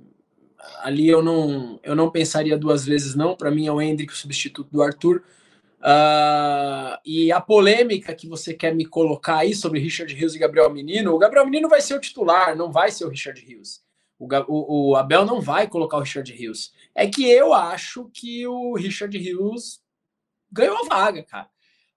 ali 0.82 1.08
eu 1.08 1.22
não 1.22 1.80
eu 1.84 1.96
não 1.96 2.10
pensaria 2.10 2.58
duas 2.58 2.84
vezes 2.84 3.14
não. 3.14 3.36
Para 3.36 3.52
mim 3.52 3.68
é 3.68 3.72
o 3.72 3.80
Hendrick 3.80 4.12
o 4.12 4.18
substituto 4.18 4.70
do 4.72 4.82
Arthur. 4.82 5.22
Uh, 5.84 6.96
e 7.04 7.30
a 7.30 7.42
polêmica 7.42 8.16
que 8.16 8.26
você 8.26 8.54
quer 8.54 8.74
me 8.74 8.86
colocar 8.86 9.40
aí 9.40 9.54
sobre 9.54 9.82
Richard 9.82 10.14
Rios 10.14 10.34
e 10.34 10.40
Gabriel 10.40 10.70
Menino, 10.70 11.14
o 11.14 11.18
Gabriel 11.18 11.44
Menino 11.44 11.68
vai 11.68 11.82
ser 11.82 11.96
o 11.96 12.00
titular, 12.00 12.56
não 12.56 12.72
vai 12.72 12.90
ser 12.90 13.04
o 13.04 13.10
Richard 13.10 13.40
Rios. 13.42 13.84
O, 14.18 14.26
o, 14.48 14.92
o, 14.92 14.96
Abel 14.96 15.26
não 15.26 15.42
vai 15.42 15.68
colocar 15.68 15.98
o 15.98 16.00
Richard 16.00 16.32
Rios. 16.32 16.72
É 16.96 17.06
que 17.06 17.30
eu 17.30 17.54
acho 17.54 18.10
que 18.14 18.48
o 18.48 18.76
Richard 18.76 19.18
Rios 19.18 19.82
ganhou 20.50 20.78
a 20.78 20.88
vaga, 20.88 21.22
cara. 21.22 21.50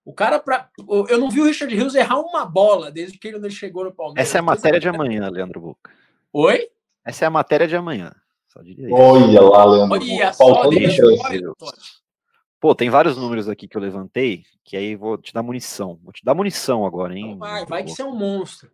O 0.05 0.12
cara, 0.12 0.40
pra, 0.40 0.68
eu 1.09 1.18
não 1.18 1.31
vi 1.31 1.40
o 1.40 1.44
Richard 1.44 1.72
Rios 1.72 1.94
errar 1.94 2.18
uma 2.18 2.44
bola 2.44 2.90
desde 2.90 3.18
que 3.18 3.29
ele 3.29 3.51
chegou 3.51 3.85
no 3.85 3.92
Palmeiras. 3.92 4.29
Essa 4.29 4.38
é 4.38 4.40
a 4.40 4.42
matéria 4.42 4.81
de 4.81 4.88
amanhã, 4.88 5.29
Leandro 5.29 5.61
Boca. 5.61 5.92
Oi? 6.33 6.68
Essa 7.05 7.25
é 7.25 7.29
a 7.29 7.31
matéria 7.31 7.68
de 7.68 7.77
amanhã. 7.77 8.12
Só 8.49 8.62
diria 8.62 8.87
isso. 8.87 8.94
Olha 8.96 9.40
lá, 9.40 9.64
Leandro. 9.64 10.01
Olha 10.01 10.33
só, 10.33 10.68
deixa 10.68 11.03
Pô, 12.59 12.75
tem 12.75 12.88
vários 12.88 13.16
números 13.16 13.49
aqui 13.49 13.69
que 13.69 13.77
eu 13.77 13.81
levantei, 13.81 14.45
que 14.64 14.77
aí 14.77 14.97
vou 14.97 15.19
te 15.19 15.33
dar 15.33 15.42
munição. 15.42 15.99
Vou 16.03 16.12
te 16.12 16.25
dar 16.25 16.35
munição 16.35 16.87
agora, 16.87 17.16
hein? 17.16 17.31
Não 17.31 17.38
vai, 17.38 17.66
vai 17.66 17.85
que 17.85 17.90
você 17.90 18.03
é 18.03 18.05
um 18.05 18.16
monstro. 18.16 18.71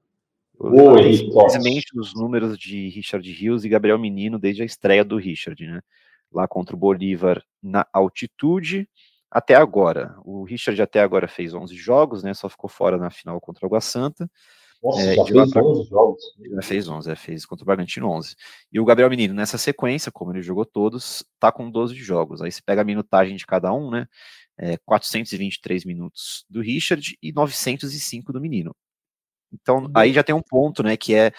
Oi, 0.58 1.14
simplesmente 1.14 1.98
os 1.98 2.14
números 2.14 2.56
de 2.56 2.88
Richard 2.90 3.28
Rios 3.32 3.64
e 3.64 3.68
Gabriel 3.68 3.98
Menino 3.98 4.38
desde 4.38 4.62
a 4.62 4.64
estreia 4.64 5.04
do 5.04 5.16
Richard, 5.16 5.66
né? 5.66 5.80
Lá 6.32 6.46
contra 6.46 6.76
o 6.76 6.78
Bolívar 6.78 7.42
na 7.60 7.86
altitude 7.92 8.88
até 9.28 9.56
agora. 9.56 10.14
O 10.24 10.44
Richard 10.44 10.80
até 10.80 11.00
agora 11.00 11.26
fez 11.26 11.52
11 11.52 11.74
jogos, 11.74 12.22
né? 12.22 12.32
Só 12.34 12.48
ficou 12.48 12.70
fora 12.70 12.96
na 12.96 13.10
final 13.10 13.40
contra 13.40 13.64
o 13.64 13.66
Água 13.66 13.80
Santa. 13.80 14.30
Nossa, 14.82 15.00
é, 15.00 15.14
já 15.14 15.24
fez 15.24 15.50
pra... 15.50 15.64
11 15.64 15.88
jogos. 15.88 16.22
Já 16.40 16.62
fez 16.62 16.88
11, 16.88 17.10
é, 17.10 17.16
fez 17.16 17.46
contra 17.46 17.62
o 17.62 17.66
Bragantino 17.66 18.10
11. 18.10 18.34
E 18.72 18.80
o 18.80 18.84
Gabriel 18.84 19.08
Menino, 19.08 19.32
nessa 19.32 19.56
sequência, 19.56 20.10
como 20.10 20.32
ele 20.32 20.42
jogou 20.42 20.66
todos, 20.66 21.24
tá 21.38 21.52
com 21.52 21.70
12 21.70 21.94
jogos. 21.94 22.42
Aí 22.42 22.50
você 22.50 22.60
pega 22.60 22.82
a 22.82 22.84
minutagem 22.84 23.36
de 23.36 23.46
cada 23.46 23.72
um, 23.72 23.90
né? 23.90 24.08
É, 24.58 24.76
423 24.84 25.84
minutos 25.84 26.44
do 26.50 26.60
Richard 26.60 27.16
e 27.22 27.32
905 27.32 28.32
do 28.32 28.40
Menino. 28.40 28.74
Então, 29.52 29.90
aí 29.94 30.12
já 30.12 30.22
tem 30.22 30.34
um 30.34 30.42
ponto, 30.42 30.82
né, 30.82 30.96
que 30.96 31.14
é 31.14 31.32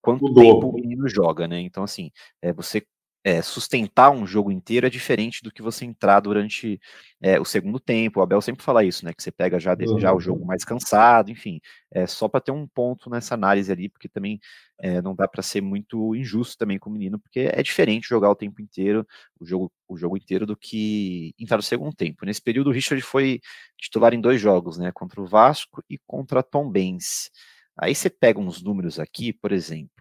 quanto 0.00 0.32
tempo 0.32 0.68
o 0.68 0.72
menino 0.74 1.08
joga, 1.08 1.48
né? 1.48 1.60
Então, 1.60 1.82
assim, 1.82 2.10
é, 2.40 2.52
você 2.52 2.86
é, 3.26 3.42
sustentar 3.42 4.12
um 4.12 4.24
jogo 4.24 4.52
inteiro 4.52 4.86
é 4.86 4.90
diferente 4.90 5.42
do 5.42 5.50
que 5.50 5.60
você 5.60 5.84
entrar 5.84 6.20
durante 6.20 6.80
é, 7.20 7.40
o 7.40 7.44
segundo 7.44 7.80
tempo. 7.80 8.20
O 8.20 8.22
Abel 8.22 8.40
sempre 8.40 8.62
fala 8.62 8.84
isso, 8.84 9.04
né? 9.04 9.12
Que 9.12 9.20
você 9.20 9.32
pega 9.32 9.58
já, 9.58 9.76
uhum. 9.76 9.98
já 9.98 10.14
o 10.14 10.20
jogo 10.20 10.46
mais 10.46 10.64
cansado, 10.64 11.28
enfim. 11.28 11.60
É 11.90 12.06
só 12.06 12.28
para 12.28 12.40
ter 12.40 12.52
um 12.52 12.68
ponto 12.68 13.10
nessa 13.10 13.34
análise 13.34 13.72
ali, 13.72 13.88
porque 13.88 14.08
também 14.08 14.38
é, 14.78 15.02
não 15.02 15.12
dá 15.12 15.26
para 15.26 15.42
ser 15.42 15.60
muito 15.60 16.14
injusto 16.14 16.56
também 16.56 16.78
com 16.78 16.88
o 16.88 16.92
menino, 16.92 17.18
porque 17.18 17.50
é 17.52 17.60
diferente 17.64 18.08
jogar 18.08 18.30
o 18.30 18.36
tempo 18.36 18.62
inteiro, 18.62 19.04
o 19.40 19.44
jogo, 19.44 19.72
o 19.88 19.96
jogo 19.96 20.16
inteiro, 20.16 20.46
do 20.46 20.56
que 20.56 21.34
entrar 21.36 21.56
no 21.56 21.64
segundo 21.64 21.96
tempo. 21.96 22.24
Nesse 22.24 22.40
período, 22.40 22.70
o 22.70 22.72
Richard 22.72 23.02
foi 23.02 23.40
titular 23.76 24.14
em 24.14 24.20
dois 24.20 24.40
jogos, 24.40 24.78
né? 24.78 24.92
Contra 24.92 25.20
o 25.20 25.26
Vasco 25.26 25.82
e 25.90 25.98
contra 26.06 26.38
a 26.38 26.42
Tom 26.44 26.70
Benz. 26.70 27.32
Aí 27.76 27.92
você 27.92 28.08
pega 28.08 28.38
uns 28.38 28.62
números 28.62 29.00
aqui, 29.00 29.32
por 29.32 29.50
exemplo, 29.50 29.95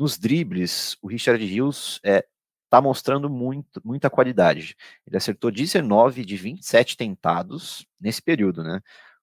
nos 0.00 0.18
dribles, 0.18 0.96
o 1.02 1.08
Richard 1.08 1.44
Rios 1.44 2.00
é, 2.02 2.24
tá 2.70 2.80
mostrando 2.80 3.28
muito, 3.28 3.82
muita 3.84 4.08
qualidade. 4.08 4.74
Ele 5.06 5.16
acertou 5.18 5.50
19 5.50 6.24
de 6.24 6.36
27 6.38 6.96
tentados 6.96 7.86
nesse 8.00 8.22
período, 8.22 8.62
né? 8.62 8.80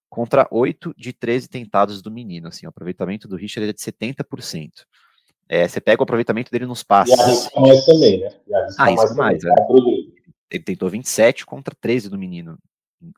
Contra 0.07 0.47
8 0.51 0.93
de 0.95 1.11
13 1.11 1.49
tentados 1.49 2.01
do 2.03 2.11
menino. 2.11 2.47
Assim, 2.47 2.67
o 2.67 2.69
aproveitamento 2.69 3.27
do 3.27 3.35
Richard 3.35 3.67
é 3.67 3.73
de 3.73 3.79
70%. 3.79 4.69
É, 5.49 5.67
você 5.67 5.81
pega 5.81 6.01
o 6.01 6.03
aproveitamento 6.03 6.51
dele 6.51 6.67
nos 6.67 6.83
passes. 6.83 7.17
E 7.17 7.19
arrisca 7.19 7.59
mais 7.59 7.85
também, 7.85 8.19
né? 8.19 8.29
E 8.47 8.53
arrisca 8.53 8.83
ah, 8.83 8.91
mais, 8.91 9.15
mais 9.15 9.43
é. 9.43 9.49
Ele 10.51 10.63
tentou 10.63 10.89
27 10.89 11.43
contra 11.43 11.75
13 11.81 12.07
do 12.07 12.19
menino. 12.19 12.55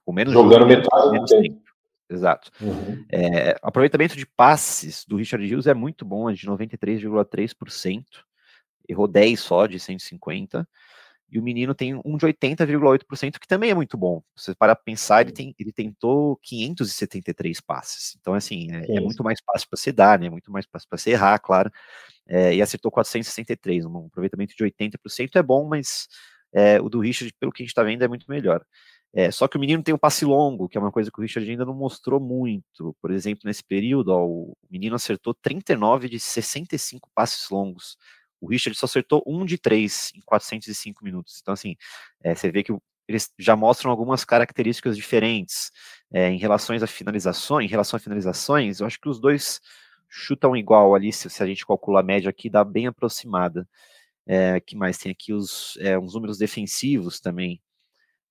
Com 0.06 0.14
menos 0.14 0.32
Jogando 0.34 0.62
jogo, 0.62 0.66
metade 0.68 1.12
menos 1.12 1.30
tempo. 1.30 1.44
tempo. 1.44 1.69
Exato. 2.10 2.52
Uhum. 2.60 3.06
É, 3.12 3.56
aproveitamento 3.62 4.16
de 4.16 4.26
passes 4.26 5.06
do 5.06 5.18
Richard 5.18 5.46
Hughes 5.46 5.68
é 5.68 5.74
muito 5.74 6.04
bom, 6.04 6.30
é 6.30 6.34
de 6.34 6.48
93,3%. 6.48 8.04
Errou 8.88 9.08
10 9.08 9.40
só 9.40 9.68
de 9.68 9.80
150. 9.80 10.68
E 11.32 11.38
o 11.38 11.44
menino 11.44 11.76
tem 11.76 11.94
um 12.04 12.18
de 12.18 12.26
80,8%, 12.26 13.38
que 13.40 13.48
também 13.48 13.70
é 13.70 13.76
muito 13.76 13.96
bom. 13.96 14.24
Você 14.36 14.56
para 14.56 14.76
pensar, 14.76 15.22
ele, 15.22 15.32
tem, 15.32 15.56
ele 15.60 15.72
tentou 15.72 16.38
573 16.42 17.62
passes. 17.62 18.18
Então, 18.20 18.34
assim, 18.34 18.68
é, 18.72 18.98
é 18.98 19.00
muito 19.00 19.24
mais 19.24 19.40
fácil 19.46 19.70
para 19.70 19.78
você 19.78 19.92
dar, 19.92 20.18
né? 20.18 20.28
Muito 20.28 20.52
mais 20.52 20.66
fácil 20.66 20.90
para 20.90 20.98
você 20.98 21.12
errar, 21.12 21.38
claro. 21.38 21.72
É, 22.28 22.56
e 22.56 22.62
acertou 22.64 22.90
463. 22.90 23.86
Um 23.86 24.08
aproveitamento 24.08 24.56
de 24.56 24.64
80% 24.64 25.36
é 25.36 25.44
bom, 25.44 25.68
mas 25.68 26.08
é, 26.52 26.82
o 26.82 26.90
do 26.90 27.00
Richard, 27.00 27.32
pelo 27.40 27.52
que 27.52 27.62
a 27.62 27.64
gente 27.64 27.72
está 27.72 27.84
vendo, 27.84 28.04
é 28.04 28.08
muito 28.08 28.26
melhor. 28.28 28.66
É, 29.14 29.32
só 29.32 29.48
que 29.48 29.58
o 29.58 29.60
menino 29.60 29.82
tem 29.82 29.94
um 29.94 29.98
passe 29.98 30.24
longo, 30.24 30.70
que 30.70 30.78
é 30.78 30.82
uma 30.82 30.92
coisa 30.92 31.12
que 31.12 31.20
o 31.20 31.22
Richard 31.22 31.50
ainda 31.50 31.66
não 31.66 31.74
mostrou 31.74 32.20
muito. 32.20 32.96
Por 33.02 33.12
exemplo, 33.12 33.42
nesse 33.46 33.64
período, 33.64 34.10
ó, 34.10 34.26
o 34.26 34.56
menino 34.70 34.96
acertou 34.96 35.34
39 35.34 36.08
de 36.10 36.20
65 36.20 37.10
passes 37.16 37.50
longos. 37.50 37.98
O 38.40 38.48
Richard 38.48 38.78
só 38.78 38.86
acertou 38.86 39.24
um 39.26 39.46
de 39.46 39.58
três 39.58 40.12
em 40.16 40.22
405 40.22 41.04
minutos. 41.04 41.40
Então, 41.42 41.54
assim, 41.54 41.76
é, 42.24 42.36
você 42.36 42.52
vê 42.52 42.64
que 42.64 42.72
eles 43.08 43.32
já 43.40 43.56
mostram 43.56 43.90
algumas 43.90 44.24
características 44.24 44.96
diferentes 44.96 45.72
é, 46.14 46.30
em 46.30 46.38
relação 46.38 46.76
a 46.76 46.88
finalizações. 46.88 47.66
Em 47.66 47.70
relação 47.70 47.98
a 47.98 48.00
finalizações, 48.00 48.80
eu 48.80 48.86
acho 48.86 49.00
que 49.00 49.10
os 49.10 49.20
dois 49.20 49.60
chutam 50.08 50.56
igual 50.56 50.94
ali. 50.94 51.12
Se, 51.12 51.30
se 51.30 51.42
a 51.42 51.46
gente 51.48 51.66
calcular 51.66 52.02
a 52.02 52.04
média 52.04 52.30
aqui, 52.30 52.50
dá 52.50 52.64
bem 52.64 52.88
aproximada. 52.88 53.68
É, 54.28 54.60
que 54.60 54.76
mais 54.76 54.98
tem 55.00 55.12
aqui 55.12 55.34
os 55.34 55.76
é, 55.82 55.98
uns 55.98 56.14
números 56.14 56.38
defensivos 56.38 57.20
também. 57.20 57.60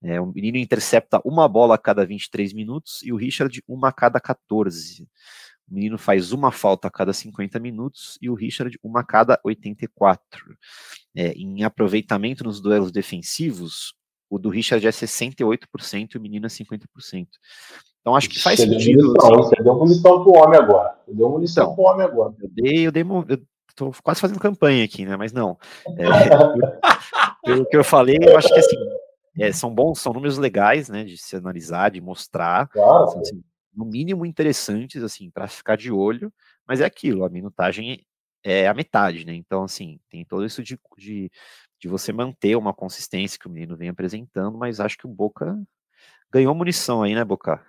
É, 0.02 0.20
o 0.20 0.26
menino 0.26 0.58
intercepta 0.58 1.20
uma 1.24 1.48
bola 1.48 1.74
a 1.74 1.78
cada 1.78 2.04
23 2.06 2.52
minutos 2.52 3.02
e 3.02 3.12
o 3.12 3.16
Richard 3.16 3.62
uma 3.66 3.88
a 3.88 3.92
cada 3.92 4.20
14. 4.20 5.08
O 5.70 5.74
menino 5.74 5.98
faz 5.98 6.32
uma 6.32 6.50
falta 6.50 6.88
a 6.88 6.90
cada 6.90 7.12
50 7.12 7.58
minutos 7.58 8.16
e 8.22 8.30
o 8.30 8.34
Richard 8.34 8.78
uma 8.82 9.00
a 9.00 9.04
cada 9.04 9.38
84. 9.44 10.56
É, 11.14 11.32
em 11.32 11.62
aproveitamento 11.62 12.44
nos 12.44 12.60
duelos 12.60 12.90
defensivos, 12.90 13.92
o 14.30 14.38
do 14.38 14.48
Richard 14.48 14.86
é 14.86 14.90
68% 14.90 16.14
e 16.14 16.18
o 16.18 16.20
menino 16.20 16.46
é 16.46 16.48
50%. 16.48 17.26
Então 18.00 18.14
acho 18.16 18.30
que 18.30 18.38
faz 18.40 18.60
Você 18.60 18.66
sentido. 18.66 18.98
Deu 18.98 19.06
munição, 19.12 19.36
você 19.36 19.62
deu 19.62 19.74
munição 19.74 20.24
pro 20.24 20.38
homem 20.38 20.58
agora. 20.58 20.98
Você 21.04 21.14
deu 21.14 21.28
munição 21.28 21.64
Então. 21.64 21.74
pro 21.74 21.84
homem 21.84 22.06
agora. 22.06 22.34
eu 22.40 22.48
dei, 22.48 22.86
eu 22.86 22.92
dei, 22.92 23.02
eu 23.02 23.42
tô 23.74 23.92
quase 24.02 24.20
fazendo 24.20 24.40
campanha 24.40 24.84
aqui, 24.84 25.04
né? 25.04 25.16
Mas 25.16 25.32
não. 25.32 25.58
É, 25.96 26.04
pelo 27.44 27.66
que 27.66 27.76
eu 27.76 27.84
falei, 27.84 28.16
eu 28.22 28.38
acho 28.38 28.48
que 28.48 28.58
assim, 28.58 28.76
é, 29.38 29.52
são 29.52 29.74
bons, 29.74 30.00
são 30.00 30.12
números 30.12 30.38
legais, 30.38 30.88
né? 30.88 31.04
De 31.04 31.16
se 31.16 31.36
analisar, 31.36 31.90
de 31.90 32.00
mostrar. 32.00 32.68
Claro. 32.68 33.08
são, 33.08 33.20
assim, 33.20 33.42
no 33.74 33.84
mínimo 33.84 34.26
interessantes, 34.26 35.02
assim, 35.02 35.30
para 35.30 35.46
ficar 35.46 35.76
de 35.76 35.92
olho, 35.92 36.32
mas 36.66 36.80
é 36.80 36.84
aquilo, 36.84 37.24
a 37.24 37.28
minutagem 37.28 38.04
é 38.42 38.66
a 38.66 38.74
metade, 38.74 39.24
né? 39.24 39.34
Então, 39.34 39.64
assim, 39.64 40.00
tem 40.10 40.24
todo 40.24 40.44
isso 40.44 40.62
de, 40.62 40.78
de, 40.96 41.30
de 41.80 41.88
você 41.88 42.12
manter 42.12 42.56
uma 42.56 42.72
consistência 42.72 43.38
que 43.38 43.46
o 43.46 43.50
menino 43.50 43.76
vem 43.76 43.88
apresentando, 43.88 44.58
mas 44.58 44.80
acho 44.80 44.98
que 44.98 45.06
o 45.06 45.10
Boca 45.10 45.56
ganhou 46.30 46.54
munição 46.54 47.02
aí, 47.02 47.14
né, 47.14 47.24
Boca? 47.24 47.60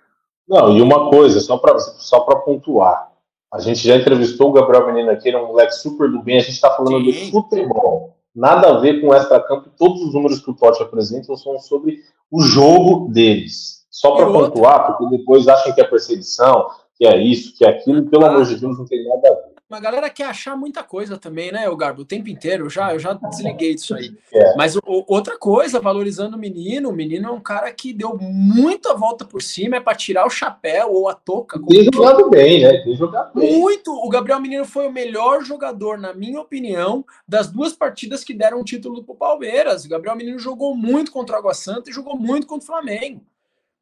Não, 0.48 0.76
e 0.76 0.82
uma 0.82 1.08
coisa, 1.10 1.38
só 1.40 1.56
para 1.58 1.78
só 1.78 2.20
pra 2.20 2.36
pontuar. 2.40 3.10
A 3.52 3.60
gente 3.60 3.86
já 3.86 3.96
entrevistou 3.96 4.50
o 4.50 4.52
Gabriel 4.52 4.86
Menino 4.86 5.10
aqui, 5.10 5.28
ele 5.28 5.36
é 5.36 5.40
um 5.40 5.48
moleque 5.48 5.72
super 5.72 6.10
do 6.10 6.22
bem. 6.22 6.38
A 6.38 6.40
gente 6.40 6.52
está 6.52 6.70
falando 6.74 7.04
Sim. 7.12 7.30
do 7.30 7.30
futebol. 7.30 8.16
Nada 8.34 8.68
a 8.68 8.78
ver 8.78 9.00
com 9.00 9.08
o 9.08 9.14
extra-campo. 9.14 9.70
Todos 9.76 10.02
os 10.02 10.14
números 10.14 10.40
que 10.40 10.50
o 10.50 10.54
Totti 10.54 10.82
apresenta 10.82 11.36
são 11.36 11.58
sobre 11.58 11.98
o 12.30 12.40
jogo 12.40 13.08
deles. 13.08 13.86
Só 13.90 14.16
para 14.16 14.26
pontuar, 14.26 14.86
porque 14.86 15.16
depois 15.16 15.48
acham 15.48 15.74
que 15.74 15.80
é 15.80 15.84
perseguição, 15.84 16.68
que 16.96 17.06
é 17.06 17.16
isso, 17.18 17.56
que 17.56 17.64
é 17.64 17.68
aquilo. 17.68 17.98
e 17.98 18.08
Pelo 18.08 18.26
amor 18.26 18.44
de 18.44 18.56
Deus, 18.56 18.78
não 18.78 18.86
tem 18.86 19.06
nada 19.06 19.28
a 19.28 19.34
ver. 19.34 19.49
Uma 19.70 19.78
galera 19.78 20.10
quer 20.10 20.24
achar 20.24 20.56
muita 20.56 20.82
coisa 20.82 21.16
também, 21.16 21.52
né, 21.52 21.68
o 21.68 21.76
Garbo? 21.76 22.02
O 22.02 22.04
tempo 22.04 22.28
inteiro. 22.28 22.64
Eu 22.66 22.70
já, 22.70 22.92
eu 22.92 22.98
já 22.98 23.12
desliguei 23.12 23.72
disso 23.76 23.94
aí. 23.94 24.12
É. 24.34 24.56
Mas 24.56 24.74
o- 24.74 24.80
outra 25.06 25.38
coisa, 25.38 25.78
valorizando 25.78 26.36
o 26.36 26.40
menino, 26.40 26.88
o 26.88 26.92
menino 26.92 27.28
é 27.28 27.30
um 27.30 27.40
cara 27.40 27.70
que 27.72 27.92
deu 27.92 28.18
muita 28.20 28.94
volta 28.94 29.24
por 29.24 29.40
cima, 29.40 29.76
é 29.76 29.80
para 29.80 29.96
tirar 29.96 30.26
o 30.26 30.30
chapéu 30.30 30.92
ou 30.92 31.08
a 31.08 31.14
touca. 31.14 31.56
Tem 31.68 31.88
que- 31.88 31.96
jogado 31.96 32.28
bem, 32.28 32.62
né? 32.62 32.78
Tem 32.82 32.96
jogado 32.96 33.32
bem. 33.38 33.60
Muito! 33.60 33.92
O 33.92 34.08
Gabriel 34.08 34.40
Menino 34.40 34.64
foi 34.64 34.88
o 34.88 34.92
melhor 34.92 35.44
jogador, 35.44 35.96
na 35.96 36.12
minha 36.12 36.40
opinião, 36.40 37.04
das 37.28 37.46
duas 37.46 37.72
partidas 37.72 38.24
que 38.24 38.34
deram 38.34 38.60
o 38.60 38.64
título 38.64 39.04
pro 39.04 39.14
Palmeiras. 39.14 39.84
O 39.84 39.88
Gabriel 39.88 40.16
Menino 40.16 40.38
jogou 40.40 40.74
muito 40.74 41.12
contra 41.12 41.36
o 41.36 41.38
Água 41.38 41.54
Santa 41.54 41.90
e 41.90 41.92
jogou 41.92 42.16
muito 42.16 42.44
contra 42.46 42.64
o 42.64 42.66
Flamengo. 42.66 43.22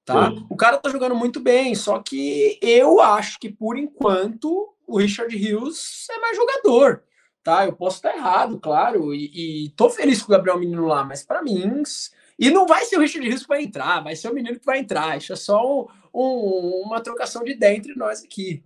Tá? 0.04 0.30
Sim. 0.30 0.46
O 0.50 0.56
cara 0.56 0.76
tá 0.76 0.90
jogando 0.90 1.14
muito 1.14 1.40
bem, 1.40 1.74
só 1.74 1.98
que 1.98 2.58
eu 2.60 3.00
acho 3.00 3.38
que, 3.40 3.48
por 3.50 3.78
enquanto, 3.78 4.68
o 4.88 4.98
Richard 4.98 5.34
Hughes 5.34 6.06
é 6.10 6.18
mais 6.18 6.36
jogador. 6.36 7.04
Tá? 7.42 7.64
Eu 7.64 7.72
posso 7.72 7.96
estar 7.96 8.14
errado, 8.14 8.58
claro, 8.58 9.14
e, 9.14 9.66
e 9.66 9.70
tô 9.70 9.88
feliz 9.88 10.20
com 10.20 10.32
o 10.32 10.36
Gabriel 10.36 10.58
Menino 10.58 10.84
lá, 10.86 11.02
mas 11.04 11.24
para 11.24 11.42
mim. 11.42 11.82
E 12.38 12.50
não 12.50 12.66
vai 12.66 12.84
ser 12.84 12.96
o 12.96 13.00
Richard 13.00 13.26
Hughes 13.26 13.42
que 13.42 13.48
vai 13.48 13.62
entrar, 13.62 14.00
vai 14.02 14.14
ser 14.16 14.28
o 14.28 14.34
menino 14.34 14.58
que 14.58 14.66
vai 14.66 14.78
entrar. 14.80 15.16
Isso 15.16 15.32
é 15.32 15.36
só 15.36 15.64
um- 15.64 15.86
um- 16.12 16.82
uma 16.86 17.00
trocação 17.00 17.42
de 17.44 17.52
ideia 17.52 17.76
entre 17.76 17.94
nós 17.94 18.22
aqui. 18.22 18.62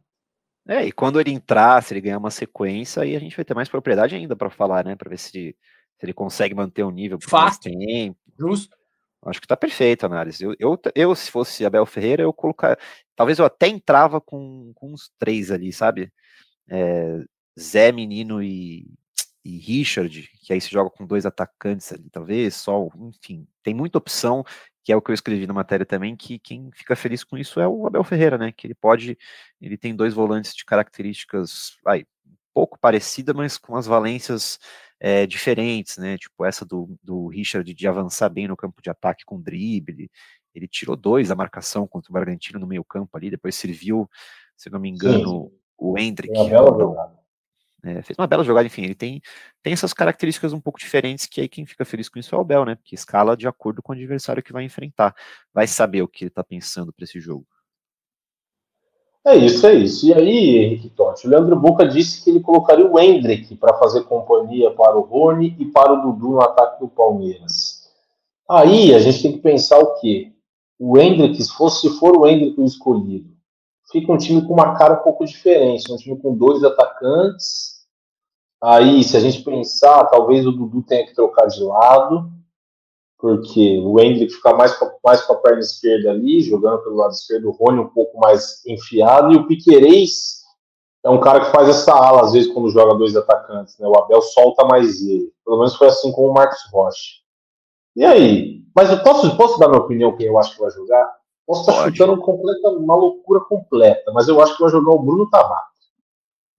É, 0.66 0.84
e 0.84 0.92
quando 0.92 1.20
ele 1.20 1.30
entrar, 1.32 1.82
se 1.82 1.92
ele 1.92 2.00
ganhar 2.00 2.18
uma 2.18 2.30
sequência, 2.30 3.02
aí 3.02 3.14
a 3.16 3.18
gente 3.20 3.36
vai 3.36 3.44
ter 3.44 3.54
mais 3.54 3.68
propriedade 3.68 4.14
ainda 4.14 4.34
para 4.36 4.50
falar, 4.50 4.84
né? 4.84 4.94
Para 4.96 5.10
ver 5.10 5.18
se, 5.18 5.30
se 5.30 5.56
ele 6.02 6.12
consegue 6.12 6.54
manter 6.54 6.82
o 6.82 6.90
nível 6.90 7.18
por 7.18 7.30
mais 7.32 7.54
Fato. 7.54 7.64
tempo. 7.64 8.16
Justo. 8.38 8.76
Acho 9.24 9.40
que 9.40 9.46
tá 9.46 9.56
perfeita 9.56 10.06
a 10.06 10.08
análise. 10.08 10.42
Eu, 10.44 10.54
eu, 10.58 10.80
eu, 10.94 11.14
se 11.14 11.30
fosse 11.30 11.64
Abel 11.64 11.86
Ferreira, 11.86 12.24
eu 12.24 12.32
colocar. 12.32 12.76
Talvez 13.16 13.38
eu 13.38 13.44
até 13.44 13.68
entrava 13.68 14.20
com, 14.20 14.72
com 14.74 14.92
uns 14.92 15.10
três 15.18 15.50
ali, 15.50 15.72
sabe? 15.72 16.12
É, 16.68 17.24
Zé, 17.58 17.92
Menino 17.92 18.42
e, 18.42 18.86
e 19.44 19.58
Richard, 19.58 20.30
que 20.40 20.52
aí 20.52 20.60
se 20.60 20.70
joga 20.70 20.90
com 20.90 21.06
dois 21.06 21.26
atacantes 21.26 21.92
ali, 21.92 22.08
talvez, 22.10 22.54
só, 22.56 22.88
enfim, 22.96 23.46
tem 23.62 23.74
muita 23.74 23.98
opção, 23.98 24.44
que 24.84 24.92
é 24.92 24.96
o 24.96 25.02
que 25.02 25.10
eu 25.10 25.14
escrevi 25.14 25.46
na 25.46 25.54
matéria 25.54 25.86
também, 25.86 26.16
que 26.16 26.38
quem 26.38 26.70
fica 26.72 26.96
feliz 26.96 27.22
com 27.24 27.38
isso 27.38 27.60
é 27.60 27.68
o 27.68 27.86
Abel 27.86 28.04
Ferreira, 28.04 28.36
né? 28.38 28.52
Que 28.52 28.66
ele 28.66 28.74
pode, 28.74 29.16
ele 29.60 29.76
tem 29.76 29.94
dois 29.94 30.14
volantes 30.14 30.54
de 30.54 30.64
características, 30.64 31.76
vai, 31.84 32.02
um 32.26 32.34
pouco 32.54 32.78
parecida, 32.78 33.32
mas 33.32 33.58
com 33.58 33.76
as 33.76 33.86
valências 33.86 34.58
é, 35.00 35.26
diferentes, 35.26 35.98
né? 35.98 36.18
Tipo 36.18 36.44
essa 36.44 36.64
do, 36.64 36.96
do 37.02 37.28
Richard 37.28 37.72
de 37.72 37.88
avançar 37.88 38.28
bem 38.28 38.48
no 38.48 38.56
campo 38.56 38.82
de 38.82 38.90
ataque 38.90 39.24
com 39.24 39.40
drible. 39.40 40.10
Ele 40.54 40.68
tirou 40.68 40.96
dois 40.96 41.28
da 41.28 41.34
marcação 41.34 41.86
contra 41.86 42.10
o 42.10 42.12
Bragantino 42.12 42.58
no 42.58 42.66
meio 42.66 42.84
campo 42.84 43.16
ali, 43.16 43.30
depois 43.30 43.54
serviu, 43.54 44.08
se 44.56 44.70
não 44.70 44.78
me 44.78 44.88
engano, 44.88 45.52
o 45.78 45.98
Hendrick. 45.98 46.38
Uma 46.38 46.48
bela 46.48 46.70
não, 46.70 46.78
jogada. 46.78 47.18
é, 47.84 48.02
fez 48.02 48.18
uma 48.18 48.26
bela 48.26 48.44
jogada, 48.44 48.66
enfim, 48.66 48.82
ele 48.82 48.94
tem, 48.94 49.20
tem 49.62 49.72
essas 49.72 49.92
características 49.92 50.52
um 50.52 50.60
pouco 50.60 50.78
diferentes 50.78 51.26
que 51.26 51.40
aí 51.40 51.48
quem 51.48 51.66
fica 51.66 51.84
feliz 51.84 52.08
com 52.08 52.18
isso 52.18 52.34
é 52.34 52.38
o 52.38 52.44
Bel, 52.44 52.64
né? 52.64 52.74
Porque 52.74 52.94
escala 52.94 53.36
de 53.36 53.48
acordo 53.48 53.82
com 53.82 53.92
o 53.92 53.96
adversário 53.96 54.42
que 54.42 54.52
vai 54.52 54.64
enfrentar. 54.64 55.14
Vai 55.52 55.66
saber 55.66 56.02
o 56.02 56.08
que 56.08 56.24
ele 56.24 56.30
tá 56.30 56.44
pensando 56.44 56.92
para 56.92 57.04
esse 57.04 57.18
jogo. 57.18 57.46
É 59.24 59.36
isso, 59.36 59.64
é 59.66 59.74
isso. 59.74 60.06
E 60.06 60.12
aí, 60.12 60.56
Henrique 60.56 60.90
Totti, 60.90 61.28
o 61.28 61.30
Leandro 61.30 61.54
Boca 61.54 61.86
disse 61.86 62.24
que 62.24 62.30
ele 62.30 62.40
colocaria 62.40 62.84
o 62.84 62.98
Hendrick 62.98 63.54
para 63.54 63.78
fazer 63.78 64.02
companhia 64.02 64.72
para 64.72 64.96
o 64.96 65.02
Rony 65.02 65.56
e 65.60 65.66
para 65.66 65.92
o 65.92 66.02
Dudu 66.02 66.32
no 66.32 66.42
ataque 66.42 66.80
do 66.80 66.88
Palmeiras. 66.88 67.88
Aí 68.50 68.92
a 68.92 68.98
gente 68.98 69.22
tem 69.22 69.32
que 69.32 69.38
pensar 69.38 69.78
o 69.78 69.94
quê? 70.00 70.32
O 70.84 70.98
Hendrick, 70.98 71.40
se, 71.40 71.88
for 71.90 72.16
o 72.16 72.26
Hendrick 72.26 72.60
o 72.60 72.64
escolhido, 72.64 73.30
fica 73.92 74.12
um 74.12 74.18
time 74.18 74.44
com 74.44 74.52
uma 74.52 74.76
cara 74.76 74.94
um 74.94 75.04
pouco 75.04 75.24
diferente, 75.24 75.92
um 75.92 75.96
time 75.96 76.20
com 76.20 76.34
dois 76.34 76.64
atacantes. 76.64 77.86
Aí, 78.60 79.04
se 79.04 79.16
a 79.16 79.20
gente 79.20 79.44
pensar, 79.44 80.06
talvez 80.06 80.44
o 80.44 80.50
Dudu 80.50 80.82
tenha 80.82 81.06
que 81.06 81.14
trocar 81.14 81.46
de 81.46 81.62
lado, 81.62 82.28
porque 83.16 83.78
o 83.78 84.00
Hendrick 84.00 84.32
fica 84.32 84.54
mais 84.54 84.76
com, 84.76 84.90
mais 85.04 85.20
a 85.30 85.34
perna 85.36 85.60
esquerda 85.60 86.10
ali, 86.10 86.40
jogando 86.40 86.82
pelo 86.82 86.96
lado 86.96 87.12
esquerdo, 87.12 87.48
o 87.48 87.52
Rony 87.52 87.78
um 87.78 87.88
pouco 87.88 88.18
mais 88.18 88.66
enfiado, 88.66 89.32
e 89.32 89.36
o 89.36 89.46
Piquerez 89.46 90.42
é 91.04 91.08
um 91.08 91.20
cara 91.20 91.44
que 91.44 91.52
faz 91.52 91.68
essa 91.68 91.92
ala, 91.92 92.22
às 92.22 92.32
vezes, 92.32 92.52
quando 92.52 92.70
joga 92.70 92.96
dois 92.96 93.14
atacantes, 93.14 93.78
né? 93.78 93.86
O 93.86 93.96
Abel 93.96 94.20
solta 94.20 94.64
mais 94.64 95.00
ele. 95.00 95.32
Pelo 95.44 95.58
menos 95.58 95.76
foi 95.76 95.86
assim 95.86 96.10
com 96.10 96.26
o 96.26 96.34
Marcos 96.34 96.58
Rocha. 96.72 97.21
E 97.96 98.04
aí? 98.04 98.62
Mas 98.74 98.90
eu 98.90 99.02
posso, 99.02 99.36
posso 99.36 99.58
dar 99.58 99.68
minha 99.68 99.80
opinião 99.80 100.16
quem 100.16 100.26
eu 100.26 100.38
acho 100.38 100.54
que 100.54 100.60
vai 100.60 100.70
jogar? 100.70 101.10
Posso 101.46 101.60
estar 101.62 101.72
Pode. 101.82 101.96
chutando 101.98 102.20
completa, 102.22 102.70
uma 102.70 102.94
loucura 102.96 103.40
completa, 103.40 104.12
mas 104.12 104.28
eu 104.28 104.40
acho 104.40 104.54
que 104.56 104.62
vai 104.62 104.70
jogar 104.70 104.92
o 104.92 105.02
Bruno 105.02 105.28
Tabata. 105.28 105.66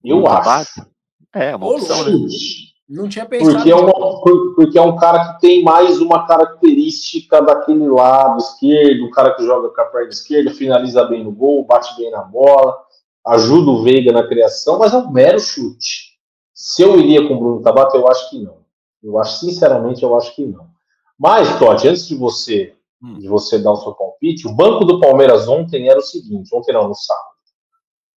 Eu 0.04 0.20
Bruno 0.20 0.32
acho. 0.32 0.44
Tabata? 0.74 0.90
É, 1.34 1.56
uma 1.56 1.66
Ô, 1.66 1.70
opção, 1.72 2.04
né? 2.04 2.12
Chute. 2.12 2.74
Não 2.88 3.08
tinha 3.08 3.24
pensado. 3.26 3.56
Porque 3.56 3.70
é, 3.72 3.74
uma- 3.74 3.92
por- 4.20 4.54
porque 4.54 4.78
é 4.78 4.82
um 4.82 4.94
cara 4.96 5.32
que 5.34 5.40
tem 5.40 5.64
mais 5.64 6.00
uma 6.00 6.26
característica 6.26 7.40
daquele 7.40 7.88
lado 7.88 8.36
esquerdo, 8.38 9.06
um 9.06 9.10
cara 9.10 9.34
que 9.34 9.42
joga 9.44 9.70
com 9.70 9.80
a 9.80 9.84
perna 9.86 10.10
esquerda, 10.10 10.50
finaliza 10.52 11.02
bem 11.04 11.24
no 11.24 11.32
gol, 11.32 11.64
bate 11.64 11.96
bem 11.96 12.10
na 12.10 12.22
bola, 12.22 12.76
ajuda 13.26 13.70
o 13.70 13.82
Veiga 13.82 14.12
na 14.12 14.28
criação, 14.28 14.78
mas 14.78 14.92
é 14.92 14.98
um 14.98 15.10
mero 15.10 15.40
chute. 15.40 16.12
Se 16.52 16.82
eu 16.82 17.00
iria 17.00 17.26
com 17.26 17.34
o 17.34 17.38
Bruno 17.38 17.62
Tabata, 17.62 17.96
eu 17.96 18.06
acho 18.06 18.28
que 18.30 18.38
não. 18.38 18.58
Eu 19.02 19.18
acho, 19.18 19.40
sinceramente, 19.40 20.02
eu 20.02 20.14
acho 20.16 20.34
que 20.36 20.44
não. 20.46 20.66
Mas, 21.18 21.58
Totti, 21.58 21.88
antes 21.88 22.06
de 22.06 22.16
você, 22.16 22.74
Hum. 23.02 23.18
de 23.18 23.28
você 23.28 23.58
dar 23.58 23.72
o 23.72 23.76
seu 23.76 23.92
palpite, 23.94 24.48
o 24.48 24.54
banco 24.54 24.84
do 24.86 24.98
Palmeiras 24.98 25.46
ontem 25.46 25.88
era 25.88 25.98
o 25.98 26.02
seguinte, 26.02 26.54
ontem 26.54 26.72
não, 26.72 26.88
no 26.88 26.94
sábado. 26.94 27.34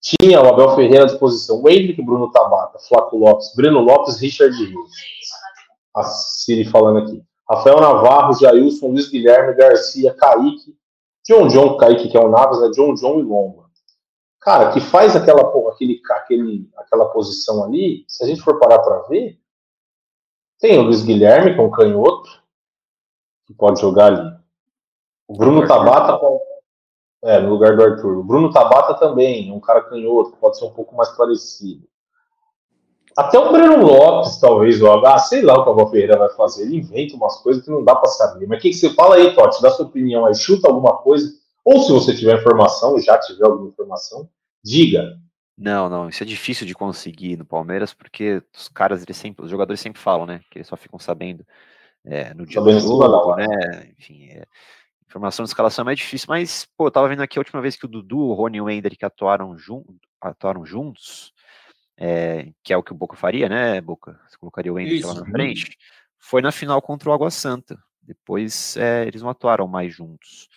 Tinha 0.01 0.41
o 0.41 0.47
Abel 0.47 0.75
Ferreira 0.75 1.03
à 1.03 1.07
disposição, 1.07 1.61
o 1.61 1.69
Hendrick, 1.69 2.01
Bruno 2.01 2.31
Tabata, 2.31 2.79
Flaco 2.79 3.17
Lopes, 3.17 3.53
Breno 3.53 3.81
Lopes, 3.81 4.17
Richard 4.19 4.55
Rios. 4.55 4.91
A 5.93 6.03
Siri 6.03 6.63
falando 6.63 6.99
aqui. 6.99 7.21
Rafael 7.49 7.81
Navarro, 7.81 8.33
Jailson, 8.33 8.87
Luiz 8.87 9.09
Guilherme, 9.09 9.55
Garcia, 9.55 10.13
Kaique, 10.13 10.77
John 11.27 11.47
John, 11.47 11.75
Kaique 11.75 12.09
que 12.09 12.17
é 12.17 12.19
o 12.21 12.29
Navas, 12.29 12.61
né? 12.61 12.69
John 12.69 12.93
John 12.93 13.19
e 13.19 13.23
Lomba. 13.23 13.65
Cara, 14.39 14.71
que 14.71 14.79
faz 14.79 15.15
aquela, 15.15 15.41
aquele, 15.69 15.99
aquele, 16.11 16.69
aquela 16.77 17.05
posição 17.07 17.65
ali, 17.65 18.05
se 18.07 18.23
a 18.23 18.27
gente 18.27 18.41
for 18.41 18.59
parar 18.59 18.79
para 18.79 18.99
ver, 19.09 19.37
tem 20.59 20.77
o 20.77 20.83
Luiz 20.83 21.03
Guilherme, 21.03 21.53
que 21.53 21.59
é 21.59 21.63
um 21.63 21.71
canhoto, 21.71 22.29
que 23.47 23.53
pode 23.53 23.79
jogar 23.79 24.07
ali. 24.07 24.37
O 25.27 25.35
Bruno. 25.35 25.65
Tabata, 25.65 26.17
com- 26.17 26.39
é, 27.23 27.39
no 27.39 27.49
lugar 27.49 27.75
do 27.75 27.83
Arthur. 27.83 28.17
O 28.17 28.23
Bruno 28.23 28.51
Tabata 28.51 28.93
também, 28.93 29.51
um 29.51 29.59
cara 29.59 29.81
canhoto, 29.81 30.37
pode 30.39 30.59
ser 30.59 30.65
um 30.65 30.73
pouco 30.73 30.95
mais 30.95 31.09
parecido. 31.09 31.87
Até 33.17 33.39
o 33.39 33.51
Breno 33.51 33.83
Lopes, 33.83 34.39
talvez, 34.39 34.79
ó, 34.83 35.03
ah, 35.03 35.17
sei 35.17 35.41
lá 35.41 35.57
o 35.57 35.63
que 35.63 35.69
o 35.69 35.73
Abel 35.73 35.87
Ferreira 35.87 36.19
vai 36.19 36.29
fazer. 36.29 36.63
Ele 36.63 36.77
inventa 36.77 37.15
umas 37.15 37.37
coisas 37.37 37.63
que 37.63 37.71
não 37.71 37.83
dá 37.83 37.95
para 37.95 38.09
saber. 38.09 38.45
Mas 38.45 38.59
o 38.59 38.61
que, 38.61 38.69
que 38.69 38.75
você 38.75 38.91
fala 38.91 39.15
aí, 39.15 39.33
Totti? 39.33 39.59
Dá 39.59 39.71
sua 39.71 39.87
opinião 39.87 40.25
aí, 40.25 40.35
chuta 40.35 40.67
alguma 40.67 40.97
coisa. 40.97 41.27
Ou 41.65 41.81
se 41.81 41.91
você 41.91 42.15
tiver 42.15 42.37
informação, 42.37 42.99
já 42.99 43.17
tiver 43.17 43.45
alguma 43.45 43.69
informação, 43.69 44.29
diga. 44.63 45.17
Não, 45.57 45.89
não, 45.89 46.07
isso 46.07 46.21
é 46.21 46.25
difícil 46.27 46.67
de 46.67 46.75
conseguir 46.75 47.35
no 47.35 47.43
Palmeiras, 47.43 47.91
porque 47.91 48.43
os 48.55 48.67
caras, 48.67 49.01
eles 49.01 49.17
sempre, 49.17 49.43
os 49.43 49.49
jogadores 49.49 49.81
sempre 49.81 49.99
falam, 49.99 50.27
né, 50.27 50.41
que 50.51 50.59
eles 50.59 50.67
só 50.67 50.77
ficam 50.77 50.99
sabendo 50.99 51.43
é, 52.07 52.33
no 52.33 52.45
dia 52.45 52.61
do 52.61 52.79
jogo, 52.79 53.35
né, 53.35 53.91
enfim, 53.97 54.29
é, 54.29 54.45
Informação 55.07 55.45
de 55.45 55.49
escalação 55.49 55.83
é 55.83 55.85
mais 55.85 55.97
difícil, 55.97 56.27
mas, 56.29 56.67
pô, 56.77 56.87
eu 56.87 56.91
tava 56.91 57.07
vendo 57.07 57.21
aqui 57.21 57.39
a 57.39 57.41
última 57.41 57.61
vez 57.61 57.77
que 57.77 57.85
o 57.85 57.87
Dudu, 57.87 58.19
o 58.19 58.33
Rony 58.33 58.57
e 58.57 58.61
o 58.61 58.69
Hendrick 58.69 59.05
atuaram, 59.05 59.57
jun 59.57 59.81
atuaram 60.19 60.65
juntos, 60.65 61.33
é, 61.95 62.51
que 62.61 62.73
é 62.73 62.77
o 62.77 62.83
que 62.83 62.91
o 62.91 62.95
Boca 62.95 63.15
faria, 63.15 63.47
né, 63.47 63.79
Boca? 63.79 64.19
Você 64.27 64.37
colocaria 64.37 64.71
o 64.71 64.77
Hendrick 64.77 64.99
Isso. 64.99 65.07
lá 65.07 65.21
na 65.21 65.25
frente. 65.25 65.77
Foi 66.19 66.41
na 66.41 66.51
final 66.51 66.81
contra 66.81 67.09
o 67.09 67.13
Água 67.13 67.31
Santa. 67.31 67.81
Depois 68.01 68.75
é, 68.75 69.07
eles 69.07 69.21
não 69.21 69.29
atuaram 69.29 69.65
mais 69.65 69.93
juntos. 69.95 70.49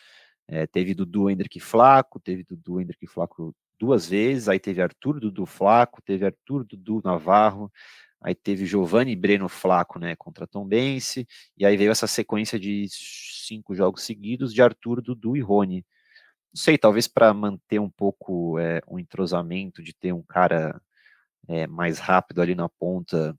É, 0.48 0.66
teve 0.66 0.94
Dudu, 0.94 1.30
Hendrick 1.30 1.58
e 1.58 1.60
Flaco, 1.60 2.18
teve 2.18 2.42
Dudu, 2.42 2.80
Hendrick 2.80 3.04
e 3.04 3.08
Flaco 3.08 3.54
duas 3.78 4.08
vezes, 4.08 4.48
aí 4.48 4.58
teve 4.58 4.82
Arthur, 4.82 5.20
Dudu, 5.20 5.46
Flaco, 5.46 6.02
teve 6.02 6.26
Arthur, 6.26 6.64
Dudu, 6.64 7.00
Navarro, 7.04 7.72
aí 8.20 8.34
teve 8.34 8.66
Giovanni 8.66 9.16
Breno 9.16 9.48
Flaco, 9.48 9.98
né, 9.98 10.14
contra 10.16 10.46
Tom 10.46 10.66
Bense, 10.66 11.26
e 11.56 11.64
aí 11.64 11.76
veio 11.76 11.90
essa 11.90 12.06
sequência 12.06 12.58
de 12.58 12.86
cinco 12.90 13.74
jogos 13.74 14.02
seguidos 14.02 14.52
de 14.52 14.62
Arthur, 14.62 15.00
Dudu 15.00 15.36
e 15.36 15.40
Rony. 15.40 15.84
Não 16.52 16.60
sei, 16.60 16.76
talvez 16.76 17.08
para 17.08 17.32
manter 17.32 17.78
um 17.78 17.88
pouco 17.88 18.58
é, 18.58 18.82
um 18.88 18.98
entrosamento, 18.98 19.82
de 19.82 19.94
ter 19.94 20.12
um 20.12 20.22
cara 20.22 20.80
é, 21.48 21.66
mais 21.66 21.98
rápido 21.98 22.42
ali 22.42 22.54
na 22.54 22.68
ponta, 22.68 23.36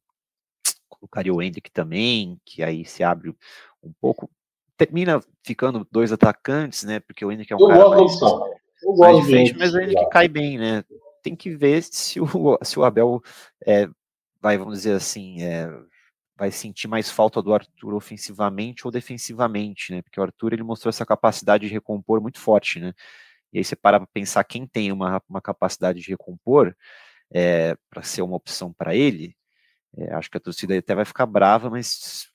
colocaria 0.90 1.34
o 1.34 1.42
Hendrick 1.42 1.72
também, 1.72 2.40
que 2.46 2.64
aí 2.64 2.86
se 2.86 3.04
abre 3.04 3.36
um 3.82 3.92
pouco. 4.00 4.30
Termina 4.78 5.22
ficando 5.44 5.88
dois 5.92 6.12
atacantes, 6.12 6.84
né? 6.84 7.00
Porque 7.00 7.24
o 7.24 7.32
Hendrick 7.32 7.54
é 7.54 7.56
um 7.56 7.60
eu 7.60 7.68
cara 7.68 7.90
mais, 7.90 8.20
mais 8.98 9.18
diferente, 9.18 9.58
mas 9.58 9.74
o 9.74 9.80
Hendrick 9.80 10.10
cai 10.10 10.28
bem, 10.28 10.58
né? 10.58 10.84
Tem 11.22 11.36
que 11.36 11.56
ver 11.56 11.84
se 11.84 12.20
o, 12.20 12.58
se 12.64 12.80
o 12.80 12.84
Abel 12.84 13.22
é, 13.66 13.88
vai, 14.42 14.58
vamos 14.58 14.80
dizer 14.80 14.94
assim, 14.96 15.42
é, 15.44 15.68
vai 16.38 16.52
sentir 16.52 16.88
mais 16.88 17.10
falta 17.12 17.42
do 17.42 17.54
Arthur 17.54 17.94
ofensivamente 17.94 18.86
ou 18.88 18.92
defensivamente, 18.92 19.92
né? 19.94 20.02
Porque 20.02 20.20
o 20.20 20.24
Arthur 20.24 20.54
ele 20.54 20.64
mostrou 20.64 20.90
essa 20.90 21.06
capacidade 21.06 21.68
de 21.68 21.74
recompor 21.74 22.22
muito 22.22 22.40
forte, 22.40 22.80
né? 22.80 22.94
E 23.54 23.60
aí 23.60 23.64
você 23.64 23.76
para 23.76 24.00
para 24.00 24.08
pensar 24.08 24.44
quem 24.44 24.66
tem 24.68 24.92
uma, 24.92 25.22
uma 25.30 25.42
capacidade 25.42 26.02
de 26.02 26.10
recompor 26.10 26.76
é, 27.34 27.76
para 27.90 28.02
ser 28.04 28.22
uma 28.24 28.36
opção 28.36 28.74
para 28.74 28.96
ele, 28.96 29.36
é, 29.98 30.14
acho 30.16 30.30
que 30.32 30.38
a 30.38 30.42
torcida 30.42 30.78
até 30.78 30.96
vai 30.96 31.06
ficar 31.06 31.26
brava, 31.26 31.70
mas 31.70 32.28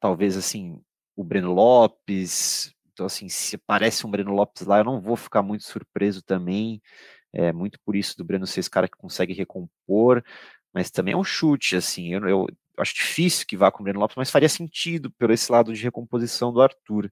talvez 0.00 0.36
assim 0.36 0.80
o 1.16 1.24
Breno 1.24 1.52
Lopes, 1.52 2.74
então 2.92 3.06
assim 3.06 3.28
se 3.28 3.56
aparece 3.56 4.06
um 4.06 4.10
Breno 4.10 4.32
Lopes 4.32 4.66
lá, 4.66 4.78
eu 4.78 4.84
não 4.84 5.00
vou 5.00 5.16
ficar 5.16 5.42
muito 5.42 5.64
surpreso 5.64 6.22
também. 6.22 6.80
É 7.32 7.52
muito 7.52 7.78
por 7.84 7.94
isso 7.96 8.16
do 8.16 8.24
Breno 8.24 8.46
ser 8.46 8.60
esse 8.60 8.70
cara 8.70 8.88
que 8.88 8.96
consegue 8.96 9.32
recompor, 9.32 10.22
mas 10.72 10.90
também 10.90 11.14
é 11.14 11.16
um 11.16 11.24
chute, 11.24 11.76
assim, 11.76 12.14
eu, 12.14 12.28
eu 12.28 12.46
acho 12.78 12.94
difícil 12.94 13.46
que 13.46 13.56
vá 13.56 13.70
com 13.70 13.80
o 13.80 13.84
Breno 13.84 14.00
Lopes, 14.00 14.16
mas 14.16 14.30
faria 14.30 14.48
sentido 14.48 15.10
pelo 15.10 15.32
esse 15.32 15.50
lado 15.50 15.72
de 15.72 15.82
recomposição 15.82 16.52
do 16.52 16.60
Arthur. 16.60 17.10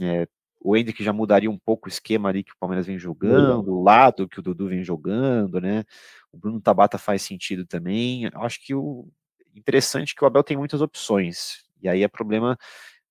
É, 0.00 0.26
o 0.60 0.76
Hendrick 0.76 1.02
já 1.02 1.12
mudaria 1.12 1.50
um 1.50 1.58
pouco 1.58 1.88
o 1.88 1.88
esquema 1.88 2.28
ali 2.28 2.44
que 2.44 2.52
o 2.52 2.58
Palmeiras 2.58 2.86
vem 2.86 2.98
jogando, 2.98 3.72
o 3.72 3.82
lado 3.82 4.28
que 4.28 4.38
o 4.38 4.42
Dudu 4.42 4.68
vem 4.68 4.84
jogando, 4.84 5.60
né? 5.60 5.84
O 6.30 6.36
Bruno 6.36 6.60
Tabata 6.60 6.98
faz 6.98 7.22
sentido 7.22 7.64
também. 7.66 8.24
Eu 8.24 8.42
acho 8.42 8.64
que 8.64 8.74
o 8.74 9.08
interessante 9.54 10.12
é 10.12 10.14
que 10.18 10.22
o 10.22 10.26
Abel 10.26 10.44
tem 10.44 10.56
muitas 10.56 10.82
opções. 10.82 11.64
E 11.82 11.88
aí 11.88 12.02
é 12.02 12.08
problema 12.08 12.58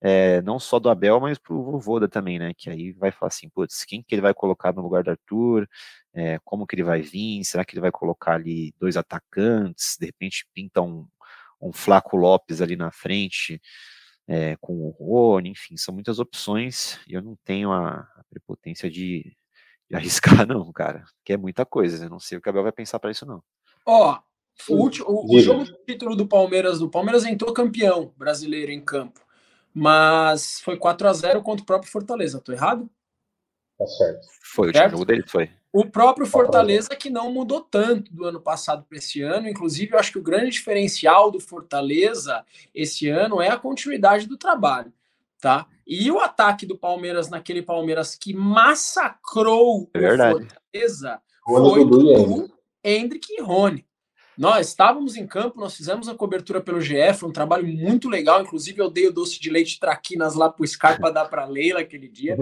é, 0.01 0.41
não 0.41 0.59
só 0.59 0.79
do 0.79 0.89
Abel, 0.89 1.19
mas 1.19 1.37
pro 1.37 1.63
Vovoda 1.63 2.07
também, 2.07 2.39
né? 2.39 2.53
Que 2.57 2.69
aí 2.69 2.91
vai 2.93 3.11
falar 3.11 3.27
assim, 3.27 3.49
putz, 3.49 3.83
quem 3.83 4.01
que 4.01 4.15
ele 4.15 4.21
vai 4.21 4.33
colocar 4.33 4.73
no 4.73 4.81
lugar 4.81 5.03
do 5.03 5.11
Arthur? 5.11 5.67
É, 6.13 6.39
como 6.43 6.65
que 6.65 6.75
ele 6.75 6.83
vai 6.83 7.01
vir? 7.01 7.43
Será 7.43 7.65
que 7.65 7.73
ele 7.73 7.81
vai 7.81 7.91
colocar 7.91 8.35
ali 8.35 8.73
dois 8.79 8.97
atacantes? 8.97 9.97
De 9.99 10.05
repente 10.07 10.47
pinta 10.53 10.81
um, 10.81 11.07
um 11.61 11.71
Flaco 11.73 12.17
Lopes 12.17 12.61
ali 12.61 12.75
na 12.75 12.91
frente 12.91 13.61
é, 14.29 14.55
com 14.61 14.73
o 14.73 14.91
Rony, 14.91 15.49
enfim, 15.49 15.75
são 15.75 15.91
muitas 15.91 16.19
opções 16.19 16.99
e 17.07 17.13
eu 17.13 17.21
não 17.21 17.35
tenho 17.43 17.71
a, 17.71 18.07
a 18.15 18.23
prepotência 18.29 18.87
de, 18.87 19.35
de, 19.89 19.95
arriscar, 19.97 20.45
não, 20.45 20.71
cara, 20.71 21.03
que 21.25 21.33
é 21.33 21.37
muita 21.37 21.65
coisa, 21.65 22.05
eu 22.05 22.09
não 22.11 22.19
sei 22.19 22.37
o 22.37 22.41
que 22.41 22.47
o 22.47 22.51
Abel 22.51 22.61
vai 22.61 22.71
pensar 22.71 22.99
para 22.99 23.09
isso, 23.09 23.25
não. 23.25 23.43
Ó, 23.83 24.19
o, 24.69 24.75
último, 24.75 25.07
o, 25.09 25.35
o 25.35 25.39
jogo 25.39 25.63
do 25.63 25.73
título 25.83 26.15
do 26.15 26.27
Palmeiras, 26.27 26.77
do 26.77 26.91
Palmeiras 26.91 27.25
entrou 27.25 27.51
campeão 27.51 28.13
brasileiro 28.15 28.71
em 28.71 28.79
campo, 28.79 29.19
mas 29.79 30.59
foi 30.59 30.77
4 30.77 31.07
a 31.07 31.13
0 31.13 31.41
contra 31.41 31.63
o 31.63 31.65
próprio 31.65 31.91
Fortaleza, 31.91 32.41
tô 32.41 32.51
errado? 32.51 32.89
Tá 33.77 33.87
certo. 33.87 34.27
Foi, 34.43 34.67
o 34.67 34.69
último 34.69 34.89
jogo 34.89 35.05
dele 35.05 35.23
foi. 35.25 35.49
O 35.71 35.85
próprio 35.85 36.25
Fortaleza 36.25 36.89
que 36.89 37.09
não 37.09 37.31
mudou 37.31 37.61
tanto 37.61 38.13
do 38.13 38.25
ano 38.25 38.41
passado 38.41 38.83
para 38.83 38.97
esse 38.97 39.21
ano. 39.21 39.47
Inclusive, 39.47 39.93
eu 39.93 39.99
acho 39.99 40.11
que 40.11 40.17
o 40.17 40.23
grande 40.23 40.51
diferencial 40.51 41.31
do 41.31 41.39
Fortaleza 41.39 42.43
esse 42.75 43.07
ano 43.07 43.41
é 43.41 43.49
a 43.49 43.57
continuidade 43.57 44.27
do 44.27 44.35
trabalho, 44.35 44.91
tá? 45.39 45.67
E 45.87 46.11
o 46.11 46.19
ataque 46.19 46.65
do 46.65 46.77
Palmeiras 46.77 47.29
naquele 47.29 47.61
Palmeiras 47.61 48.15
que 48.15 48.33
massacrou 48.33 49.89
é 49.93 49.99
verdade. 49.99 50.33
o 50.35 50.39
Fortaleza 50.39 51.21
foi 51.45 51.85
do 51.85 52.51
Hendrick 52.83 53.31
e 53.31 53.41
Rony. 53.41 53.85
Nós 54.39 54.69
estávamos 54.69 55.17
em 55.17 55.27
campo, 55.27 55.59
nós 55.59 55.75
fizemos 55.75 56.07
a 56.07 56.15
cobertura 56.15 56.61
pelo 56.61 56.79
GF, 56.79 57.19
foi 57.19 57.27
um 57.27 57.33
trabalho 57.33 57.67
muito 57.67 58.07
legal. 58.07 58.41
Inclusive, 58.41 58.79
eu 58.79 58.89
dei 58.89 59.05
o 59.05 59.11
doce 59.11 59.37
de 59.37 59.49
leite 59.49 59.77
traquinas 59.77 60.33
lá 60.33 60.49
pro 60.49 60.65
Scar 60.65 60.97
para 60.97 61.09
dar 61.11 61.25
para 61.25 61.43
Leila 61.43 61.81
aquele 61.81 62.07
dia. 62.07 62.37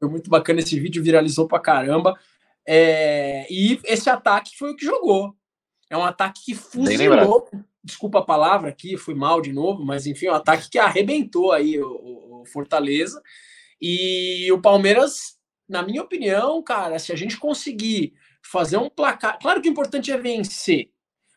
Foi 0.00 0.08
muito 0.08 0.30
bacana 0.30 0.60
esse 0.60 0.80
vídeo, 0.80 1.02
viralizou 1.02 1.46
pra 1.46 1.60
caramba. 1.60 2.18
É, 2.66 3.46
e 3.52 3.78
esse 3.84 4.08
ataque 4.08 4.56
foi 4.56 4.70
o 4.70 4.74
que 4.74 4.86
jogou. 4.86 5.36
É 5.90 5.98
um 5.98 6.02
ataque 6.02 6.46
que 6.46 6.54
fuzilou. 6.54 7.46
Desculpa 7.84 8.20
a 8.20 8.24
palavra 8.24 8.70
aqui, 8.70 8.96
fui 8.96 9.14
mal 9.14 9.42
de 9.42 9.52
novo, 9.52 9.84
mas 9.84 10.06
enfim, 10.06 10.28
um 10.28 10.34
ataque 10.34 10.70
que 10.70 10.78
arrebentou 10.78 11.52
aí 11.52 11.78
o, 11.78 12.40
o 12.40 12.44
Fortaleza. 12.46 13.20
E 13.78 14.50
o 14.50 14.62
Palmeiras, 14.62 15.36
na 15.68 15.82
minha 15.82 16.00
opinião, 16.00 16.62
cara, 16.62 16.98
se 16.98 17.12
a 17.12 17.16
gente 17.16 17.36
conseguir 17.36 18.14
fazer 18.42 18.78
um 18.78 18.88
placar. 18.88 19.38
Claro 19.38 19.60
que 19.60 19.68
o 19.68 19.72
importante 19.72 20.10
é 20.10 20.16
vencer, 20.16 20.88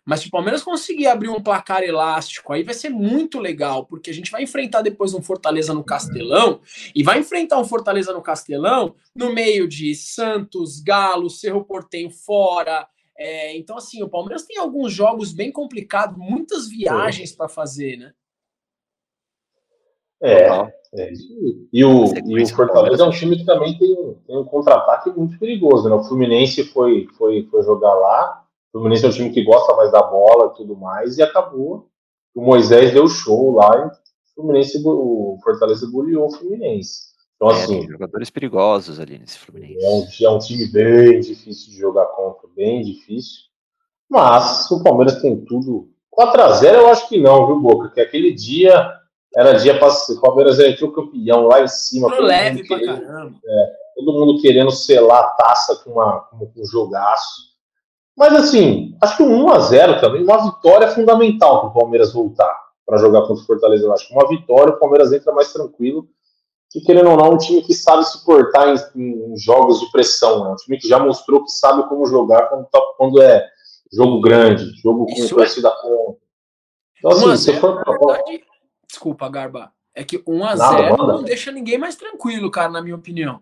mas 0.08 0.22
se 0.22 0.30
o 0.30 0.32
Palmeiras 0.32 0.64
conseguir 0.64 1.06
abrir 1.08 1.28
um 1.28 1.44
placar 1.44 1.84
elástico, 1.84 2.54
aí 2.54 2.64
vai 2.64 2.74
ser 2.74 2.88
muito 2.88 3.40
legal, 3.40 3.86
porque 3.86 4.10
a 4.10 4.14
gente 4.14 4.32
vai 4.32 4.42
enfrentar 4.42 4.82
depois 4.82 5.14
um 5.14 5.22
Fortaleza 5.22 5.74
no 5.74 5.84
Castelão, 5.84 6.62
e 6.96 7.04
vai 7.04 7.20
enfrentar 7.20 7.60
um 7.60 7.66
Fortaleza 7.66 8.14
no 8.14 8.22
Castelão 8.22 8.96
no 9.14 9.34
meio 9.34 9.68
de 9.68 9.94
Santos, 9.94 10.80
Galo, 10.80 11.30
Cerro 11.30 11.66
Portenho 11.66 12.10
fora. 12.10 12.88
É, 13.18 13.58
então, 13.58 13.76
assim, 13.76 14.02
o 14.02 14.08
Palmeiras 14.08 14.46
tem 14.46 14.58
alguns 14.58 14.94
jogos 14.94 15.34
bem 15.34 15.52
complicados, 15.52 16.18
muitas 16.18 16.70
viagens 16.70 17.34
para 17.34 17.50
fazer, 17.50 17.98
né? 17.98 18.14
É, 20.24 20.48
é 20.48 21.12
e, 21.74 21.84
o, 21.84 22.06
e 22.26 22.44
o 22.44 22.48
Fortaleza 22.48 23.04
é 23.04 23.06
um 23.06 23.12
time 23.12 23.36
que 23.36 23.46
também 23.46 23.78
tem, 23.78 24.16
tem 24.26 24.38
um 24.38 24.46
contra-ataque 24.46 25.10
muito 25.10 25.38
perigoso, 25.38 25.90
né? 25.90 25.96
O 25.96 26.04
Fluminense 26.06 26.64
foi, 26.64 27.10
foi, 27.18 27.46
foi 27.52 27.62
jogar 27.64 27.94
lá, 27.94 28.47
o 28.74 28.80
Fluminense 28.80 29.06
é 29.06 29.10
um 29.10 29.12
time 29.12 29.30
que 29.32 29.44
gosta 29.44 29.76
mais 29.76 29.92
da 29.92 30.02
bola 30.02 30.52
e 30.54 30.58
tudo 30.58 30.76
mais, 30.76 31.18
e 31.18 31.24
acabou. 31.24 31.90
O 32.36 32.42
Moisés 32.42 32.94
deu 32.94 33.08
show 33.08 33.52
lá 33.56 33.78
e 33.78 33.88
o 33.88 33.92
Fluminense, 34.36 34.82
o 34.86 35.38
Fortaleza 35.44 35.90
goleou 35.92 36.28
o 36.28 36.32
Fluminense. 36.32 37.08
Então, 37.36 37.52
é, 37.52 37.54
assim. 37.54 37.88
jogadores 37.88 38.30
perigosos 38.30 39.00
ali 39.00 39.18
nesse 39.18 39.38
Fluminense. 39.40 39.84
É 40.24 40.30
um, 40.30 40.34
é 40.34 40.36
um 40.36 40.40
time 40.40 40.68
bem 40.68 41.20
difícil 41.20 41.72
de 41.72 41.78
jogar 41.78 42.06
contra, 42.08 42.48
bem 42.56 42.82
difícil. 42.82 43.42
Mas 44.10 44.70
o 44.72 44.84
Palmeiras 44.84 45.22
tem 45.22 45.44
tudo. 45.46 45.90
4x0 46.18 46.74
eu 46.74 46.90
acho 46.90 47.08
que 47.08 47.20
não, 47.20 47.46
viu, 47.46 47.60
Boca? 47.60 47.90
Que 47.90 48.02
aquele 48.02 48.34
dia 48.34 48.98
era 49.36 49.54
dia 49.54 49.78
para 49.78 49.90
o 49.90 50.22
Palmeiras 50.22 50.60
entrou 50.60 50.92
campeão 50.92 51.46
lá 51.46 51.62
em 51.62 51.68
cima. 51.68 52.10
Todo 52.10 52.24
leve 52.24 52.68
pra 52.68 52.80
querendo, 52.80 53.02
caramba. 53.02 53.38
É, 53.46 53.74
todo 53.96 54.14
mundo 54.14 54.42
querendo 54.42 54.72
selar 54.72 55.24
a 55.24 55.30
taça 55.30 55.76
com, 55.84 55.92
uma, 55.92 56.22
com 56.22 56.52
um 56.56 56.66
jogaço. 56.66 57.47
Mas 58.18 58.34
assim, 58.34 58.98
acho 59.02 59.18
que 59.18 59.24
um 59.24 59.46
1x0 59.46 60.02
também, 60.02 60.24
uma 60.24 60.44
vitória 60.44 60.86
é 60.86 60.92
fundamental 60.92 61.62
para 61.62 61.70
o 61.70 61.74
Palmeiras 61.74 62.12
voltar 62.12 62.68
para 62.88 62.98
jogar 62.98 63.22
contra 63.22 63.44
o 63.44 63.46
Fortaleza. 63.46 63.86
Eu 63.86 63.94
acho 63.94 64.08
que 64.08 64.14
uma 64.14 64.28
vitória, 64.28 64.74
o 64.74 64.80
Palmeiras 64.80 65.12
entra 65.12 65.34
mais 65.34 65.52
tranquilo. 65.52 66.08
E 66.74 66.82
querendo 66.82 67.10
ou 67.10 67.18
não, 67.18 67.34
um 67.34 67.38
time 67.38 67.62
que 67.62 67.74
sabe 67.74 68.04
se 68.06 68.24
portar 68.26 68.76
em, 68.96 69.02
em 69.02 69.38
jogos 69.38 69.80
de 69.80 69.92
pressão. 69.92 70.44
Né? 70.44 70.52
Um 70.52 70.56
time 70.56 70.78
que 70.78 70.88
já 70.88 70.98
mostrou 70.98 71.44
que 71.44 71.52
sabe 71.52 71.88
como 71.88 72.06
jogar 72.06 72.48
quando, 72.48 72.66
tá, 72.66 72.82
quando 72.98 73.22
é 73.22 73.46
jogo 73.92 74.22
grande, 74.22 74.72
jogo 74.82 75.06
com 75.06 75.14
Isso 75.14 75.36
torcida 75.36 75.68
é. 75.68 75.82
contra. 75.82 76.28
Então, 76.98 77.12
assim, 77.12 77.38
se 77.38 77.60
for 77.60 77.84
pra... 77.84 77.92
verdade, 77.92 78.44
Desculpa, 78.88 79.30
Garba. 79.30 79.72
É 79.94 80.04
que 80.04 80.20
1x0 80.20 80.98
não 80.98 81.24
deixa 81.24 81.52
ninguém 81.52 81.78
mais 81.78 81.96
tranquilo, 81.96 82.50
cara, 82.50 82.70
na 82.70 82.82
minha 82.82 82.96
opinião. 82.96 83.42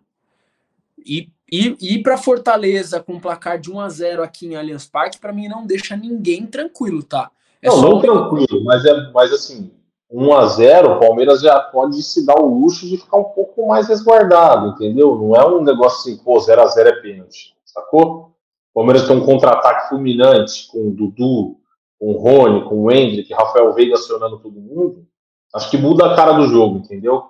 E 0.97 1.29
ir, 1.51 1.77
ir 1.79 2.01
para 2.01 2.17
Fortaleza 2.17 3.01
com 3.01 3.13
um 3.13 3.19
placar 3.19 3.59
de 3.59 3.71
1 3.71 3.79
a 3.79 3.89
0 3.89 4.23
aqui 4.23 4.47
em 4.47 4.55
Allianz 4.55 4.85
Parque, 4.85 5.19
para 5.19 5.33
mim 5.33 5.47
não 5.47 5.65
deixa 5.65 5.95
ninguém 5.95 6.45
tranquilo, 6.45 7.03
tá? 7.03 7.29
É 7.61 7.67
não, 7.67 7.81
não 7.81 8.01
tranquilo, 8.01 8.63
mas 8.63 8.85
é 8.85 9.11
mas 9.11 9.31
assim, 9.33 9.71
1 10.09 10.33
a 10.33 10.45
0 10.45 10.91
o 10.93 10.99
Palmeiras 10.99 11.41
já 11.41 11.59
pode 11.59 12.01
se 12.03 12.25
dar 12.25 12.39
o 12.39 12.59
luxo 12.59 12.87
de 12.87 12.97
ficar 12.97 13.17
um 13.17 13.25
pouco 13.25 13.67
mais 13.67 13.87
resguardado, 13.87 14.69
entendeu? 14.69 15.15
Não 15.15 15.35
é 15.35 15.45
um 15.47 15.63
negócio 15.63 15.99
assim, 16.11 16.23
pô, 16.23 16.39
0 16.39 16.61
a 16.61 16.67
0 16.67 16.89
é 16.89 17.01
pênalti, 17.01 17.55
sacou? 17.65 18.31
O 18.71 18.79
Palmeiras 18.79 19.07
tem 19.07 19.15
um 19.15 19.25
contra-ataque 19.25 19.89
fulminante 19.89 20.67
com 20.67 20.89
o 20.89 20.91
Dudu, 20.91 21.57
com 21.97 22.11
o 22.11 22.17
Rony, 22.17 22.65
com 22.65 22.83
o 22.83 22.91
Hendrick, 22.91 23.33
Rafael 23.33 23.73
Veiga 23.73 23.95
acionando 23.95 24.39
todo 24.39 24.59
mundo. 24.59 25.07
Acho 25.53 25.69
que 25.69 25.77
muda 25.77 26.11
a 26.11 26.15
cara 26.15 26.33
do 26.33 26.47
jogo, 26.47 26.79
entendeu? 26.79 27.23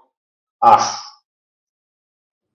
Acho. 0.59 1.05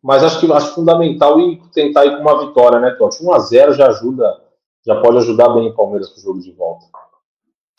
Mas 0.03 0.25
acho 0.25 0.41
que 0.41 0.51
acho 0.53 0.75
fundamental 0.75 1.39
ir 1.41 1.61
tentar 1.73 2.07
ir 2.07 2.17
com 2.17 2.23
uma 2.23 2.47
vitória, 2.47 2.81
né, 2.81 2.91
Totti? 2.93 3.23
1x0 3.23 3.73
já 3.73 3.89
ajuda, 3.89 4.43
já 4.87 5.01
pode 5.01 5.19
ajudar 5.19 5.51
bem 5.51 5.69
o 5.69 5.75
Palmeiras 5.75 6.09
com 6.09 6.21
o 6.21 6.23
jogo 6.23 6.41
de 6.41 6.53
volta. 6.53 6.87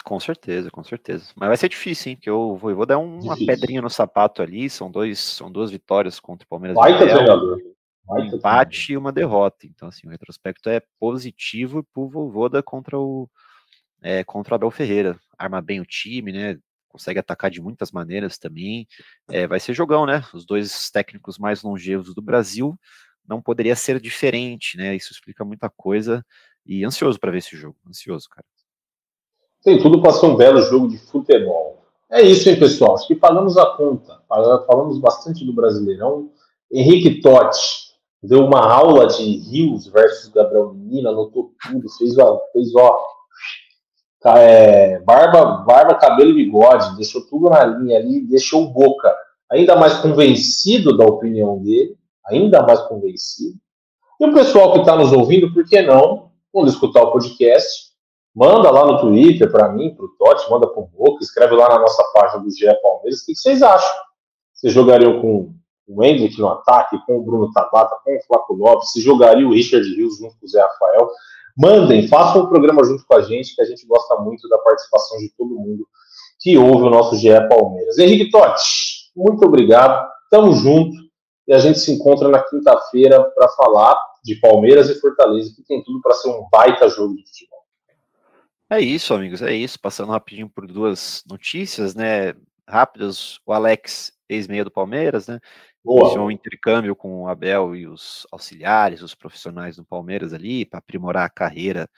Com 0.03 0.19
certeza, 0.19 0.69
com 0.71 0.83
certeza. 0.83 1.31
Mas 1.35 1.47
vai 1.47 1.57
ser 1.57 1.69
difícil, 1.69 2.09
hein? 2.09 2.15
Porque 2.15 2.29
eu 2.29 2.55
vou, 2.55 2.71
eu 2.71 2.75
vou 2.75 2.85
dar 2.85 2.97
uma 2.97 3.35
difícil. 3.35 3.45
pedrinha 3.45 3.81
no 3.81 3.89
sapato 3.89 4.41
ali. 4.41 4.69
São, 4.69 4.89
dois, 4.89 5.19
são 5.19 5.51
duas 5.51 5.69
vitórias 5.69 6.19
contra 6.19 6.45
o 6.45 6.49
Palmeiras. 6.49 6.75
Vai 6.75 6.97
ter 6.97 7.09
treinador. 7.09 7.59
Um 8.09 8.19
empate 8.19 8.93
e 8.93 8.97
uma 8.97 9.11
derrota. 9.11 9.67
Então, 9.67 9.87
assim, 9.87 10.07
o 10.07 10.09
retrospecto 10.09 10.69
é 10.69 10.81
positivo 10.99 11.85
pro 11.93 12.09
Vovoda 12.09 12.63
contra 12.63 12.99
o 12.99 13.29
é, 14.01 14.23
contra 14.23 14.53
o 14.53 14.55
Abel 14.55 14.71
Ferreira. 14.71 15.19
Arma 15.37 15.61
bem 15.61 15.79
o 15.79 15.85
time, 15.85 16.31
né? 16.31 16.57
Consegue 16.91 17.19
atacar 17.19 17.49
de 17.49 17.61
muitas 17.61 17.91
maneiras 17.91 18.37
também. 18.37 18.87
É, 19.29 19.47
vai 19.47 19.59
ser 19.59 19.73
jogão, 19.73 20.05
né? 20.05 20.23
Os 20.33 20.45
dois 20.45 20.89
técnicos 20.91 21.37
mais 21.37 21.63
longevos 21.63 22.13
do 22.13 22.21
Brasil. 22.21 22.77
Não 23.27 23.41
poderia 23.41 23.75
ser 23.75 23.99
diferente, 23.99 24.77
né? 24.77 24.95
Isso 24.95 25.13
explica 25.13 25.45
muita 25.45 25.69
coisa. 25.69 26.25
E 26.65 26.83
ansioso 26.83 27.19
para 27.19 27.31
ver 27.31 27.39
esse 27.39 27.55
jogo. 27.55 27.77
Ansioso, 27.87 28.27
cara. 28.29 28.45
Tem 29.63 29.81
tudo 29.81 30.01
para 30.01 30.11
ser 30.11 30.25
um 30.25 30.35
belo 30.35 30.61
jogo 30.61 30.89
de 30.89 30.97
futebol. 30.97 31.85
É 32.09 32.21
isso, 32.21 32.49
hein, 32.49 32.59
pessoal? 32.59 32.95
Acho 32.95 33.07
que 33.07 33.15
pagamos 33.15 33.57
a 33.57 33.65
conta. 33.77 34.21
Falamos 34.27 34.99
bastante 34.99 35.45
do 35.45 35.53
Brasileirão. 35.53 36.31
Henrique 36.71 37.21
Totti 37.21 37.91
deu 38.21 38.45
uma 38.45 38.59
aula 38.59 39.07
de 39.07 39.23
Rios 39.23 39.87
versus 39.87 40.29
Gabriel 40.29 40.73
Menino, 40.73 41.09
anotou 41.09 41.53
tudo, 41.61 41.89
fez, 41.97 42.17
ó, 42.17 42.39
fez 42.53 42.73
ó, 42.75 42.99
é, 44.25 44.99
barba, 44.99 45.45
barba, 45.65 45.95
cabelo 45.95 46.31
e 46.31 46.45
bigode, 46.45 46.95
deixou 46.95 47.21
tudo 47.21 47.49
na 47.49 47.63
linha 47.63 47.97
ali, 47.97 48.21
deixou 48.21 48.63
o 48.63 48.69
Boca 48.69 49.13
ainda 49.51 49.75
mais 49.75 49.95
convencido 49.95 50.95
da 50.95 51.05
opinião 51.05 51.57
dele, 51.59 51.97
ainda 52.27 52.61
mais 52.61 52.79
convencido. 52.81 53.57
E 54.19 54.25
o 54.25 54.33
pessoal 54.33 54.73
que 54.73 54.79
está 54.79 54.95
nos 54.95 55.11
ouvindo, 55.11 55.53
por 55.53 55.65
que 55.65 55.81
não, 55.81 56.31
quando 56.51 56.69
escutar 56.69 57.01
o 57.01 57.11
podcast, 57.11 57.91
Manda 58.33 58.71
lá 58.71 58.85
no 58.85 58.99
Twitter 58.99 59.51
para 59.51 59.69
mim, 59.69 59.93
para 59.93 60.05
o 60.05 60.09
Totti, 60.09 60.49
manda 60.49 60.65
para 60.65 60.81
o 60.81 60.87
Boca, 60.87 61.21
escreve 61.21 61.53
lá 61.53 61.67
na 61.67 61.79
nossa 61.79 62.01
página 62.13 62.41
do 62.41 62.49
GE 62.49 62.65
Palmeiras 62.81 63.21
o 63.21 63.25
que 63.25 63.35
vocês 63.35 63.61
acham. 63.61 63.93
Vocês 64.53 64.73
jogariam 64.73 65.19
com 65.19 65.53
o 65.87 66.03
Hendrick 66.03 66.39
no 66.39 66.47
ataque, 66.47 66.97
com 67.05 67.17
o 67.17 67.23
Bruno 67.23 67.51
Tabata, 67.51 67.97
com 68.05 68.15
o 68.15 68.21
Flaco 68.21 68.53
Lopes, 68.53 68.91
se 68.91 69.01
jogaria 69.01 69.45
o 69.45 69.51
Richard 69.51 69.85
Rios 69.95 70.17
junto 70.17 70.37
com 70.39 70.45
o 70.45 70.49
Zé 70.49 70.61
Rafael. 70.61 71.09
Mandem, 71.61 72.07
façam 72.07 72.43
um 72.43 72.47
programa 72.47 72.83
junto 72.83 73.05
com 73.05 73.15
a 73.15 73.21
gente, 73.21 73.53
que 73.53 73.61
a 73.61 73.65
gente 73.65 73.85
gosta 73.85 74.15
muito 74.15 74.49
da 74.49 74.57
participação 74.57 75.19
de 75.19 75.29
todo 75.37 75.53
mundo 75.53 75.87
que 76.39 76.57
ouve 76.57 76.85
o 76.85 76.89
nosso 76.89 77.15
GE 77.17 77.29
Palmeiras. 77.47 77.99
Henrique 77.99 78.31
Totti, 78.31 79.11
muito 79.15 79.45
obrigado, 79.45 80.09
tamo 80.31 80.53
junto 80.53 80.95
e 81.47 81.53
a 81.53 81.59
gente 81.59 81.77
se 81.77 81.91
encontra 81.91 82.29
na 82.29 82.41
quinta-feira 82.41 83.23
para 83.23 83.47
falar 83.49 83.95
de 84.23 84.35
Palmeiras 84.35 84.89
e 84.89 84.99
Fortaleza, 84.99 85.53
que 85.55 85.63
tem 85.63 85.83
tudo 85.83 86.01
para 86.01 86.13
ser 86.15 86.29
um 86.29 86.47
baita 86.51 86.89
jogo 86.89 87.15
de 87.15 87.27
futebol. 87.27 87.59
É 88.69 88.79
isso, 88.79 89.13
amigos, 89.13 89.41
é 89.41 89.53
isso. 89.53 89.79
Passando 89.79 90.11
rapidinho 90.11 90.49
por 90.49 90.65
duas 90.65 91.23
notícias, 91.29 91.93
né? 91.93 92.33
Rápidas, 92.67 93.39
o 93.45 93.51
Alex, 93.51 94.13
ex-meia 94.29 94.63
do 94.63 94.71
Palmeiras, 94.71 95.27
né? 95.27 95.39
Iniciou 95.83 96.27
um 96.27 96.31
intercâmbio 96.31 96.95
com 96.95 97.23
o 97.23 97.27
Abel 97.27 97.75
e 97.75 97.87
os 97.87 98.27
auxiliares, 98.31 99.01
os 99.01 99.15
profissionais 99.15 99.75
do 99.75 99.85
Palmeiras 99.85 100.33
ali, 100.33 100.65
para 100.65 100.79
aprimorar 100.79 101.25
a 101.25 101.29
carreira 101.29 101.89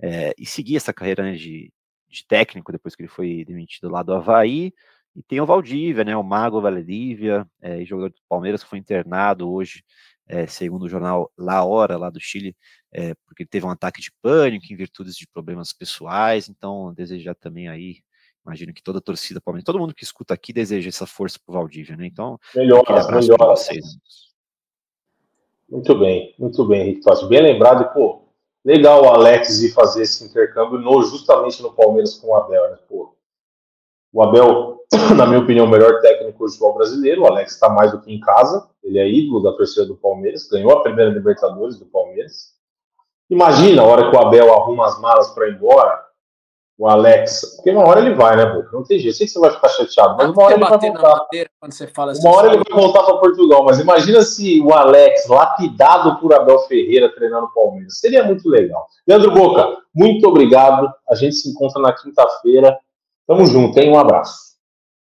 é, 0.00 0.34
e 0.36 0.44
seguir 0.44 0.76
essa 0.76 0.92
carreira 0.92 1.22
né, 1.22 1.32
de, 1.32 1.72
de, 2.08 2.26
técnico 2.26 2.72
depois 2.72 2.96
que 2.96 3.02
ele 3.02 3.08
foi 3.08 3.44
demitido 3.44 3.88
lá 3.88 4.02
do 4.02 4.12
Havaí. 4.12 4.72
E 5.14 5.22
tem 5.22 5.40
o 5.40 5.46
Valdívia, 5.46 6.04
né? 6.04 6.16
O 6.16 6.22
Mago 6.22 6.60
Valdívia, 6.60 7.46
é, 7.60 7.84
jogador 7.84 8.10
do 8.10 8.20
Palmeiras, 8.28 8.64
que 8.64 8.70
foi 8.70 8.78
internado 8.78 9.50
hoje 9.50 9.84
é, 10.32 10.46
segundo 10.46 10.84
o 10.84 10.88
jornal 10.88 11.30
La 11.36 11.64
Hora, 11.64 11.98
lá 11.98 12.10
do 12.10 12.20
Chile, 12.20 12.56
é, 12.90 13.14
porque 13.26 13.42
ele 13.42 13.48
teve 13.50 13.66
um 13.66 13.70
ataque 13.70 14.00
de 14.00 14.10
pânico 14.22 14.64
em 14.70 14.76
virtude 14.76 15.12
de 15.12 15.26
problemas 15.26 15.72
pessoais, 15.72 16.48
então 16.48 16.92
desejar 16.94 17.34
também 17.34 17.68
aí, 17.68 18.02
imagino 18.44 18.72
que 18.72 18.82
toda 18.82 18.98
a 18.98 19.02
torcida 19.02 19.40
palmeirense, 19.40 19.66
todo 19.66 19.78
mundo 19.78 19.94
que 19.94 20.04
escuta 20.04 20.34
aqui 20.34 20.52
deseja 20.52 20.88
essa 20.88 21.06
força 21.06 21.38
pro 21.44 21.54
Valdívia, 21.54 21.96
né? 21.96 22.06
Então, 22.06 22.38
melhor, 22.54 22.84
melhor. 23.10 23.38
vocês. 23.38 23.84
Muito 25.68 25.98
bem, 25.98 26.34
muito 26.38 26.64
bem, 26.66 26.82
Henrique. 26.82 27.26
Bem 27.28 27.42
lembrado, 27.42 27.82
e, 27.82 27.94
pô, 27.94 28.28
legal 28.64 29.04
o 29.04 29.08
Alex 29.08 29.62
ir 29.62 29.72
fazer 29.72 30.02
esse 30.02 30.24
intercâmbio 30.24 30.78
no, 30.78 31.02
justamente 31.02 31.62
no 31.62 31.72
Palmeiras 31.72 32.14
com 32.16 32.28
o 32.28 32.36
Abel, 32.36 32.70
né? 32.70 32.78
Pô, 32.88 33.16
o 34.12 34.22
Abel, 34.22 34.84
na 35.16 35.26
minha 35.26 35.40
opinião, 35.40 35.64
o 35.64 35.70
melhor 35.70 36.00
técnico 36.02 36.44
do 36.44 36.50
futebol 36.50 36.74
brasileiro. 36.74 37.22
O 37.22 37.26
Alex 37.26 37.52
está 37.52 37.70
mais 37.70 37.92
do 37.92 38.00
que 38.02 38.12
em 38.12 38.20
casa. 38.20 38.68
Ele 38.84 38.98
é 38.98 39.08
ídolo 39.08 39.42
da 39.42 39.52
torcida 39.52 39.86
do 39.86 39.96
Palmeiras. 39.96 40.46
Ganhou 40.48 40.70
a 40.72 40.82
primeira 40.82 41.10
Libertadores 41.10 41.78
do 41.78 41.86
Palmeiras. 41.86 42.52
Imagina 43.30 43.80
a 43.80 43.86
hora 43.86 44.10
que 44.10 44.16
o 44.16 44.20
Abel 44.20 44.52
arruma 44.52 44.84
as 44.84 45.00
malas 45.00 45.30
para 45.30 45.48
ir 45.48 45.54
embora. 45.54 46.11
O 46.78 46.88
Alex. 46.88 47.56
Porque 47.56 47.70
uma 47.70 47.86
hora 47.86 48.00
ele 48.00 48.14
vai, 48.14 48.36
né, 48.36 48.46
Boca? 48.46 48.70
Não 48.72 48.82
tem 48.82 48.98
jeito. 48.98 49.16
Sei 49.16 49.26
que 49.26 49.32
você 49.32 49.38
vai 49.38 49.50
ficar 49.50 49.68
chateado, 49.68 50.16
mas 50.16 50.30
uma 50.30 50.42
hora 50.42 50.54
ele 50.54 50.64
vai 50.64 50.78
voltar. 50.78 51.26
Quando 51.60 51.72
você 51.72 51.86
fala 51.86 52.12
assim, 52.12 52.26
uma 52.26 52.36
hora 52.36 52.48
ele 52.48 52.62
vai 52.68 52.80
voltar 52.80 53.02
para 53.04 53.18
Portugal. 53.18 53.64
Mas 53.64 53.78
imagina 53.78 54.22
se 54.22 54.60
o 54.60 54.72
Alex, 54.72 55.28
lapidado 55.28 56.18
por 56.18 56.34
Abel 56.34 56.58
Ferreira, 56.60 57.14
treinando 57.14 57.46
o 57.46 57.54
Palmeiras. 57.54 57.98
Seria 57.98 58.24
muito 58.24 58.48
legal. 58.48 58.86
Leandro 59.06 59.30
Boca, 59.32 59.76
muito 59.94 60.26
obrigado. 60.26 60.92
A 61.08 61.14
gente 61.14 61.36
se 61.36 61.50
encontra 61.50 61.80
na 61.80 61.92
quinta-feira. 61.92 62.76
Tamo 63.26 63.46
junto, 63.46 63.78
hein? 63.78 63.90
Um 63.90 63.98
abraço. 63.98 64.52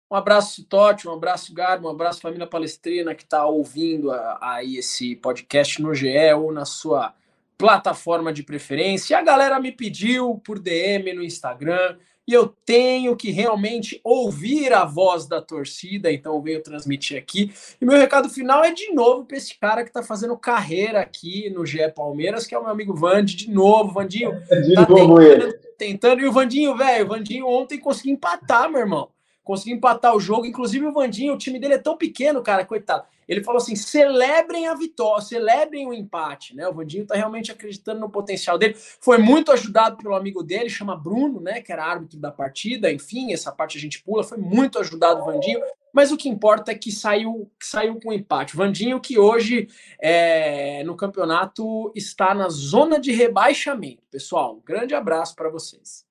Um 0.10 0.16
abraço, 0.16 0.64
Totti, 0.64 1.06
um 1.06 1.12
abraço, 1.12 1.54
Garbo, 1.54 1.90
um 1.90 1.92
abraço, 1.92 2.22
família 2.22 2.48
palestrina 2.48 3.14
que 3.14 3.24
está 3.24 3.46
ouvindo 3.46 4.10
aí 4.40 4.78
esse 4.78 5.18
podcast 5.18 5.82
no 5.82 5.94
GE 5.94 6.34
ou 6.34 6.50
na 6.54 6.64
sua 6.64 7.14
plataforma 7.58 8.32
de 8.32 8.44
preferência. 8.44 9.14
E 9.14 9.18
a 9.18 9.22
galera 9.22 9.60
me 9.60 9.72
pediu 9.72 10.42
por 10.44 10.60
DM 10.60 11.14
no 11.14 11.24
Instagram 11.24 11.98
e 12.28 12.34
eu 12.34 12.54
tenho 12.66 13.16
que 13.16 13.32
realmente 13.32 14.02
ouvir 14.04 14.74
a 14.74 14.84
voz 14.84 15.26
da 15.26 15.42
torcida, 15.42 16.12
então 16.12 16.36
eu 16.36 16.42
venho 16.42 16.62
transmitir 16.62 17.18
aqui. 17.18 17.54
E 17.80 17.86
meu 17.86 17.98
recado 17.98 18.30
final 18.30 18.66
é 18.66 18.74
de 18.74 18.92
novo 18.94 19.24
para 19.24 19.38
esse 19.38 19.58
cara 19.58 19.82
que 19.84 19.90
está 19.90 20.04
fazendo 20.04 20.38
carreira 20.38 21.00
aqui 21.00 21.50
no 21.50 21.66
GE 21.66 21.90
Palmeiras, 21.96 22.46
que 22.46 22.54
é 22.54 22.60
o 22.60 22.64
meu 22.64 22.72
amigo 22.72 22.94
Vande, 22.94 23.34
de 23.34 23.50
novo, 23.50 23.94
Vandinho. 23.94 24.34
De 24.42 24.76
tá 24.76 24.86
novo 24.90 25.18
tentando, 25.18 25.54
tentando, 25.78 26.22
e 26.22 26.26
o 26.26 26.32
Vandinho, 26.34 26.76
velho, 26.76 27.06
o 27.06 27.08
Vandinho 27.08 27.48
ontem 27.48 27.80
conseguiu 27.80 28.14
empatar, 28.14 28.70
meu 28.70 28.82
irmão 28.82 29.10
conseguiu 29.48 29.78
empatar 29.78 30.14
o 30.14 30.20
jogo. 30.20 30.46
Inclusive 30.46 30.86
o 30.86 30.92
Vandinho, 30.92 31.34
o 31.34 31.38
time 31.38 31.58
dele 31.58 31.76
é 31.76 31.78
tão 31.78 31.96
pequeno, 31.96 32.44
cara, 32.44 32.66
coitado. 32.66 33.06
Ele 33.28 33.44
falou 33.44 33.62
assim: 33.62 33.76
celebrem 33.76 34.68
a 34.68 34.74
vitória, 34.74 35.22
celebrem 35.22 35.88
o 35.88 35.94
empate, 35.94 36.56
né? 36.56 36.68
O 36.68 36.74
Vandinho 36.74 37.06
tá 37.06 37.16
realmente 37.16 37.52
acreditando 37.52 38.00
no 38.00 38.10
potencial 38.10 38.58
dele. 38.58 38.76
Foi 39.02 39.18
muito 39.18 39.52
ajudado 39.52 39.98
pelo 39.98 40.16
amigo 40.16 40.42
dele, 40.42 40.70
chama 40.70 40.96
Bruno, 40.96 41.42
né? 41.42 41.62
Que 41.62 41.72
era 41.74 41.86
árbitro 41.86 42.20
da 42.20 42.32
partida. 42.32 42.92
Enfim, 42.92 43.34
essa 43.34 43.52
parte 43.52 43.78
a 43.78 43.82
gente 43.82 44.02
pula. 44.02 44.24
Foi 44.24 44.38
muito 44.38 44.80
ajudado 44.80 45.22
o 45.22 45.26
Vandinho. 45.26 45.62
Mas 45.94 46.12
o 46.12 46.18
que 46.18 46.30
importa 46.30 46.72
é 46.72 46.76
que 46.76 46.92
saiu, 46.92 47.52
que 47.60 47.66
saiu 47.66 48.00
com 48.00 48.14
empate. 48.14 48.54
O 48.54 48.58
Vandinho, 48.58 49.00
que 49.00 49.18
hoje 49.18 49.68
é, 50.00 50.84
no 50.84 50.96
campeonato 50.96 51.92
está 51.96 52.36
na 52.36 52.50
zona 52.50 53.00
de 53.00 53.12
rebaixamento. 53.12 54.04
Pessoal, 54.12 54.58
um 54.58 54.62
grande 54.62 54.94
abraço 54.94 55.36
para 55.36 55.50
vocês. 55.50 56.07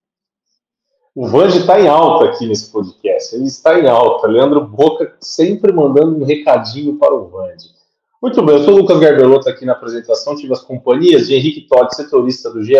O 1.17 1.27
Vange 1.27 1.61
está 1.61 1.81
em 1.81 1.89
alta 1.89 2.27
aqui 2.27 2.47
nesse 2.47 2.71
podcast. 2.71 3.35
Ele 3.35 3.47
está 3.47 3.81
em 3.81 3.89
alta. 3.89 4.27
Leandro 4.27 4.67
Boca 4.67 5.17
sempre 5.19 5.73
mandando 5.73 6.15
um 6.15 6.25
recadinho 6.27 6.99
para 6.99 7.15
o 7.15 7.27
Vange. 7.29 7.71
Muito 8.21 8.45
bem, 8.45 8.57
eu 8.57 8.65
sou 8.65 8.75
o 8.75 8.77
Lucas 8.77 8.99
Garbelotto 8.99 9.49
aqui 9.49 9.65
na 9.65 9.73
apresentação. 9.73 10.37
Tive 10.37 10.53
as 10.53 10.61
companhias 10.61 11.27
de 11.27 11.35
Henrique 11.35 11.67
Todd, 11.67 11.89
setorista 11.97 12.51
do 12.51 12.63
GE, 12.63 12.75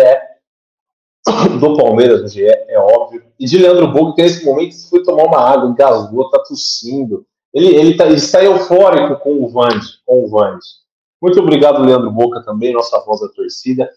do 1.59 1.75
Palmeiras 1.75 2.21
no 2.21 2.27
GE, 2.27 2.45
é 2.45 2.77
óbvio, 2.77 3.23
e 3.39 3.47
de 3.47 3.57
Leandro 3.57 3.91
Boca, 3.91 4.13
que 4.13 4.21
nesse 4.21 4.45
momento 4.45 4.87
foi 4.87 5.01
tomar 5.01 5.23
uma 5.23 5.39
água, 5.39 5.67
engasgou, 5.67 6.25
está 6.25 6.37
tossindo. 6.43 7.25
Ele, 7.51 7.75
ele, 7.75 7.97
tá, 7.97 8.05
ele 8.05 8.17
está 8.17 8.43
eufórico 8.43 9.19
com 9.19 9.43
o 9.43 9.49
Vange, 9.49 9.97
com 10.05 10.23
o 10.23 10.27
Vange. 10.27 10.67
Muito 11.19 11.39
obrigado, 11.39 11.83
Leandro 11.83 12.11
Boca, 12.11 12.43
também, 12.43 12.71
nossa 12.71 13.03
voz 13.03 13.19
da 13.19 13.29
torcida. 13.29 13.89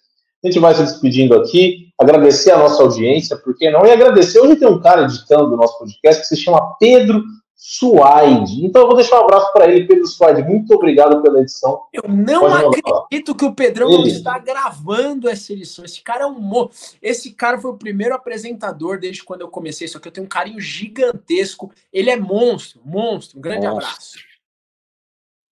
A 0.42 0.46
gente 0.46 0.58
vai 0.58 0.74
se 0.74 0.82
despedindo 0.82 1.34
aqui, 1.34 1.88
agradecer 1.98 2.50
a 2.50 2.58
nossa 2.58 2.82
audiência, 2.82 3.36
porque 3.36 3.70
não? 3.70 3.84
E 3.84 3.90
agradecer, 3.90 4.40
hoje 4.40 4.56
tem 4.56 4.68
um 4.68 4.80
cara 4.80 5.02
editando 5.02 5.52
o 5.52 5.56
nosso 5.56 5.78
podcast 5.78 6.22
que 6.22 6.28
se 6.28 6.36
chama 6.36 6.76
Pedro 6.78 7.22
Suaide. 7.54 8.64
Então 8.64 8.80
eu 8.80 8.86
vou 8.86 8.96
deixar 8.96 9.20
um 9.20 9.24
abraço 9.24 9.52
para 9.52 9.68
ele, 9.68 9.86
Pedro 9.86 10.06
Suaide. 10.06 10.42
Muito 10.42 10.72
obrigado 10.74 11.20
pela 11.20 11.40
edição. 11.40 11.82
Eu 11.92 12.04
não 12.08 12.46
acredito 12.46 13.34
que 13.34 13.44
o 13.44 13.54
Pedrão 13.54 13.92
ele. 13.92 14.08
está 14.08 14.38
gravando 14.38 15.28
essa 15.28 15.52
edição. 15.52 15.84
Esse 15.84 16.00
cara 16.00 16.24
é 16.24 16.26
um 16.26 16.40
mo... 16.40 16.70
Esse 17.02 17.34
cara 17.34 17.60
foi 17.60 17.70
o 17.70 17.76
primeiro 17.76 18.14
apresentador 18.14 18.98
desde 18.98 19.22
quando 19.22 19.42
eu 19.42 19.48
comecei. 19.48 19.86
Só 19.86 19.98
que 19.98 20.08
eu 20.08 20.12
tenho 20.12 20.24
um 20.24 20.28
carinho 20.28 20.58
gigantesco. 20.58 21.70
Ele 21.92 22.08
é 22.08 22.16
monstro, 22.16 22.80
monstro. 22.82 23.38
Um 23.38 23.42
grande 23.42 23.66
monstro. 23.66 23.86
abraço. 23.86 24.18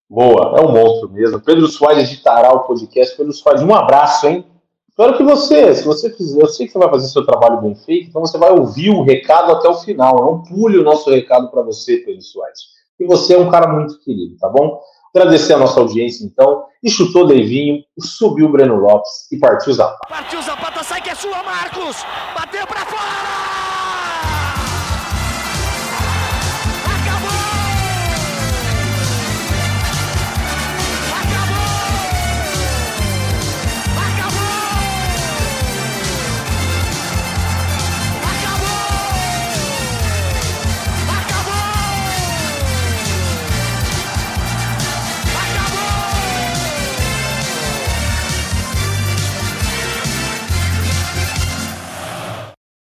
Boa, 0.09 0.59
é 0.59 0.63
um 0.63 0.73
monstro 0.73 1.11
mesmo. 1.11 1.39
Pedro 1.43 1.69
Suaide 1.69 2.01
editará 2.01 2.51
o 2.55 2.61
podcast. 2.61 3.15
Pedro 3.19 3.35
Suaide, 3.35 3.63
um 3.63 3.75
abraço, 3.75 4.27
hein? 4.27 4.47
Espero 4.99 5.17
que 5.17 5.23
você, 5.23 5.77
se 5.77 5.85
você 5.85 6.11
fizer, 6.11 6.43
eu 6.43 6.49
sei 6.49 6.67
que 6.67 6.73
você 6.73 6.79
vai 6.81 6.91
fazer 6.91 7.07
seu 7.07 7.25
trabalho 7.25 7.61
bem 7.61 7.73
feito, 7.73 8.09
então 8.09 8.21
você 8.21 8.37
vai 8.37 8.51
ouvir 8.51 8.91
o 8.91 9.05
recado 9.05 9.53
até 9.53 9.69
o 9.69 9.75
final. 9.75 10.25
Não 10.25 10.43
pule 10.43 10.77
o 10.77 10.83
nosso 10.83 11.09
recado 11.09 11.53
para 11.53 11.63
você, 11.63 11.99
Pedro 11.99 12.21
Soares. 12.21 12.59
E 12.99 13.07
você 13.07 13.37
é 13.37 13.39
um 13.39 13.49
cara 13.49 13.73
muito 13.73 13.97
querido, 14.01 14.37
tá 14.39 14.49
bom? 14.49 14.81
Agradecer 15.15 15.53
a 15.53 15.59
nossa 15.59 15.79
audiência, 15.79 16.27
então. 16.27 16.65
E 16.83 16.91
chutou 16.91 17.29
Deivinho, 17.29 17.81
subiu 17.97 18.47
o 18.47 18.49
Breno 18.51 18.75
Lopes 18.75 19.31
e 19.31 19.39
partiu 19.39 19.73
Zapata. 19.73 20.09
Partiu 20.09 20.43
Zapata, 20.43 20.83
sai 20.83 21.01
que 21.01 21.11
é 21.11 21.15
sua, 21.15 21.45
Marcos! 21.45 22.05
Bateu 22.35 22.67
pra 22.67 22.85
fora! 22.85 23.38